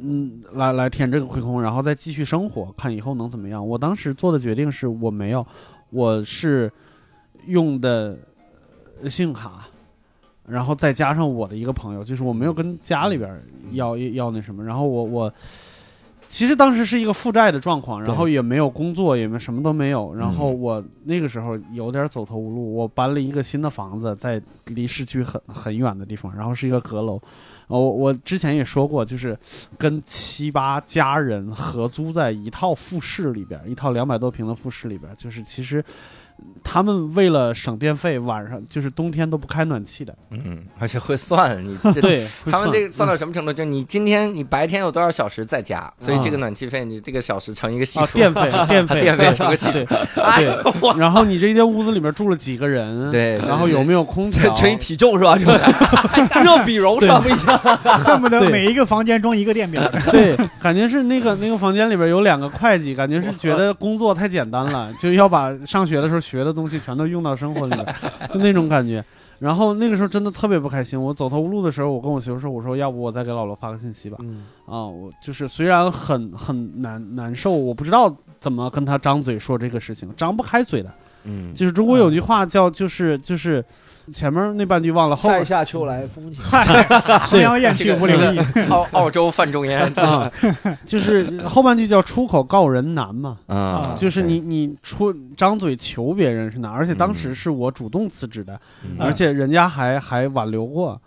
[0.02, 3.66] 嗯来来填这个亏空，然后再继续生活，看以后能怎么样。
[3.66, 5.46] 我当时做的决定是我没有，
[5.90, 6.72] 我是
[7.48, 8.18] 用的
[9.02, 9.68] 呃信用卡。
[10.48, 13.40] 然后再加上我的一个朋友，就是我没有跟家里边
[13.74, 15.32] 要要那什么，然后我我
[16.28, 20.16] 其实当时是一个负债的状况，然后也没有工作，也没什么都没有。
[20.16, 27.22] 然后我那个时候有点走投无路，我搬了一个新的房子，在离市区很很远的地方，然后是一个阁楼。
[27.70, 29.38] 哦，我之前也说过，就是
[29.78, 35.84] 跟七八家人合租在一套复式里边，一套两百多平的复式里边，就是其实
[36.64, 40.14] 他们为了省电费，晚上就是冬天都不开暖气的。
[40.30, 42.02] 嗯，而且会算你这。
[42.02, 43.52] 对，会他们这个算嗯到什么程度？
[43.52, 50.22] 就是你今天你白天有多少小时在家，所以这个暖气费你这个小时乘一个系啊，数，电费电费电费成个系对数。
[50.22, 53.10] 哎呦我然后你这间屋子里面住了几个人？
[53.10, 54.54] 对然后有没有空调？
[54.54, 55.38] 乘以体重是吧？
[55.38, 55.54] 是吧？
[56.44, 57.20] 热比容是吧？
[57.20, 57.58] 不一样。
[58.00, 59.82] 恨不得对每一个房间装一个电表。
[60.12, 67.96] 对，感觉是那个那个房间里边有两个会计，感觉是觉得工作太简单了，就要把上学的时候学的东西全都用到生活里了，
[68.34, 69.04] 就那种感觉。
[69.40, 71.02] 然后那个时候真的特别不开心。
[71.02, 74.18] 我走投无路的时候，我跟我媳妇说：“我说要不我再给老罗发个信息吧。
[74.20, 80.92] 嗯，啊，我就是虽然很很难难受，我不知道怎么跟他张嘴说这个事情，张不开嘴的。
[81.24, 83.64] 嗯，就是中国有句话叫就是就是
[84.12, 86.42] 前面那半句忘了，后塞下秋来风景。
[86.42, 86.64] 嗨，
[87.26, 88.40] 衡阳雁去无留意。
[88.70, 90.32] 澳 澳洲范仲淹啊，
[90.86, 93.38] 就是后半句叫出口告人难嘛。
[93.48, 101.00] 啊，就是你你出张嘴求别人是难，而且当时嗯是我主动辞职的，嗯而且人家还还挽留过，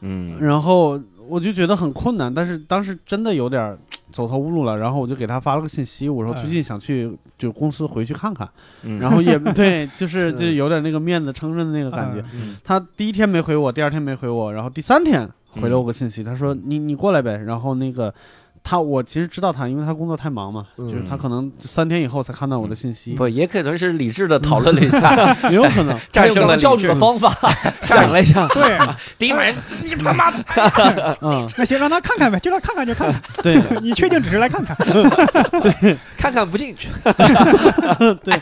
[0.00, 0.98] 嗯然后
[1.28, 3.78] 我就觉得很困难，但是当时真的有点儿
[4.10, 8.48] 走投无路了，然后我就给他发了个信息，我说嗯最近想去就公司回去看看，
[8.82, 8.98] 嗯。
[8.98, 12.24] 然后也 对，就是嗯就有点那个面子撑着的那个感觉。
[12.34, 15.28] 嗯他第一天没回我，第二天没回我，然后第三天
[15.60, 18.12] 回了我个信息，他说你你过来呗，然后那个。
[18.62, 25.98] 他我其实知道他，因为他工作太忙嘛，嗯就是他可能三天以后才看到我的信息，不也可能是理智的讨论了一下， 也有可能。
[26.12, 27.34] 战胜了教主的方法，
[27.82, 28.78] 想了一下，对，
[29.18, 33.20] 第一反应，你他妈的，嗯，那行，让他看看呗，就让他看看就看看。
[33.42, 34.76] 对你确定只是来看看？
[36.16, 36.88] 看看不进去。
[38.24, 38.40] 对。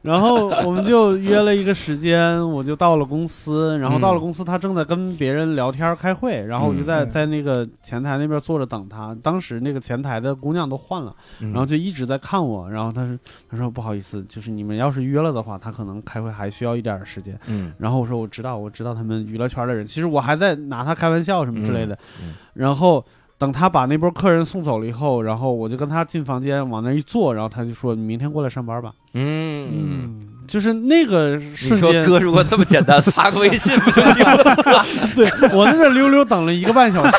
[0.02, 9.14] 然后我们就约了一个时间，我就到了公司， 然后到了公司，他正在跟别人聊天开会，然后我就在嗯在那个前台那边坐着等他。
[9.22, 13.18] 当时那个前台的姑娘都换了，然然后就一直在看我，然后他说
[13.50, 17.38] 他说不好意思，就是你们要是约了的话，他可能开会还需要一点时间。
[17.48, 21.94] 嗯然后我说我知道，我知道他们娱乐圈的人，其实我还在拿他开玩笑什么之类的。
[22.22, 23.04] 嗯嗯然后
[23.40, 28.92] 等他把那波客人送走了以后，然后我就跟他进房间往那一坐，然后他就说：“你明天过来上班吧。
[29.14, 29.66] 嗯。
[29.72, 34.84] 嗯，”就是那个你说瞬间，哥如果这么简单， 发个微信不就行了？
[35.16, 37.16] 对我在这溜溜等了一个半小时。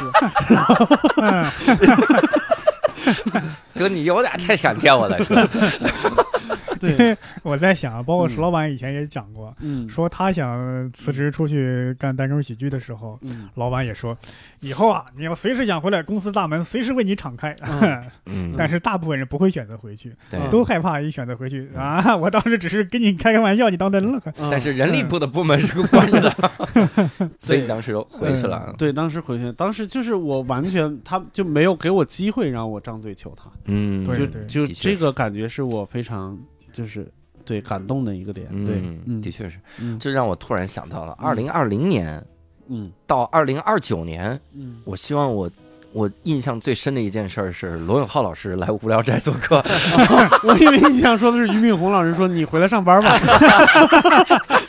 [3.76, 5.50] 哥，你有点太想见我了，哥。
[6.82, 8.30] 对， 我在想，包括嗯。
[8.30, 9.88] 石老板以前也讲过，嗯。
[9.88, 13.48] 说他想辞职出去干单口喜剧的时候，嗯。
[13.56, 14.18] 老板也说，
[14.60, 17.56] 以后啊，你要随时想回来，公司大门随时为你敞开。
[18.26, 22.16] 嗯但是大部分人不会选择回去，对都害怕一选择回去啊！
[22.18, 24.20] 我当时只是跟你开开玩笑，你当真了？
[24.38, 24.50] 嗯。
[24.50, 26.32] 但是人力部的部门是关着的，
[27.40, 28.74] 所以当时回去了。
[28.78, 36.38] 对，当时回去，当时就是我完全，他就没有给我机会让我张嘴求他，嗯，对就就这个感觉是我非常
[36.72, 37.12] 就是
[37.46, 38.48] 对感动的一个点。
[38.66, 42.24] 对，嗯，嗯的确是，嗯这让我突然想到了，嗯二零二零年
[42.68, 45.50] 嗯到二零二九年，嗯，我希望我。
[45.94, 49.62] 我印象最深的一件事儿是罗永浩老师来无聊斋做客，
[50.42, 53.20] 我以为你想说的是俞敏洪老师说你回来上班吧。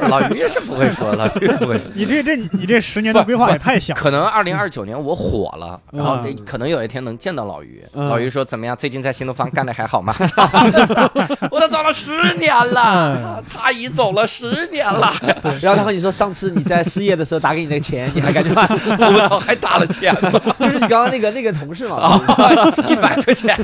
[0.08, 1.84] 老于是不会说，老于不会说。
[1.94, 4.00] 你这这你这十年的规划也太小了。
[4.00, 7.82] 可能二零二九年我火了，然后可能有一天能见到老于。
[7.92, 8.76] 嗯老于说怎么样？
[8.76, 10.14] 最近在新东方干的还好吗？
[11.50, 15.12] 我都走了十年了，他已走了十年了，
[15.60, 20.30] 然后他和你说，上次你在失业的时候打给你那个钱，你还感觉我操，还打了钱呢，
[20.60, 22.20] 就是你刚刚那个那个同事嘛？
[22.88, 23.56] 一百块钱，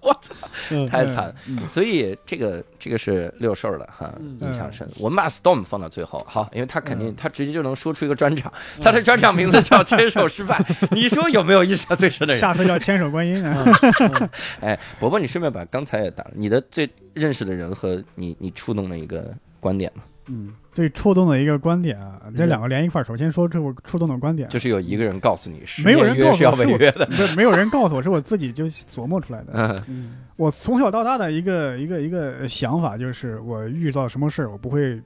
[0.00, 0.34] 我操，
[0.70, 1.32] 嗯太惨。
[1.48, 4.88] 嗯所以这个这个是六兽的哈，嗯印象深。
[4.96, 10.56] 我们把 Storm 放到最后，好，因为他肯定嗯他直接就能说出一个专场， 他的专场名字叫《牵手失败》。
[10.94, 12.40] 你说有没有印象最深的人？
[12.40, 13.80] 下次叫千手观音啊！
[14.62, 23.04] 哎，伯伯，你顺便把刚才也打了，你的最认识的人和你你触动的一个观点嘛，嗯最触动的一个观点啊，这两个连一块儿。
[23.04, 27.06] 首先说这我触动的观点，就是有一个人告诉你，十没有人告诉是要我是我违约的。
[27.06, 29.52] 不没有人告诉我，是我自己就琢磨出来的。
[29.54, 35.00] 嗯嗯我从小到大的一个一个一个想法就是，我遇到什么事儿，我不会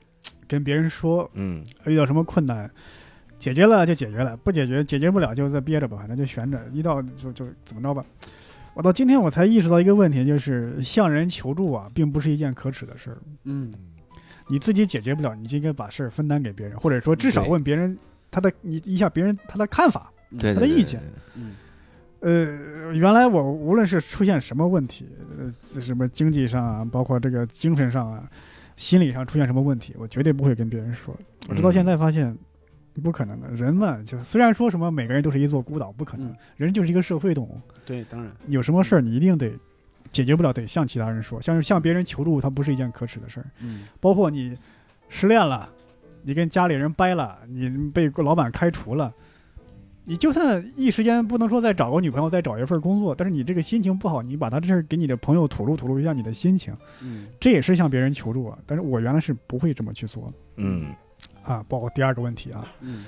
[0.45, 2.69] 跟别人说，嗯遇到什么困难，
[3.39, 8.03] 解决了就解决了，不解决解决不了就再憋着吧，反正就悬着，一到就就怎么着吧。
[8.73, 13.17] 我到今天我才意识到一个问题，就是向人求助啊，并不是一件可耻的事儿。
[13.45, 13.71] 嗯
[14.47, 17.97] 你自己解决不了，你就应该把事儿分担给别人，或者说至少问别人
[18.29, 20.11] 他的你一下别人他的看法。
[20.31, 21.01] 对对对对他的意见
[21.35, 21.55] 嗯
[22.21, 28.23] 呃，原来我无论是出现什么问题，呃，什么经济上啊，包括这个精神上啊，
[28.77, 31.17] 心理上出现什么问题，我绝对不会跟别人说。
[31.49, 32.37] 我直到现在发现，
[33.01, 33.49] 不可能的。
[33.49, 37.59] 人嘛，就虽然说什么每个人都是一座孤岛，不可能嗯，人就是一个社会动物。
[37.85, 39.51] 对，当然有什么事儿你一定得
[40.11, 43.45] 解决不了得向其他人说，像向别人求助，它不是一件可耻的事儿。
[43.61, 44.57] 嗯包括你
[45.09, 45.69] 失恋了，
[46.23, 49.13] 你跟家里人掰了，你被老板开除了，
[50.03, 58.57] 你就算一时间不能说再找个女朋友，再找一份工作，但是你这个心情不好，你把他这事儿给你的朋友吐露吐露一下你的心情，嗯这也是向别人求助啊。
[58.65, 60.93] 但是我原来是不会这么去做嗯
[61.43, 61.63] 啊。
[61.67, 63.05] 包括第二个问题啊，嗯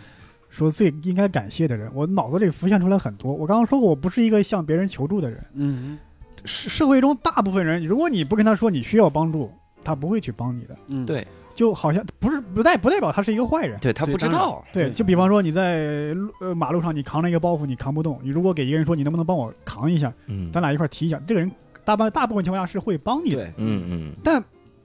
[0.49, 3.34] 说最应该感谢的人，我脑子里浮现出来很多。
[3.34, 5.43] 我刚刚说过，我不是一个向别人求助的人。
[5.53, 5.97] 嗯
[6.45, 9.52] 社社会中大部分人，如果你不跟他说你需要帮助，
[9.84, 10.76] 他不会去帮你的。
[10.90, 11.26] 嗯，对。
[11.56, 13.80] 就好像不是不代不代表他是一个坏人。
[13.80, 20.52] 对他不知道，对，就比方说你在路呃马路上，你扛着一个包袱，你扛不动，你如果给一个人说你能不能帮我扛一下，嗯。
[20.52, 21.52] 咱俩一块儿提一下，这个人
[21.86, 23.53] 大半大部分情况下是会帮你的，对。
[23.57, 24.14] 嗯嗯。
[24.24, 24.44] 但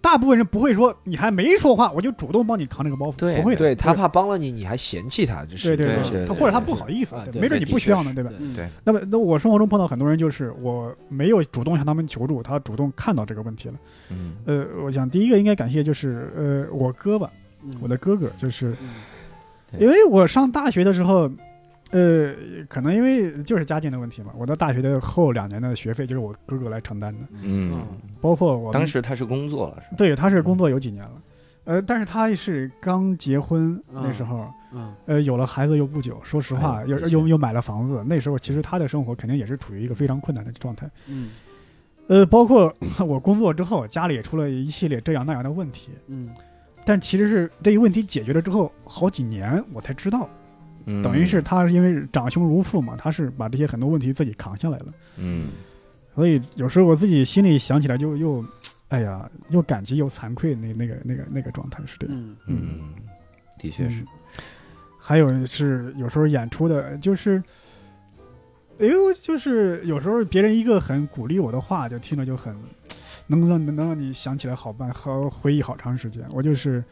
[0.09, 8.31] 大部分人不会说你还没说话我就主动帮你扛这个包袱，对不会的，对他怕帮了你，你还嫌弃他，就是对对他或者他不好意思没准你不需要呢，对吧？
[8.39, 8.57] 嗯。
[8.57, 13.75] 对，那么，那我生活中碰到很多人，就是我没有主动向他们求助，他主动看到这个问题了。
[14.09, 14.37] 嗯。
[14.47, 17.31] 呃，我想第一个应该感谢就是呃我哥吧，
[17.63, 17.71] 嗯。
[17.83, 18.75] 我的哥哥，就是
[19.79, 21.31] 因为我上大学的时候，
[21.91, 22.35] 呃，
[22.69, 27.87] 可能因为就是家境的问题嘛，我的大学的后两年的学费就是我哥哥来承担的，嗯，
[28.21, 29.97] 包括我当时他是工作了是吧？
[29.97, 31.23] 对他是工作有几年了，
[31.65, 34.95] 呃，但是他是刚结婚那时候，嗯。
[35.07, 40.91] 呃，有了孩子又不久，说实话，又又又买了房子，那时候其实他的生活肯定也是处于一个非常困难的状态。
[41.07, 41.31] 嗯。
[42.09, 42.75] 呃，包括
[43.07, 46.29] 我工作之后，家里也出了一系列这样那样的问题，嗯。
[46.85, 50.27] 但其实是这一问题解决了之后，好几年我才知道，
[50.89, 51.03] 嗯。
[51.03, 54.87] 等于是他是因为长兄如父嘛，他是把这些很多问题自己扛下来了，
[55.17, 55.49] 嗯。
[56.15, 58.45] 所以有时候我自己心里想起来就又，
[58.89, 62.17] 哎呀，又感激又惭愧，那那个那个那个状态是这样。
[62.17, 62.37] 嗯。
[62.47, 62.81] 嗯，
[63.59, 64.07] 的确是嗯，
[64.99, 67.43] 还有是有时候演出的，就是，
[68.81, 72.55] 哎呦，就是有时候别人一个很鼓励我的话，就听着就很
[73.27, 76.25] 能让能让你想起来好办好回忆好长时间。
[76.31, 76.83] 我就是，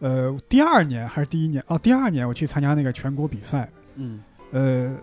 [0.00, 4.94] 呃，第二年还是第一年哦，第二年我去参加那个全国比赛，嗯呃，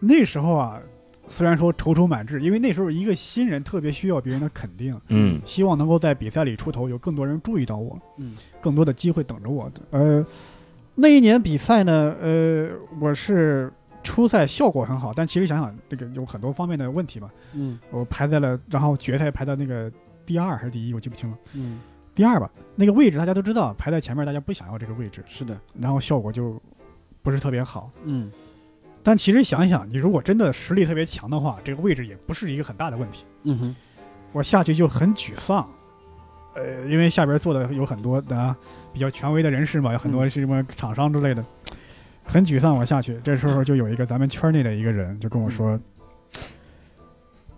[0.00, 0.80] 那时候啊，
[1.26, 7.98] 虽然说踌躇满志，因为那时候一个新人特别需要别人的肯定，嗯希望能够在比赛里出头，有更多人注意到我。
[8.18, 9.70] 嗯更多的机会等着我。
[9.90, 10.24] 呃，
[10.94, 12.68] 那一年比赛呢，呃，
[13.00, 17.30] 我是初赛效果很好，但其实想想这个有很多方面的问题吧。
[17.54, 19.90] 嗯我排在了，然后决赛排到那个
[20.26, 21.80] 第二还是第一，我记不清了，嗯，
[22.14, 22.50] 第二吧。
[22.76, 26.60] 那个位置大家都知道，排在前面大家不想要这个位置，是的，然后效果就
[27.22, 27.90] 不是特别好。
[28.04, 28.30] 嗯
[29.06, 33.26] 但其实想一想，你如果真的实力特别强的话，这个位置也不是一个很大的问题。
[33.42, 33.76] 嗯哼
[34.32, 35.68] 我下去就很沮丧，
[36.54, 38.56] 呃，因为下边坐的有很多的、啊、
[38.94, 41.44] 比较权威的人士嘛，有很多是什么厂商之类的，
[42.24, 42.74] 很沮丧。
[42.74, 45.78] 我下去，这时候就有一个咱们圈内的一个人就跟我说，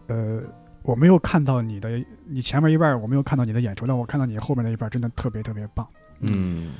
[0.08, 0.42] 呃，
[0.86, 5.86] 我没有看到你的，你前面一半我没有看到你的演出，但我看到你后面那一半真的特别特别棒。
[6.20, 6.72] 嗯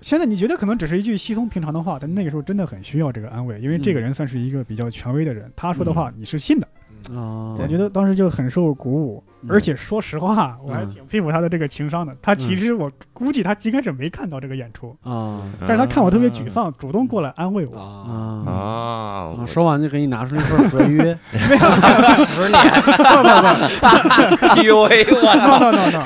[0.00, 6.68] 现在你觉得可能只是一句稀松平常的话，但那个时候真的很需要这个安慰，因为这个人算是一个比较权威的人，他说的话你是信的。
[7.14, 9.50] 啊，我觉得当时就很受鼓舞，嗯。
[9.50, 10.90] 而且说实话，我还嗯。
[10.94, 12.14] 挺佩服他的这个情商的。
[12.20, 17.78] 他其实我估计他应该是没看到这个演出，啊但是他看我特别沮丧，主动过来安慰我。
[17.78, 22.24] 啊，说完就给你拿出了一份合约， 没有。
[22.24, 22.60] 十年。
[24.56, 26.02] PUA 我 no no no no，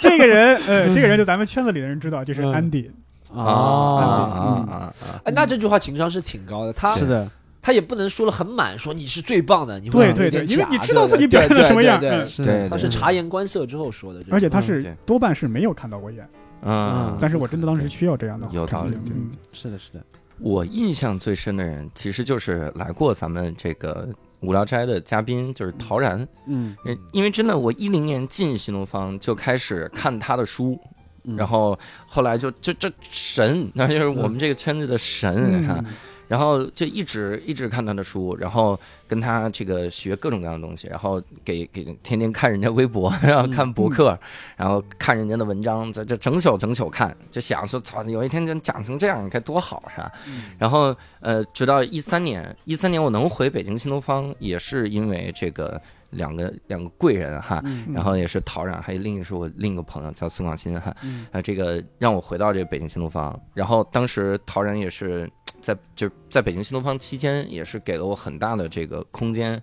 [0.00, 2.52] 这个人，呃，这个人就咱们圈子里的人知道，就是嗯。
[2.52, 2.90] 安迪。
[3.34, 4.40] 啊啊，啊
[4.70, 4.94] 啊！
[5.24, 7.28] 哎，那这句话情商是挺高的，他是的，
[7.68, 16.26] 他也不能说了很满，说你是最棒的，你对会对对因为你知道自己表现的什么样对他是察言观色之后说的，而且他是多半是没有看到过演，
[16.62, 18.96] 啊，但是我真的当时需要这样的有道理。
[19.04, 20.02] 嗯，是的，是的，
[20.38, 24.08] 我印象最深的人，其实就是来过咱们这个
[24.40, 26.26] 无聊斋的嘉宾，就是陶然。
[26.46, 30.80] 嗯，呃因为真的，我一零年进新东方就开始看他的书，
[31.24, 31.36] 嗯。
[31.36, 35.84] 然后后来就就这神，那就是我们这个圈子的神哈、嗯
[36.28, 38.78] 然后就一直一直看他的书，然后
[39.08, 44.16] 跟他这个学各种各样的东西，然后给给天天看人家微博， 然后看博客，
[44.56, 50.12] 然后看人家的文章，在这整宿整宿看，就想说操，有一天能讲成这样该多好是吧？
[50.58, 55.80] 然后呃，直到一三年，一三年我能回北京新东方，也是因为这个
[56.10, 57.60] 两个两个贵人哈。
[57.64, 63.38] 嗯然后也是陶然，还有另一个是我另一个朋友叫孙广新哈，嗯啊，这个让我回到这个北京新东方。
[63.54, 65.30] 然后当时陶然也是
[65.60, 69.60] 在就是在北京新东方期间，也是给了我很大的这个空间，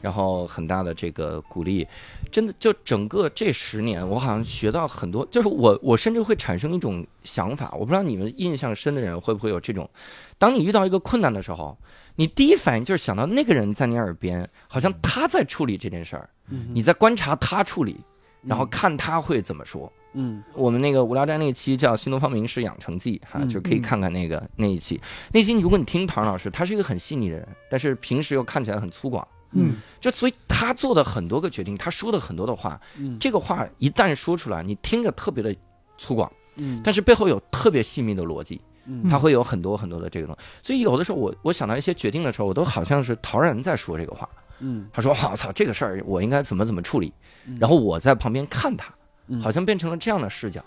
[0.00, 1.86] 然后很大的这个鼓励，
[2.30, 9.88] 真的就整个这十年，我好像学到很多，就是我我甚至会产生一种想法，我不知道你们印象深的人会不会有这种，
[10.36, 11.76] 当你遇到一个困难的时候，
[12.18, 17.96] 你第一反应就是想到那个人在你耳边，好像他在处理这件事儿，嗯你在观察他处理，
[18.42, 19.90] 然后看他会怎么说。
[20.14, 20.42] 嗯。
[20.52, 25.00] 我们那个无聊斋那一期叫《新东方名师养成记》哈，嗯就可以看看那个那一期。
[25.32, 29.76] 那期如果你听唐老师，他是一个很细腻的人，但是平时又看起来很粗犷，嗯。
[30.00, 33.16] 就所以他做的很多个决定，他说的很多的话，嗯。
[33.20, 35.54] 这个话一旦说出来，你听着特别的
[35.96, 36.80] 粗犷，嗯。
[36.82, 40.42] 但是背后有特别细密的逻辑，嗯他会有很多很多的这个东西。
[40.62, 44.28] 所以有的时候我我想到一些决定的时候，我都好像是陶然在说这个话。
[44.60, 47.12] 嗯他说：“我操，这个事儿我应该怎么怎么处理？”
[47.46, 48.92] 嗯然后我在旁边看他，
[49.28, 50.60] 嗯好像变成了这样的视角，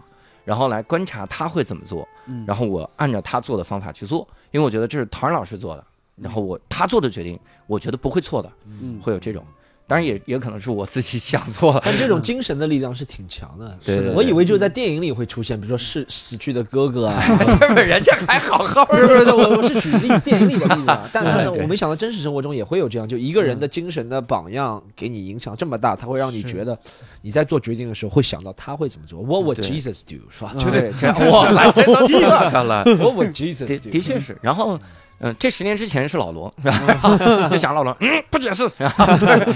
[0.46, 5.86] 然后来观察他会怎么做，嗯然后我按照他做的方法去做，因为我觉得这是陶然老师做的，
[6.16, 7.38] 然后我他做的决定，
[7.68, 9.46] 我觉得不会错的，嗯会有这种。
[9.92, 13.78] 当然也也可能是我自己想错了，但这种精神的力量是挺强的。
[13.84, 26.80] 对对对我以为就是在电影里会出现，比如说是死去的哥哥啊， 这不是人家还好好不是不是，我我是举例 电影里的例子啊，但但对我没想到真实生活中也会有这样，就一个人的精神的榜样给你影响这么大，他会让你觉得
[27.22, 29.22] 你在做决定的时候会想到他会怎么做。
[29.22, 30.22] What would Jesus do？
[30.32, 30.56] 是吧？
[30.72, 32.28] 对，这哇塞，这都这个
[32.64, 32.86] 了。
[32.96, 33.90] What would Jesus 的 do？
[33.90, 34.80] 的确是，然后。
[35.24, 37.16] 嗯，这十年之前是老罗，然后
[37.50, 39.06] 就想老罗，嗯，不解释，然 后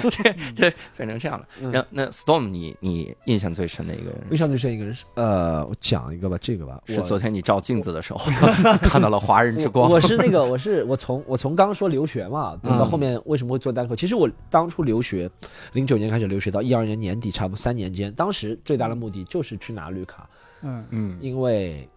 [0.10, 1.48] 这这变成这样了。
[1.72, 8.20] 然后那 Storm，你你印象最深的一个人印象最深一个人是呃，我讲一个吧，这个吧，是昨天你照镜子的时候
[8.82, 9.90] 看到了华人之光。
[9.90, 13.96] 我我是那个，我是我从我从刚刚说留学嘛，嗯到后面为什么会做单口？
[13.96, 15.30] 其实我当初留学，
[15.74, 20.30] 零九年开始留学到一二年年底，差不多三年间，当时最大的目的就是去拿绿卡，
[20.62, 21.90] 嗯嗯因为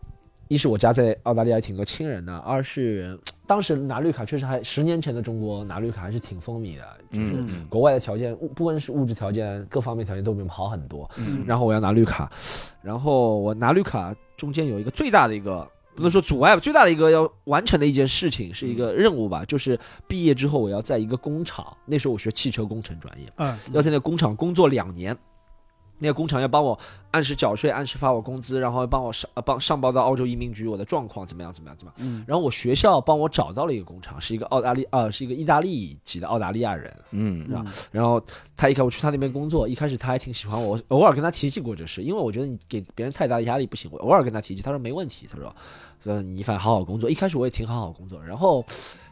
[0.48, 11.08] 一是我家在澳大利亚挺多亲人的，二是当时拿绿卡确实还十年前的中国拿绿卡还是挺风靡的，就是嗯国外的条件，物不管是物质条件各方面条件都比我们好很多。
[11.16, 12.30] 嗯然后我要拿绿卡，
[12.82, 25.16] 然后我拿绿卡中间有一个最大的一个不能说阻碍吧，最大的一个要完成的一件事情是一个任务吧，就是毕业之后我要在一个工厂，那时候我学汽车工程专业，嗯要在那个工厂工作两年。
[25.98, 26.78] 那个工厂要帮我
[27.10, 32.06] 按时缴税，按时发我工资，然后帮我上呃帮上报到澳洲移民局我的状况怎么样怎么样怎么样。
[32.06, 38.22] 嗯然后我学校帮我找到了一个工厂，是一个澳大利呃是一个意大利籍的澳大利亚人，嗯是吧然后
[38.56, 45.54] 他一开我去他那边工作，一开始他还挺喜欢我，偶尔跟他提起过这事，因为我觉得你给别人太大的压力不行，我偶尔跟他提起，他说没问题，他说
[46.04, 47.10] 说你反正好好工作。
[47.10, 48.64] 一开始我也挺好好工作，然后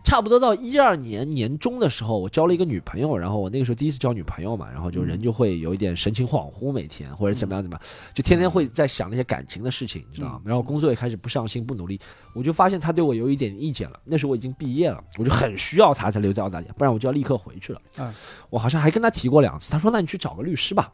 [0.06, 10.42] 差不多到一二年年中的时候，我交了一个女朋友，然后我那个时候第一次交女朋友嘛，然后就人就会有一点神情恍惚，每天或者怎么样怎么样，就天天会在想那些感情的事情，你知道吗？
[10.44, 12.00] 然后工作也开始不上心不努力，
[12.34, 13.98] 我就发现他对我有一点意见了。
[14.04, 17.80] 那时候我已经毕业了，我就很需要他才留在澳大利亚，不然我就要立刻回去了。
[17.98, 18.14] 嗯
[18.48, 20.88] 我好像还跟他提过两次，他说那你去找个律师吧，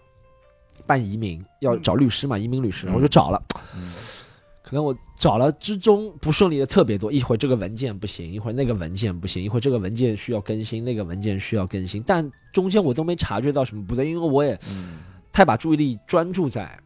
[0.86, 3.43] 办移民要找律师嘛，移民律师，嗯我就找了。
[3.76, 3.93] 嗯
[4.73, 15.01] 可能我找了之中不顺利的特别多，一会儿这个文件不行，一会儿那个文件不行，一会儿这个文件需要更新，那个文件需要更新，但中间我都没察觉到什么不对，因为我也嗯。
[15.31, 16.78] 太把注意力专注在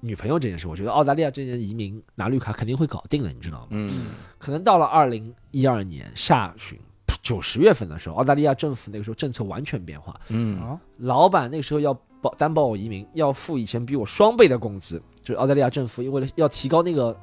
[0.00, 3.66] 女朋友这件事，我觉得澳大利亚这件移民拿绿卡肯定会搞定的，你知道吗？
[3.72, 4.06] 嗯。
[4.38, 6.78] 可能到了二零一二年下旬
[7.22, 10.78] 九十月份的时候，澳大利亚政府那个时候政策完全变化，嗯。
[10.96, 17.18] 老板那个时候要保担保我移民，要付以前比我双倍的工资，就是澳大利亚政府因为了要提高那个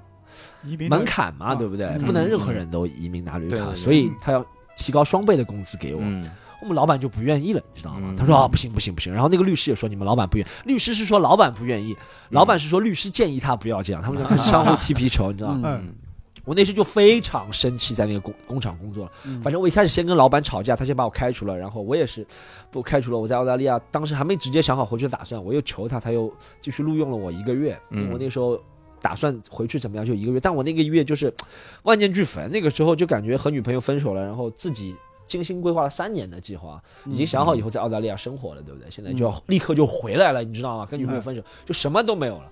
[0.90, 1.88] 门槛嘛，啊对不对？
[1.88, 4.46] 嗯不能任何人都移民拿绿卡，所以他要
[4.76, 6.02] 提高双倍的工资给我。
[6.04, 6.30] 嗯
[6.62, 8.16] 我们老板就不愿意了，你知道吗嗯？
[8.16, 9.12] 他说啊，不行不行不行。
[9.12, 11.98] 然后那个律师也说你们老板不愿，律师是说老板不愿意，
[12.30, 15.80] 老板是说律师建议他不要这样，他们就开始相互踢皮球，你知道吗？
[15.82, 15.96] 嗯
[16.44, 19.10] 我那时就非常生气，在那个工工厂工作
[19.44, 23.18] 反正我一开始先跟老板吵架，他先把我开除了，然后我也是被我开除了。
[23.18, 27.80] 我在澳大利亚当时还没直接想好回去的打算，我又求他，他又继续录用了我一个月。
[27.92, 28.60] 因为我那时候
[29.02, 30.40] 打算回去怎么样，就一个月。
[30.40, 31.34] 但我那个月就是
[31.84, 34.96] 万念俱焚，那个时候就感觉和女朋友分手了，然后自己
[35.26, 38.90] 精心规划了三年的计划，已经想好以后在澳大利亚生活了，对不对？
[38.92, 40.86] 现在就要立刻就回来了，你知道吗？
[40.86, 42.52] 跟女朋友分手，就什么都没有了。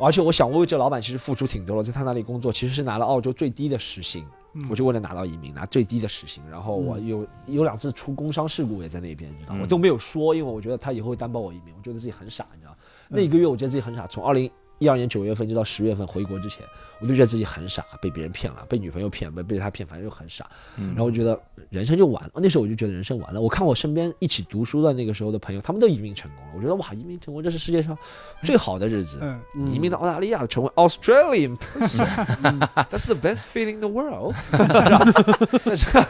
[0.00, 4.24] 而且我想，我为这老板其实付出挺多了，在他那里工作其实是拿了澳洲最低的时薪，
[4.54, 6.40] 嗯我就为了拿到移民，拿最低的时薪。
[6.48, 12.76] 然后我有有两次出工伤事故也在那边，你知道我都没有说，因为我觉得他以后会担保我移民，我觉得自己很傻，你知道吗。
[13.08, 14.48] 那一个月我觉得自己很傻，从二零
[14.78, 16.64] 一二年九月份就到十月份回国之前，
[17.00, 20.48] 我就觉得自己很傻，被别人骗了，被女朋友骗，被被他骗，反正就很傻。
[20.76, 21.40] 嗯然后我觉得
[21.70, 22.30] 人生就完了。
[22.34, 23.40] 那时候我就觉得人生完了。
[23.40, 26.52] 我看我身边一起读书的那个时候的朋友，他们都移民成功了。
[26.56, 27.96] 我觉得哇，移民成功这是世界上
[28.42, 29.20] 最好的日子。
[29.66, 34.34] 移民到澳大利亚，成为 Australian person，That's the best feeling in the world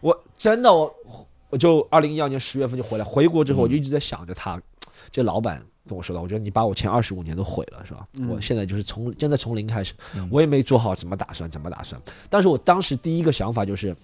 [0.00, 0.94] 我真的我
[1.50, 4.60] 我就二零一二年十月份就回来，回国之后我就一直在想着他，
[5.10, 8.06] 这老板跟我说的，我觉得你把我前二十五年都毁了，是吧？
[8.12, 12.00] 嗯我现在就是从真的从零开始，嗯我也没做好怎么打算，怎么打算。
[12.30, 13.96] 但是我当时第一个想法就是。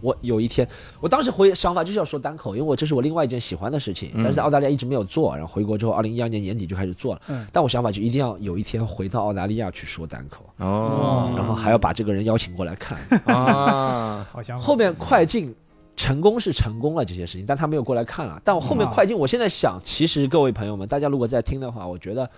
[0.00, 0.66] 我有一天，
[0.98, 7.22] 我当时回想法就是要说单口，因为我这是我另外一件喜欢的事情，但是在澳大利亚一直没有做，然后回国之后，二零一二年年底就开始做了。
[7.28, 12.98] 嗯但我想法就一定要有一天回到澳大利亚去说单口，哦，然后还要把这个人邀请过来看。
[13.26, 14.58] 啊，好想。
[14.58, 15.54] 后面快进
[15.96, 18.40] 成功是成功了这些事情，但他没有过来看啊。
[18.44, 22.28] 但我后面啊快进，我现在想，其实各位朋友们，大家如果在听的话，我觉得。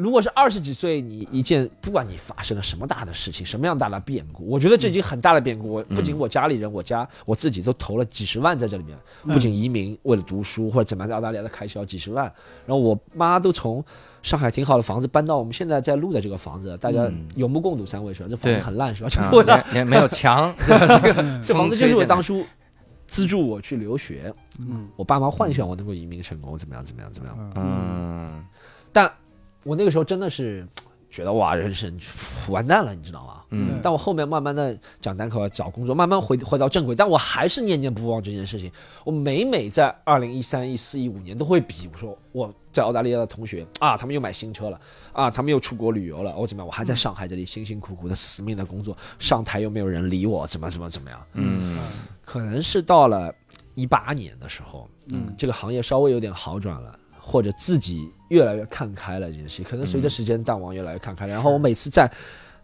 [0.00, 5.68] 如果是二十几岁，你一件不管你发生了什么大的事情，什么样大的变故，我觉得这已经很大的变故。
[5.74, 12.24] 我不仅我家里人，我家我自己都投了几十万在这里面，嗯不仅移民为了读书或者怎么样在澳大利亚的开销几十万，
[12.66, 13.84] 然后我妈都从
[14.22, 18.28] 上海挺好的房子搬到我们现在在录的这个房子，大家嗯有目共睹，三位是吧？
[18.30, 19.64] 这房子很烂是吧？
[19.84, 20.54] 没有墙，
[21.44, 22.42] 这 房子就是我当初
[23.06, 27.52] 资助我去留学，嗯我爸妈幻想我能够移民成功，怎么样怎么样怎么样。
[27.56, 28.46] 嗯嗯
[28.92, 29.08] 但
[29.62, 30.66] 我那个时候真的是
[31.10, 31.98] 觉得哇，人生
[32.48, 33.36] 完蛋了，你知道吗？
[33.52, 38.70] 嗯但我后面慢慢的讲单口，找工作，慢慢回回到正轨，但我还是念念不忘这件事情。
[39.04, 44.80] 我每每在二零一三、一四、一五年都会比，我说我在澳大利亚的同学啊，他们又买新车了
[45.12, 46.66] 啊，他们又出国旅游了，我怎么样？
[46.66, 51.20] 我还在上海这里辛辛苦苦的死命的工作，上台又没有人理我，怎么怎么怎么样？
[51.34, 51.76] 嗯
[52.24, 53.34] 可能是到了
[53.74, 56.96] 一八年的时候，嗯这个行业稍微有点好转了，
[57.30, 61.32] 或者自己越来越看开了这件事情，可能随着时间淡忘，越来越看开了。
[61.32, 62.10] 然后我每次在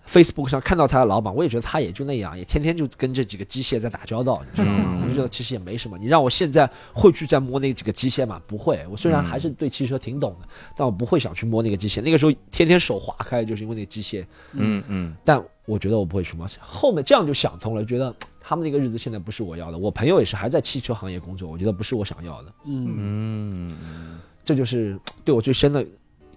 [0.09, 4.85] Facebook 上看到他的老板，我也觉得他也就那样，也天天就跟这几个机械在打交道，你知道吗？
[4.89, 5.97] 嗯我就觉得其实也没什么。
[5.97, 8.43] 你让我现在会去再摸那几个机械吗？
[8.45, 8.85] 不会。
[8.91, 12.03] 我虽然还是对汽车挺懂的，但我不会想去摸那个机械。
[12.03, 14.25] 那个时候天天手划开，就是因为那个机械。
[14.53, 16.45] 嗯嗯但我觉得我不会去摸。
[16.61, 19.79] 后面这样就想通了，觉得他们那个日子现在不是我要的。
[19.79, 22.53] 我朋友也是还在汽车行业工作，我觉得不是我想要的。
[22.67, 25.85] 嗯嗯这就是对我最深的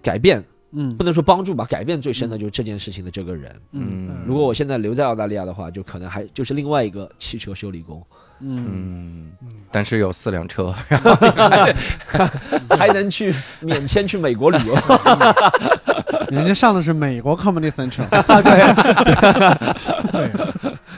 [0.02, 0.94] 改变，嗯。
[0.96, 3.56] 不能说帮助吧，改变最深的就是这件事情的这个人。
[3.72, 4.10] 嗯。
[4.26, 8.04] 如果我现在留在澳大利亚的话，就可能还就是另外一个汽车修理工，
[8.40, 9.30] 嗯。
[9.70, 10.74] 但是有四辆车，
[12.76, 14.74] 还能去免签去美国旅游。
[16.30, 18.06] 人家上的是美国 Comedy Central，
[20.12, 20.30] 对，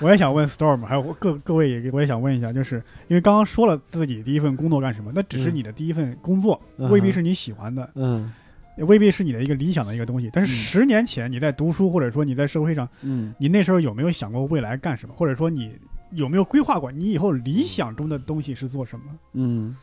[0.03, 5.55] 我也想问 Storm，还有各各位也我也想问一下，就是因为刚刚说了自己第一份工作干什么，那只是嗯。
[5.55, 8.33] 你的第一份工作，嗯未必是你喜欢的，嗯。
[8.77, 10.31] 也未必是你的一个理想的一个东西。
[10.33, 13.35] 但是嗯十年前你在读书，或者说你在社会上，嗯。
[13.39, 15.79] 你那时候有没有想过未来干什么，或者说你
[16.13, 19.05] 有没有规划过你以后理想中的东西是做什么？
[19.35, 19.77] 嗯，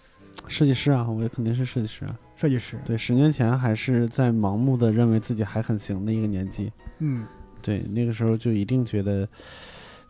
[0.48, 2.18] 设计师啊，我也肯定是设计师啊。
[2.36, 7.26] 设计师，对，十年前还是在盲目的认为自己还很行的一个年纪，嗯。
[7.62, 9.28] 对，那个时候就一定觉得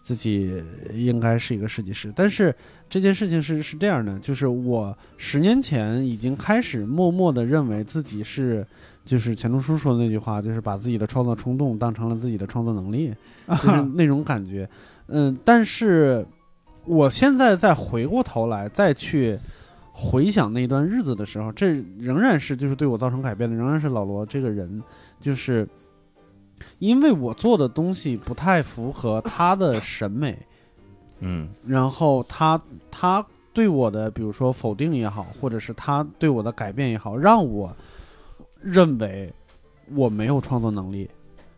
[0.01, 0.63] 自己
[0.93, 2.11] 应该是一个设计师。
[2.15, 2.53] 但是
[2.89, 8.65] 这件事情是是这样的，就是我十年前已经开始默默的认为自己是，
[9.05, 13.13] 就是钱钟书说的那句话，就是把自己的创作冲动当成了自己的创作能力，
[13.47, 14.67] 就是那种感觉。
[15.07, 16.25] 嗯，但是
[16.85, 19.39] 我现在再回过头来再去。
[20.01, 24.81] 回想那段日子的时候，这仍然是就是对我造成改变的，仍然是老罗这个人，
[25.19, 25.67] 就是
[26.79, 30.37] 因为我做的东西不太符合他的审美，
[31.19, 31.49] 嗯。
[31.65, 32.61] 然后他
[32.91, 37.75] 他对我的比如说否定也好，或者是他对我的改变也好，让我
[38.61, 39.33] 认为
[39.95, 41.09] 我没有创作能力，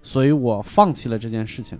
[0.02, 1.78] 所以我放弃了这件事情。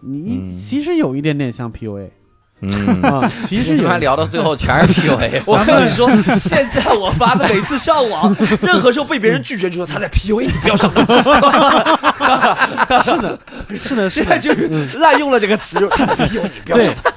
[0.00, 0.58] 你嗯。
[0.58, 2.10] 其实有一点点像 PUA
[2.60, 6.08] 嗯，啊，其实有他聊到最后全是 PUA， 我跟你说，
[6.38, 11.04] 现在我发的每次上网，任何时候被别人拒绝，就说他在 PUA 你，不要上当。
[13.02, 13.38] 是的，
[13.76, 14.66] 是的， 现在就是
[14.98, 17.12] 滥用了这个词，就是他在 PUA 你，不要上当。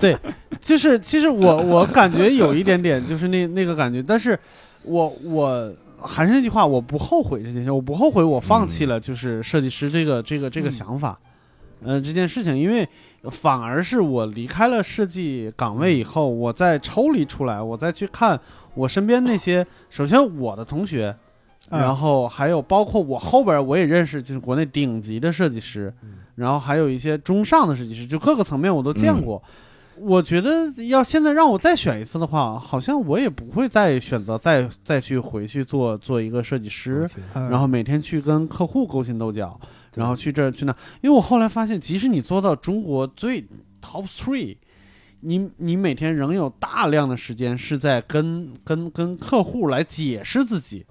[0.00, 0.16] 对，
[0.60, 4.38] 就是其实我我感觉有一点点就是那那个感觉，但是
[4.82, 11.18] 我我还是那句话，我不后悔这件事，我不后悔我放弃了就是设计师这个这个这个想法，
[11.84, 12.86] 嗯、这件事情，因为
[13.30, 18.38] 反而是我离开了设计岗位以后，我再抽离出来，我再去看
[18.74, 21.14] 我身边那些，首先我的同学。
[21.68, 25.92] 啊然后还有包括我后边我也认识，就是国内顶级的设计师，
[26.36, 29.42] 然后还有一些中上的设计师，就各个层面我都见过。
[29.98, 39.58] 我觉得要现在让我再选一次的话，好像我也不会再选择再再去回去做做一个设计师，嗯然后每天去跟客户勾心斗角，
[39.96, 40.74] 然后去这儿去那。
[41.02, 43.42] 因为我后来发现，即使你做到中国最
[43.82, 44.56] top three，
[45.20, 50.84] 你你每天仍有大量的时间是在跟跟跟客户来解释自己，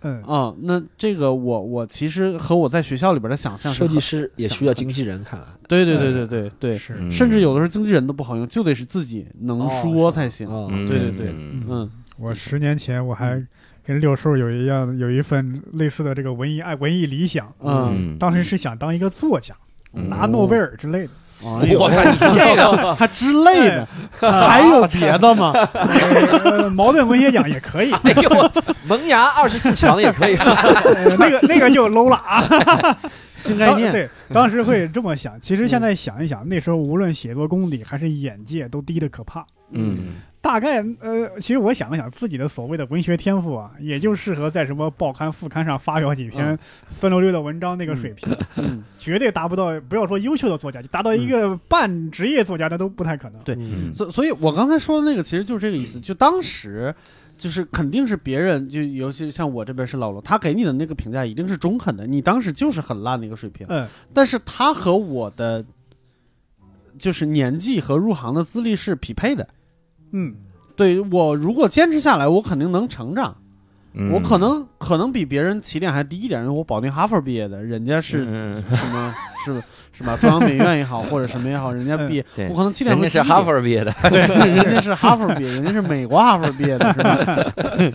[0.00, 10.48] 嗯，啊、那这个我我其实和我在学校里边的想象是设计师也需要经纪人，看来对对对对对对，是，嗯甚至有的时候经纪人都不好用，就得是自己能哦说才行。
[10.88, 13.44] 对对对嗯嗯我十年前我还
[13.86, 19.54] 跟六叔有一样有一份类似的这个文艺爱文艺理想，嗯，当时是想当一个作家，
[19.94, 21.10] 嗯拿诺贝尔之类的。
[21.44, 23.86] 哎呦哇塞，你这个 还之类的，
[24.18, 25.52] 还有 别的吗？
[25.52, 30.34] 呃茅盾文学奖也可以，哎呦我操萌芽二十四强也可以。
[30.36, 32.98] 呃那个那个就 low 了啊。
[33.36, 35.38] 新概念，对，当时会这么想。
[35.38, 39.44] 其实现在想一想，那时候无论写作功底还是眼界都低的可怕。
[39.72, 40.14] 嗯
[40.46, 46.56] 大概呃，其实我想了想，自己的所谓的文学天赋啊，也就适合在什么报刊副刊上发表几篇
[46.88, 49.80] 三六六的文章那个水平，嗯，绝对达不到。
[49.80, 53.42] 不要说优秀的作家，就达到一个半职业作家，那都不太可能。
[53.42, 55.98] 对嗯所所以，我刚才说的那个其实就是这个意思。
[55.98, 56.94] 就当时，
[57.36, 63.66] 就是肯定是别人，就尤其像我这边是老罗，他给你的那个评价一定是中肯的，你当时就是很烂的一个水平。
[63.68, 65.64] 嗯，但是他和我的
[66.96, 69.48] 就是年纪和入行的资历是匹配的。
[70.16, 70.34] 嗯，
[70.74, 73.36] 对我如果坚持下来，我肯定能成长。
[73.98, 80.14] 嗯我可能可能比别人起点还低一点，因为我保定哈佛毕业的，人家是嗯什么是是吧？
[80.18, 84.20] 中央美院也好，或者什么也好，人家毕业，对我可能起点人会低一点家是哈佛毕业的，对，
[84.64, 87.16] 人家是哈佛毕业，人家是美国哈佛毕业的，是吧？
[87.78, 87.92] 对，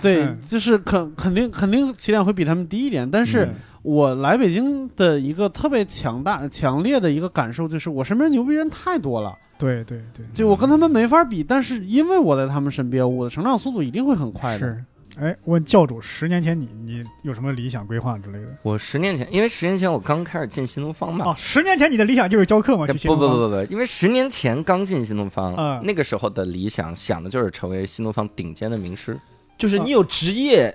[0.00, 14.58] 对嗯，就是肯肯定肯定起点会比他们低一点，但是嗯我来北京的一个特别强大、强烈的一个感受就是，我身边牛逼人太多了，对对对，就我跟他们没法比，但是因为我在他们身边，我的成长速度一定会很快的。
[14.58, 14.84] 是。
[15.18, 18.46] 哎，问教主，十年前你你有什么理想规划之类的？
[18.62, 22.86] 我十年前，因为十年前我刚开始进新东方嘛，哦，十年前你的理想就是教课吗？
[22.86, 29.18] 不不不不不，因为十年前刚进新东方，嗯那个时候的理想想的就是成为新东方顶尖的名师，
[29.58, 30.72] 就是你有职业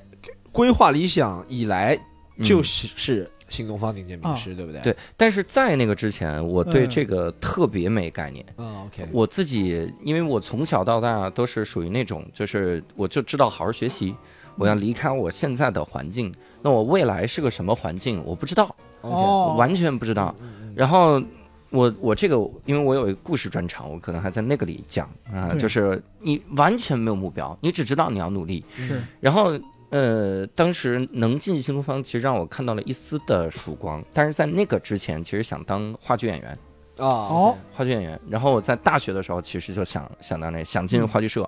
[0.52, 1.98] 规划理想以来，
[2.36, 4.82] 嗯就是是新东方顶尖名师，对不对？
[4.82, 4.96] 对。
[5.16, 8.46] 但是在那个之前，我对嗯这个特别没概念。
[8.58, 14.14] 啊，OK，我自己，因为我从小到大都是属于那种，就是我就知道好好学习，
[14.58, 20.36] 我要离开我现在的环境，那我未来是个什么环境，我不知道，哦完全不知道。
[20.76, 21.22] 然后
[21.70, 28.64] 我我这个，因为我有一个故事专场，我可能还在那个里讲啊，对就是你完全没有目标，你只知道你要努力。
[28.76, 29.58] 是然后
[29.90, 34.04] 呃，当时能进新东方，其实让我看到了一丝的曙光。
[34.14, 36.52] 但是在那个之前，其实想当话剧演员，
[36.98, 38.20] 啊，哦，话剧演员。
[38.30, 41.44] 然后我在大学的时候，其实就想想当那想进话剧社，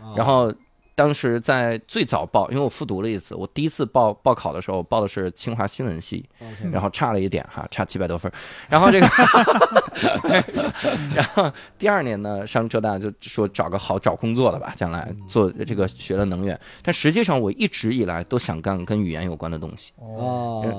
[0.00, 0.52] 啊然后。
[0.94, 6.24] 当时在最早报，因为我复读了一次，我第一次报报考的时候报的是清华新闻系
[6.70, 8.34] 然后差了一点哈，差七百多分儿。
[8.68, 9.06] 然后这个
[11.14, 16.58] 然后第二年呢，上浙大就说找个好找工作的吧，将来做这个学了能源。
[16.82, 19.92] 但实际上我一直以来都想干跟语言有关的东西，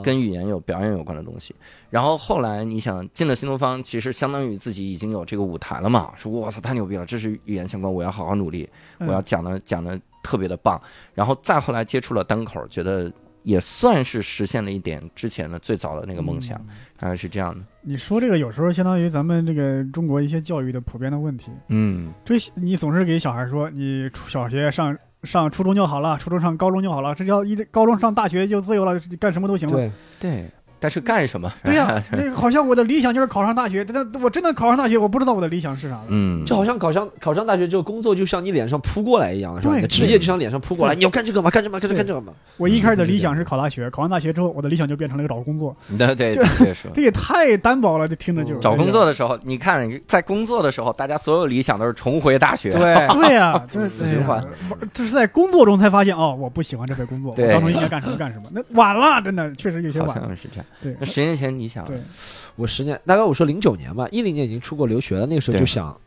[0.04, 1.56] 跟语言有表演有关的东西。
[1.90, 8.70] 然后后来你想进了新东方，其实相当于自己已经有这个舞台了嘛，说我操太牛逼了，这是语言相关，我要好好努力，
[9.00, 10.82] 我要讲的讲的特别的棒。
[11.14, 13.12] 然后再后来接触了单口，觉得
[13.44, 16.58] 也算是实现了一点之前的最早的那个梦想，
[16.98, 17.62] 大概是这样的。
[17.82, 21.52] 你说这个有时候相当于咱们这个中国一些教育的普遍的问题。
[21.68, 29.76] 嗯这你总是给小孩说，你小学上上初中就好了，初中上高中就好了，这叫一高中上大学就自由了，干什么都行了。
[29.76, 30.52] 对，对，
[30.84, 31.50] 但是干什么？
[31.64, 36.04] 对呀、 那个好像我的理想就是考上大学，但但我真的考上大学，我不知道我的理想是啥了。
[36.10, 39.76] 嗯，就好像考上考上大学之后，工作就像你脸上扑过来一样，是吧？
[39.80, 41.50] 对职业就像脸上扑过来，你要干这个吗？
[41.50, 41.80] 干这个吗？
[41.80, 42.34] 干这干这个吗？
[42.58, 46.36] 我一开始的理想是考大学，考上大学之后，我的理想就变成了找工作， 对对，
[46.94, 52.72] 这也太单薄了，这听着就找工作的时候，你看在工作的时候，大家所有理想都是重回大学。
[52.72, 58.50] 对， 对呀、就是死循环哎呀不这是在工作中才发现哦，我不喜欢这份工作，我对当初应该干什么干什么。
[58.52, 60.66] 那晚了，真的确实有些晚是这样。
[60.82, 60.96] 对。
[61.00, 61.88] 那十年前你想，
[62.56, 66.00] 我十年，大概我说零九年吧，一零年已经出国留学了，那个时候就想，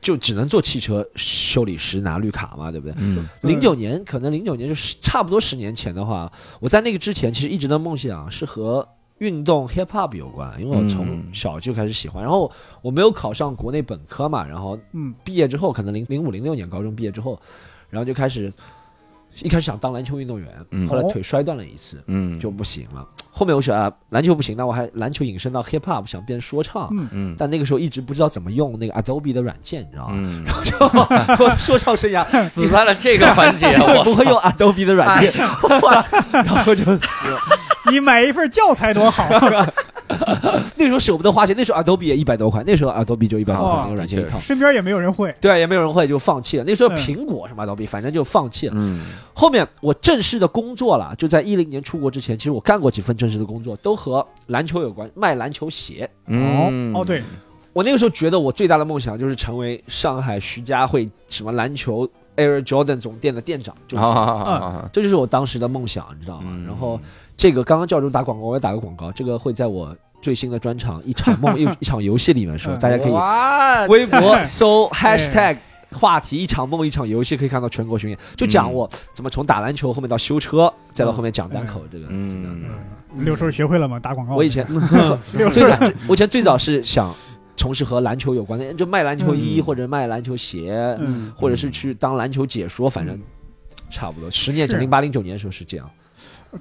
[0.00, 2.94] 就只能做汽车修理师拿绿卡嘛，对不对？
[2.98, 3.28] 嗯。
[3.42, 6.30] 零九年可能零九年就是差不多十年前的话，
[6.60, 8.86] 我在那个之前其实一直的梦想是和
[9.18, 11.30] 运动 hip hop 有关，因为我从嗯。
[11.32, 12.22] 小就开始喜欢。
[12.22, 12.50] 然后
[12.82, 17.40] 我没有考上国内本科嘛，然后嗯，毕业之后，可能零零五零六年高中毕业之后，
[17.88, 18.52] 然后就开始
[19.42, 22.02] 一开始想当篮球运动员，嗯后来腿摔断了一次。
[22.06, 30.14] 嗯，就不行了，后面我想啊，篮球不行，那我还篮球引申到 hip hop，想变说唱，嗯嗯但那个时候一直不知道怎么用那个 Adobe 的软件，你知道吗？
[30.16, 35.32] 嗯，然后就 说唱生涯死在了这个环节，我不会用 Adobe 的软件，
[35.62, 37.38] 我操 然后就死了。
[37.90, 39.68] 你买一份教材多好啊！
[40.76, 44.38] 那时候舍不得花钱，那时候 Adobe 也一百多块，那时候 Adobe 就一百多块哦那个软件一套。
[44.38, 46.64] 身边也没有人会，对，也没有人会，就放弃了。
[46.64, 48.74] 那时候嗯苹果什么 Adobe，反正就放弃了。
[48.76, 56.08] 嗯后面我正式的工作了，就在一零年出国之前，其实我干过几份正式的工作，都和篮球有关，卖篮球鞋。
[56.26, 56.92] 嗯。
[56.94, 57.22] 哦，对，
[57.72, 64.02] 我那个时候觉得我最大的梦想就是成为上海徐家汇什么篮球 Air Jordan 总店的店长，就是。
[64.02, 66.50] 这样啊，这就是我当时的梦想，你知道吗？
[66.50, 66.66] 嗯。
[66.66, 67.00] 然后
[67.36, 72.78] 这个刚刚教主打广告，我也打个广告，这个会在我最新的专场《一场梦 一一场游戏》里面说，嗯。
[72.78, 75.58] 大家可以，微博搜 哎 hashtag
[75.94, 82.28] 话题一场梦一场游戏，可以看到全国巡演，就讲我怎么从打篮球后面到修车，再到后面讲单口这个嗯。
[82.28, 82.62] 怎么样？
[82.62, 83.24] 的。
[83.24, 83.98] 六叔学会了吗？
[84.00, 84.34] 打广告。
[84.34, 84.66] 我以前
[85.52, 87.14] 最早，我以前最早是想
[87.56, 89.64] 从事和篮球有关的，就卖篮球衣嗯。
[89.64, 93.16] 或者卖篮球鞋，嗯，或者是去当篮球解说，反正
[93.90, 94.28] 差不多。
[94.30, 95.88] 十年前，零八零九年的时候是这样，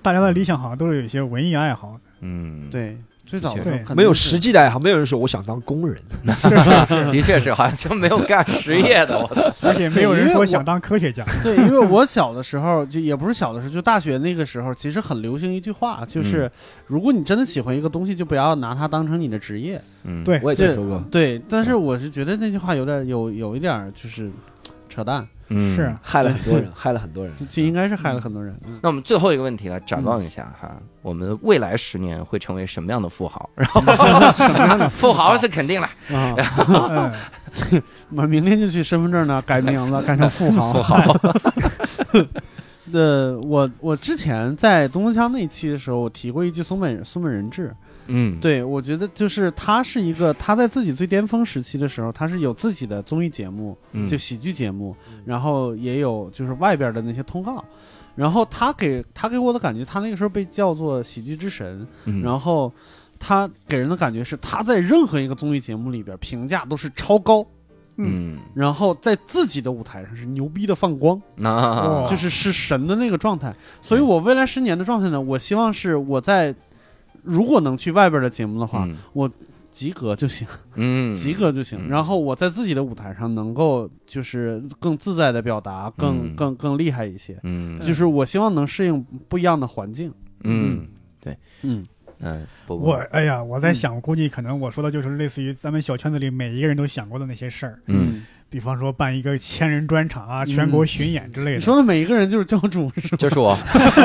[0.03, 5.97] 大家的理想好像都是有一些文艺爱好，嗯，对，最早的时对候没有实际的爱好，没有人说我想当工人。
[6.25, 11.23] 是是是，的确是，好像就没有干实业的，我操， 而且没有人说想当科学家。
[11.41, 16.51] 对，因为我小的时候就也不是小的时候，就大学那个时候，其实很流行一句话，就是、
[16.87, 19.81] 如果你真的喜欢一个东西，就不要拿它当成你的职业。
[20.03, 24.29] 嗯，对我也这听说过，对，但是我是觉得那句话有点有有一点就是
[24.89, 25.25] 扯淡，
[25.55, 25.95] 嗯是。
[26.01, 27.33] 害了很多人，害了很多人。
[27.49, 28.55] 就应该是害了很多人。
[28.65, 30.71] 嗯那我们最后一个问题来展望一下哈，
[31.01, 33.49] 我们未来十年会成为什么样的富豪？
[33.55, 33.79] 然后
[34.33, 36.35] 什么样的富豪 是肯定了， 啊，
[37.71, 37.81] 嗯，
[38.15, 40.73] 我明天就去身份证那儿改名字，改成富豪。
[40.73, 41.15] 富豪。
[42.91, 47.73] 呃，我我之前在东风枪那一期的时候，我提过一句松本松本人志，
[48.07, 57.63] 嗯，对，我觉得就是他是一个，他在自己最巅峰时期的时候，他是有自己的综艺节目，嗯就喜剧节目，然后也有就是外边的那些通告，
[58.15, 62.21] 然后他给他给我的感觉，他那个时候被叫做喜剧之神，嗯。
[62.21, 62.71] 然后
[63.19, 67.45] 他给人的感觉是他在任何一个综艺节目里边评价都是超高，
[67.95, 73.55] 嗯，然后在自己的舞台上是牛逼的放光， 那哇就是是神的那个状态。
[73.81, 76.53] 所以我未来十年的状态呢，我希望是我在
[77.23, 79.31] 如果能去外边的节目的话，嗯。
[79.71, 80.47] 及格就行。
[80.75, 81.79] 嗯，及格就行。
[81.81, 81.89] 嗯。
[81.89, 86.35] 然后我在自己的舞台上能够就是更自在的表达，更、嗯。
[86.35, 87.39] 更更厉害一些。
[87.41, 87.79] 嗯。
[87.81, 90.13] 就是我希望能适应不一样的环境。
[90.43, 90.85] 嗯
[91.19, 91.35] 对。
[91.63, 91.83] 嗯，
[92.19, 98.23] 嗯，不不我哎呀，我在想，估计可能我说的就是类似于咱们小圈子里每一个人都想过的那些事儿，嗯，
[98.53, 101.57] 比方说办一个千人专场啊、全国巡演之类的。
[101.57, 103.17] 你说的每一个人就是教主是吧？
[103.17, 103.57] 就是我，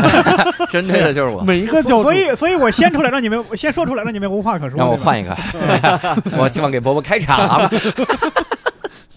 [0.71, 4.79] 针对的就是我，每一个教主所，以，所以我先出来，让你们我先说出来，让你们无话可说。
[4.79, 5.37] 让我换一个，
[6.39, 7.71] 我希望给伯伯开场。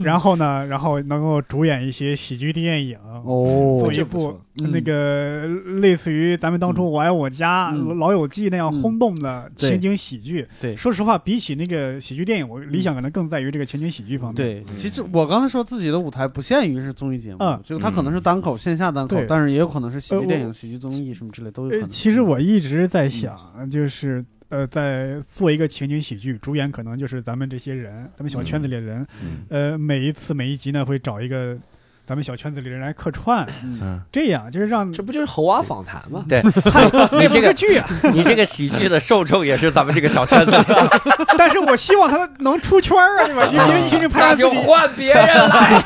[0.05, 4.39] 然后呢，然后能够主演一些喜剧电影，哦做一部
[4.71, 5.45] 那个
[5.79, 7.97] 类似于咱们当初《我爱我家》嗯。
[7.97, 10.47] 老友记》那样轰动的情景喜剧。
[10.59, 10.75] 对。
[10.75, 14.35] 说实话，比起那个喜剧电影，我理想可能更在于这个情景喜剧方面。
[14.35, 17.59] 对，其实我刚才说自己的舞台不限于是综艺节目，嗯。
[17.63, 21.87] 就它可能是单口、线下单口，但是也有可能是喜剧电影、喜剧综艺什么之类都有。
[21.87, 23.37] 其实我一直在想，
[23.69, 29.07] 就是呃，在做一个情景喜剧，主演可能就是咱们这些人，咱们小圈子里的人。
[29.23, 29.45] 嗯。
[29.49, 31.57] 呃，每一次每一集呢，会找一个
[32.05, 33.79] 咱们小圈子里的人来客串，嗯。
[33.81, 36.25] 嗯，这样就是让这不就是猴娃访谈吗？
[36.27, 36.41] 对。
[37.17, 40.63] 你这个剧啊， 你这个喜剧的受众也是咱们这个小圈子里，
[41.37, 43.45] 但是我希望他能出圈啊，对吧？
[43.47, 45.81] 因为一群人拍那就换别人来。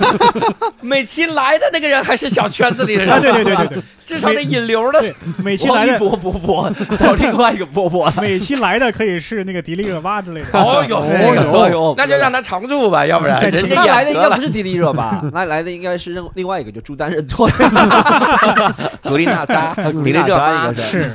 [0.81, 5.03] 每期来的那个人还是小圈子里的人，啊，对对对对对，至少得引流的。
[5.44, 8.11] 每期来的波波波找另外一个波波。
[8.22, 10.48] 每期来的可以是那个迪丽热巴之类的。
[10.53, 18.76] 哦呦，哦这个哟哎呦那就让他常驻吧，要不然人家那来的应该不是迪丽热巴， 那来的应该是另另外一个，就朱丹认错了。
[19.03, 21.11] 古力娜扎、古迪丽热巴应该是是，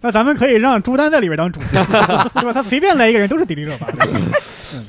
[0.00, 1.84] 那咱们可以让朱丹在里边当主角，
[2.34, 2.52] 对吧？
[2.52, 3.86] 他随便来一个人都是迪丽热巴。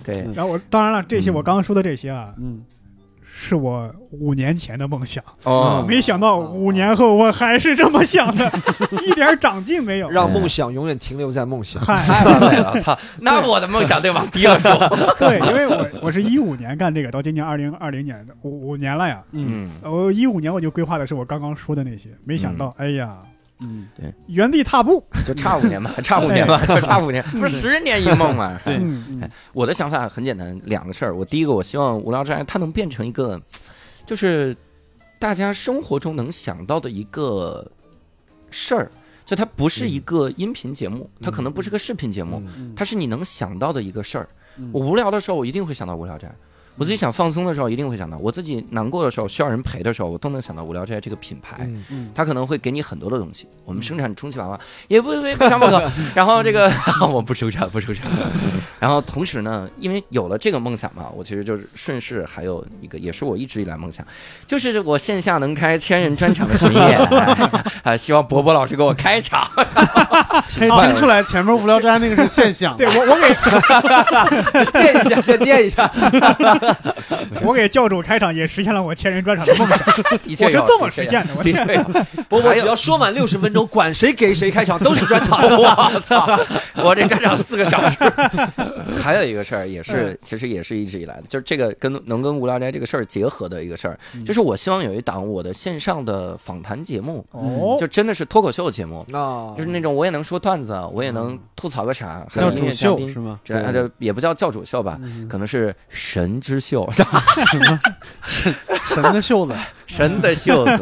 [0.06, 2.62] 对然后我当然了，这些嗯我刚刚说的这些啊，嗯，
[3.44, 8.46] 是我五年前的梦想，哦，没想到五年后我还是这么想的，
[9.04, 10.12] 一点长进没有。
[10.12, 11.82] 让梦想永远停留在梦想。
[11.82, 12.96] 嗨，太完美了，操！
[13.20, 14.72] 那我的梦想得往低了说。
[15.18, 19.24] 对，因为我我是一五年干这个，到今年二零二零年的五五年了呀。
[19.32, 23.18] 嗯嗯，我一五年我就规划的是我刚刚说的那些，没想到，哎呀，
[23.62, 25.04] 嗯，对原地踏步。
[25.26, 28.60] 就差五年吧， 差五年吧，就差五年，不是十年一梦嘛？
[28.66, 28.82] 对
[29.54, 31.16] 我的想法很简单，两个事儿。
[31.16, 33.42] 我第一个，我希望无聊斋它能变成一个，
[34.06, 34.56] 就是
[35.20, 37.66] 大家生活中能想到的一个
[38.50, 38.92] 事儿，
[39.26, 44.28] 就它不是一个音频节目，它可能不是个视频节目，嗯它是你能想到的一个事儿。
[44.58, 46.34] 嗯我无聊的时候，我一定会想到无聊斋。
[46.78, 51.58] 我自己想放松的时候，一定会想到；我自己难过的时候，需要人陪的时候，我都能想到无聊斋这个品牌。
[51.62, 53.48] 嗯嗯，它可能会给你很多的东西。
[53.66, 55.92] 我们生产充气娃娃也不不不强不可。
[56.16, 56.72] 然后这个
[57.12, 58.10] 我不收场，不收场。
[58.80, 64.06] 然后同时呢，因为有了这个梦想嘛，我其实就是顺势还有一个，也是我一直以来梦想，
[64.48, 66.98] 就是我线下能开千人专场的巡演
[67.84, 69.48] 啊，希望博博老师给我开场。
[70.58, 72.76] 可以听出来前面无聊斋那个是现象。
[72.78, 75.92] 对我我给垫一下，先垫一下。
[77.44, 79.80] 我给教主开场，也实现了我千人专场的梦想。
[80.24, 81.84] 的确有我是这么实现的，我的确有。
[82.30, 85.40] 波波只要说满六十分钟， 管谁给谁开场都是专场。
[85.42, 86.28] 我操！
[86.76, 87.98] 我这专场四个小时。
[89.02, 103.40] 还有一个事儿也是，其实也是一直以来的，就是这个跟能跟无聊斋这个事儿结合的一个事儿，就是我希望有一档我的线上的访谈节目，哦，就真的是脱口秀节目，啊就是那种我也能说段子，我也能吐槽个啥，还有主乐嘉宾秀是吗？
[103.44, 107.04] 这也不叫教主秀吧，嗯可能是神之秀，什
[107.60, 107.80] 么
[108.86, 109.54] 神的袖子？
[109.88, 110.78] 神的袖子，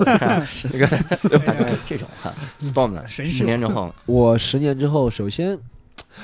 [0.72, 0.88] 这个
[1.86, 5.58] 这种哈，storm 十年之后，我十年之后，首先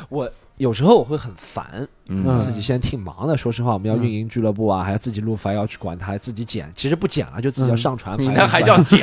[0.10, 3.36] 我有时候我会很烦，嗯自己现在挺忙的。
[3.36, 6.72] 说实话，我们要运营俱乐部啊，还要自己录，还要去管它，还自己剪。
[6.76, 8.16] 其实不剪了，就自己要上传。
[8.20, 9.00] 你排那还叫剪？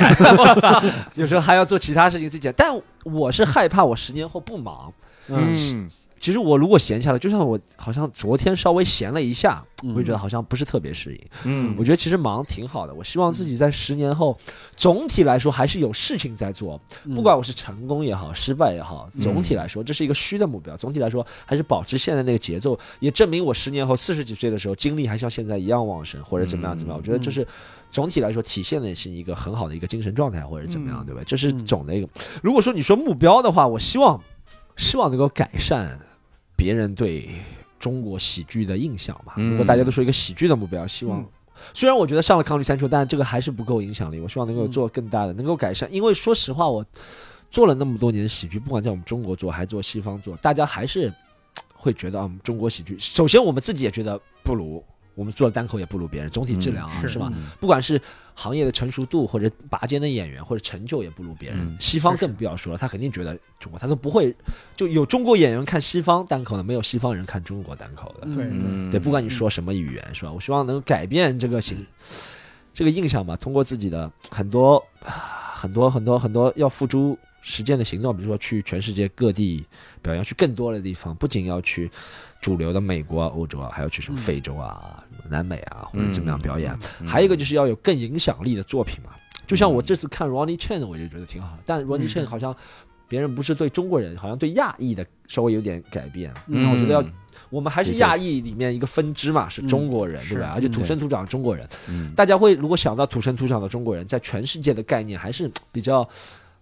[1.15, 2.53] 有时候还要做其他事情自己剪。
[2.55, 4.91] 但我是害怕我十年后不忙。
[5.27, 5.89] 嗯
[6.23, 11.21] 其实我如果闲下来，就像我好像昨天稍微闲了一下，嗯我就觉得好像不是特别适应。
[11.43, 12.93] 嗯我觉得其实忙挺好的。
[12.93, 14.37] 我希望自己在十年后，
[14.77, 20.77] 总体来说还是有事情在做，嗯不管我是成功也好，失败也好，总体来说这是一个虚的目标。
[20.77, 26.97] 总体来说还是保持现在那个节奏，也证明我十年后四十几岁的时候精力还像现在一样旺盛，或者怎么样怎么样。
[26.97, 27.45] 我觉得这是
[27.91, 31.21] 总体来说体现的是一个很好的一个精神状态，或者怎么样，嗯对吧？
[31.27, 32.07] 这是总的一个。
[32.41, 34.17] 如果说你说目标的话，我希望
[34.77, 35.99] 希望能够改善
[36.55, 37.29] 别人对
[37.79, 39.33] 中国喜剧的印象吧。
[39.37, 41.21] 嗯如果大家都说一个喜剧的目标，希望。
[41.21, 41.25] 嗯
[41.71, 44.19] 虽然我觉得上了康利三球，但这个还是不够影响力。
[44.19, 45.87] 我希望能够做更大的，能够改善。
[45.93, 46.83] 因为说实话，我
[47.51, 51.13] 做了那么多年喜剧，不管在我们中国做还是做西方做，大家还是
[51.73, 54.83] 会觉得啊，我们中国喜剧，首先我们自己也觉得不如
[55.15, 57.31] 我们做的单口也不如别人，总体质量啊，是是吧？
[57.59, 58.01] 不管是
[58.33, 61.59] 行业的成熟度，或者拔尖的演员，或者成就也不如别人。
[61.59, 64.35] 嗯西方更不要说了，他肯定觉得中国，他都不会
[64.75, 68.27] 就有中国演员看西方单口的，没有西方人看中国单口的。
[68.33, 70.31] 对嗯对，不管你说什么语言，是吧？
[70.31, 71.85] 我希望能改变这个形，
[72.73, 79.63] 这个印象吧，通过自己的很多、啊很多、很多、很多要付诸实践的行动，比如说去全世界各地
[80.01, 81.89] 表扬，去更多的地方，不仅要去
[82.43, 86.77] 主流的美国啊、欧洲啊，还要去什么非洲啊、南美啊，或者怎么样表演。
[86.99, 87.07] 嗯。
[87.07, 89.11] 还有一个就是要有更影响力的作品嘛。
[89.47, 92.55] 就像我这次看 Ronnie Chen，我就觉得挺好，但 Ronnie Chen 好像
[93.07, 96.33] 别人不是对中国人，好像对亚裔的稍微有点改变。
[96.47, 97.03] 我觉得要，
[97.49, 100.53] 我们还是亚裔里面一个分支嘛，是中国人，对吧？
[100.55, 102.11] 而且土生土长的中国人，嗯。
[102.15, 106.07] 大家会如果想到土生土长的中国人，在全世界的概念还是比较，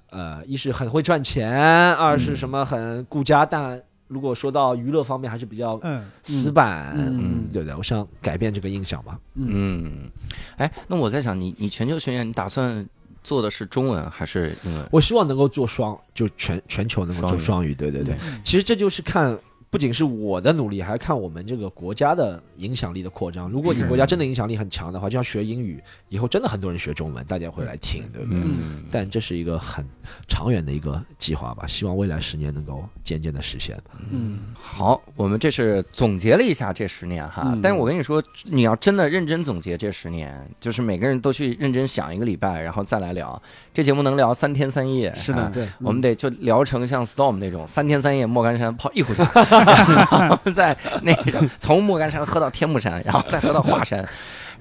[0.10, 7.74] 呃，一是很会赚钱，二是什么很顾家，但如果说到娱乐方面，还是比较嗯，死板，嗯对不对？
[7.76, 9.18] 我想改变这个印象吧。
[9.36, 10.12] 嗯，
[10.58, 12.86] 哎，那我在想，你你全球巡演，你打算
[13.24, 14.86] 做的是中文还是英文？
[14.92, 18.18] 我希望能够做双，就全全球能够做双语，对对对。
[18.44, 19.38] 其实这就是看，
[19.72, 23.50] 不仅是我的努力，还看我们这个国家的影响力的扩张。
[23.50, 28.42] 如果你国家真的影响力很强的话，就像学英语，以后真的很多人学中文，大家会来听，对不对？
[28.44, 29.86] 嗯，但这是一个很
[30.28, 33.82] 长远的一个计划吧，希望未来十年能够渐渐的实现。
[34.10, 43.42] 嗯好，我们这是总结了一下这十年哈，嗯但是我跟你说，你要真的认真总结这十年，就是每个人都去认真想一个礼拜，然后再来聊
[43.74, 45.16] 这节目，能聊三天三夜。
[45.16, 49.24] 是的啊对我们得就聊成像 Storm 那种三天三夜莫干山泡一壶茶，
[49.66, 54.08] 然后再那个从莫干山喝到天目山，然后再喝到华山。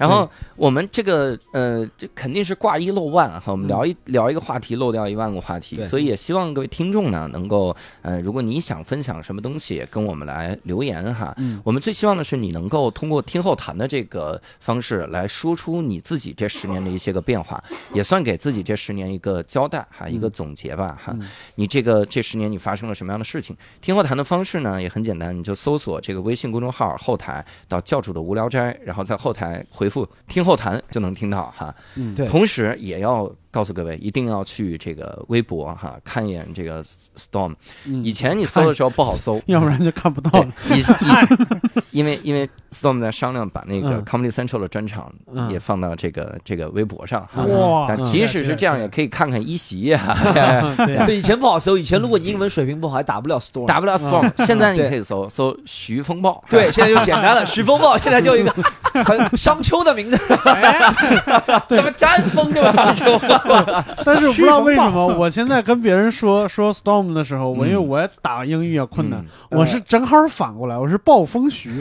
[0.01, 3.52] 然后我们这个呃，这肯定是挂一漏万哈。
[3.52, 11.35] 我们聊一聊一个话题，漏掉一万个话题，对所以也希望各位听众呢，能够呃，如果你想分享什么东西，跟我们来留言哈。
[11.36, 17.62] 嗯我们最希望的是你能够通过听后谈的这个方式来说出你自己这十年的一些个变化，
[17.93, 21.14] 也算给自己这十年一个交代哈，一个总结吧哈。
[21.56, 23.55] 你这个这十年你发生了什么样的事情？
[23.82, 31.75] 听后谈的方式呢也很简单，你就搜索这个微信公众号后台到教主的无聊斋，然后在后台回复听后谈就能听到哈。
[31.97, 36.82] 嗯对同时也要告诉各位，一定要去这个微博哈看一眼这个
[37.16, 37.55] Storm。
[37.85, 40.85] 嗯以前你搜的时候不好搜， 要不然就看不到以以
[41.98, 47.43] 因为因为 Storm 在商量把那个嗯 Comedy Central 的专场嗯也放到这个这个微博上哈。
[47.44, 50.16] 哇但即使是这样，也可以看看一席哈。
[50.86, 53.66] 对对，以前不好搜，以前如果你英文水平不好，还打不了 storm，。
[53.66, 56.43] 打不了 Storm，现在你可以搜搜徐风暴。
[56.48, 57.44] 对，现在就简单了。
[57.44, 58.52] 徐风暴现在就一个
[59.05, 60.16] 很商丘的名字，
[61.68, 63.40] 怎么詹风就上去了？
[64.05, 67.89] 但是我不知道为什么，我现在跟别人说说 storm 的时候，我因为嗯。
[67.91, 69.59] 我也打英语也困难，嗯。
[69.59, 71.81] 我是正好反过来，我是暴风徐。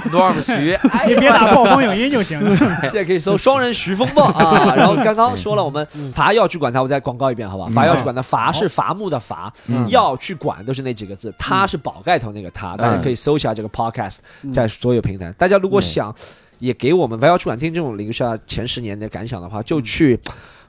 [0.00, 2.38] Storm 徐，哎你别打暴风影音就行。
[2.40, 2.56] 了。
[2.82, 4.24] 现在可以搜双人徐风暴。
[4.24, 4.74] 啊。
[4.76, 7.66] 然后刚刚说了，我们伐要去管它，我再广告一遍，好吧？
[7.72, 9.52] 伐要去管它，伐是伐木的伐，
[9.88, 14.18] 要去管都是那几个字，他是宝盖头那个他，大家可以搜一下这个 podcast，
[14.52, 15.32] 在所有平台。
[15.38, 16.14] 大家如果想
[16.58, 20.18] 也给我们伐要去管听这种零下前十年的感想的话，就去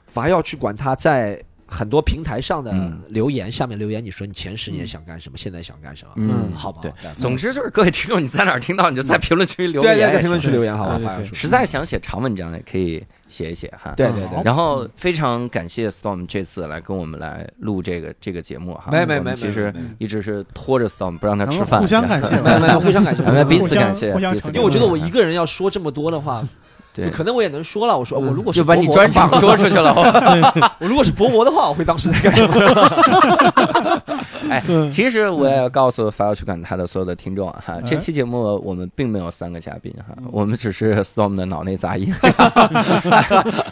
[0.06, 1.42] 伐要去管它在。
[1.70, 6.82] 很多平台上的嗯留言，下面留言，你说你前十年想干什么，现在想干什么，嗯好不好？
[6.82, 9.96] 对总之就是各位听众，你在哪儿听到，你就在评论区留言。
[9.96, 11.20] 对对，在评论区留言，好吧？
[11.32, 13.94] 实在想写长文章的，也可以写一写哈。
[13.96, 18.88] 对对对，然后非常感谢 Storm 这次来跟我们来录这个这个节目哈。
[18.90, 22.58] 没有没没没其实一直是拖着 Storm 不让他吃饭，们互相感谢 吧。
[22.58, 26.46] 没有互相感谢，彼此感谢，因为我觉得我一个人要说这么多的话，
[26.92, 27.96] 对可能我也能说了。
[27.96, 29.94] 我说我如果是就把你专场 说出去了。
[30.80, 34.14] 我如果是博博的话，我会当时在干什么？
[34.50, 42.12] 哎，其实我也要告诉法要去管他的所有的听众啊哈，这期节目我们并没有三个嘉宾哈，我们只是 Storm 的脑内杂音，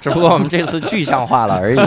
[0.01, 1.79] 只不过我们这次具象化了而已。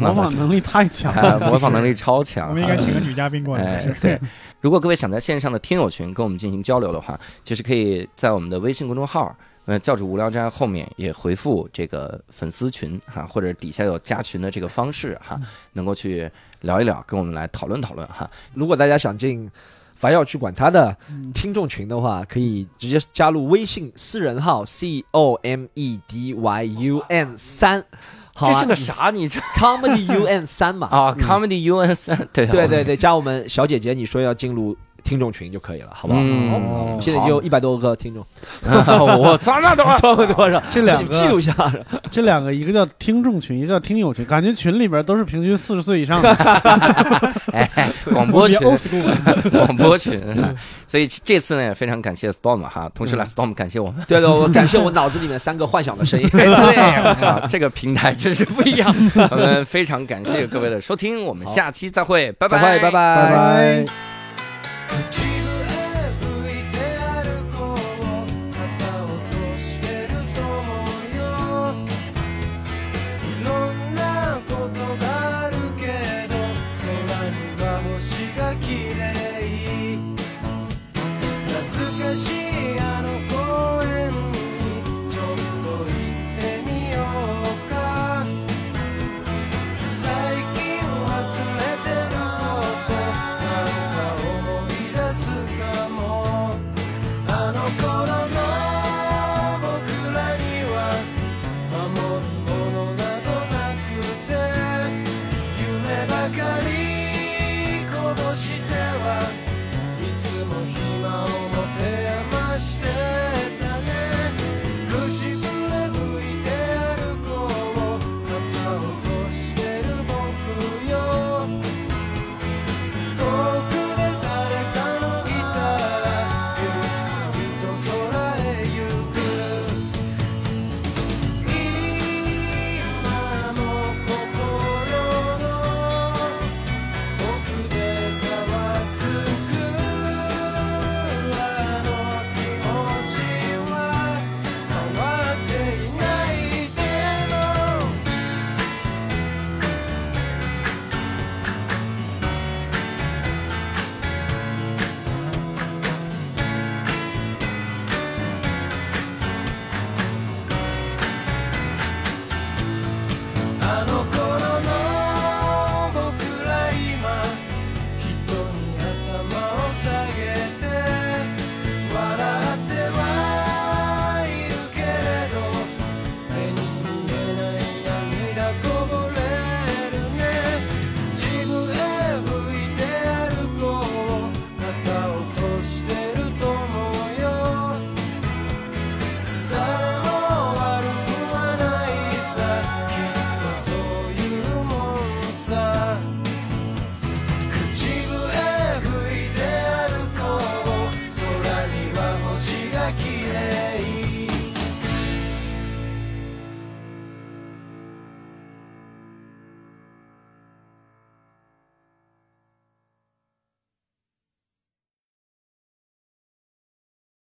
[0.00, 1.38] 模仿能力太强哎了。
[1.48, 2.48] 模仿能力超强。
[2.48, 3.84] 我们应该请个女嘉宾过来。
[4.00, 4.18] 对，
[4.60, 9.32] 如果各位想在线上的听友群跟我们进行交流的话，就是可以在我们的微信公众号。
[9.68, 15.38] 呃，教主无聊斋后面也回复这个粉丝群哈，或者底下有加群的这个方式哈，
[15.74, 16.30] 能够去
[16.62, 18.26] 聊一聊，跟我们来讨论讨论哈。
[18.54, 19.46] 如果大家想进
[19.94, 20.96] 凡要去管他的
[21.34, 27.84] 听众群的话，可以直接加入微信私人号 c o m e d y u n 三，
[28.34, 29.10] 这是个啥？
[29.10, 30.88] 你这 comedy u n 三嘛？
[30.88, 34.74] 啊，comedy U N 三，对对对对，加我们小姐姐，你说要进入
[35.08, 36.20] 听众群就可以了，好不好？
[36.22, 38.22] 嗯，现在就一百多个听众，
[39.18, 39.96] 我操，那 多少？
[40.26, 40.62] 多少？
[40.70, 41.54] 这两个记录，一下。
[42.12, 46.28] 这两个，一个叫听众群，一个叫听友群，感觉群里边都是平均四十岁以上的。
[47.54, 48.58] 哎，广播群
[49.50, 50.20] 广播群。
[50.86, 54.04] 所以这次呢，也非常感谢 Storm 哈，同时来 Storm 感谢我们。
[54.06, 56.28] 对对，我感谢我脑子里面三个幻想的声音。
[56.34, 58.94] 哎，对，啊，这个平台真是不一样。
[59.30, 64.07] 我们非常感谢各位的收听，我们下期再会，拜拜，拜拜，拜拜。
[64.88, 65.37] 口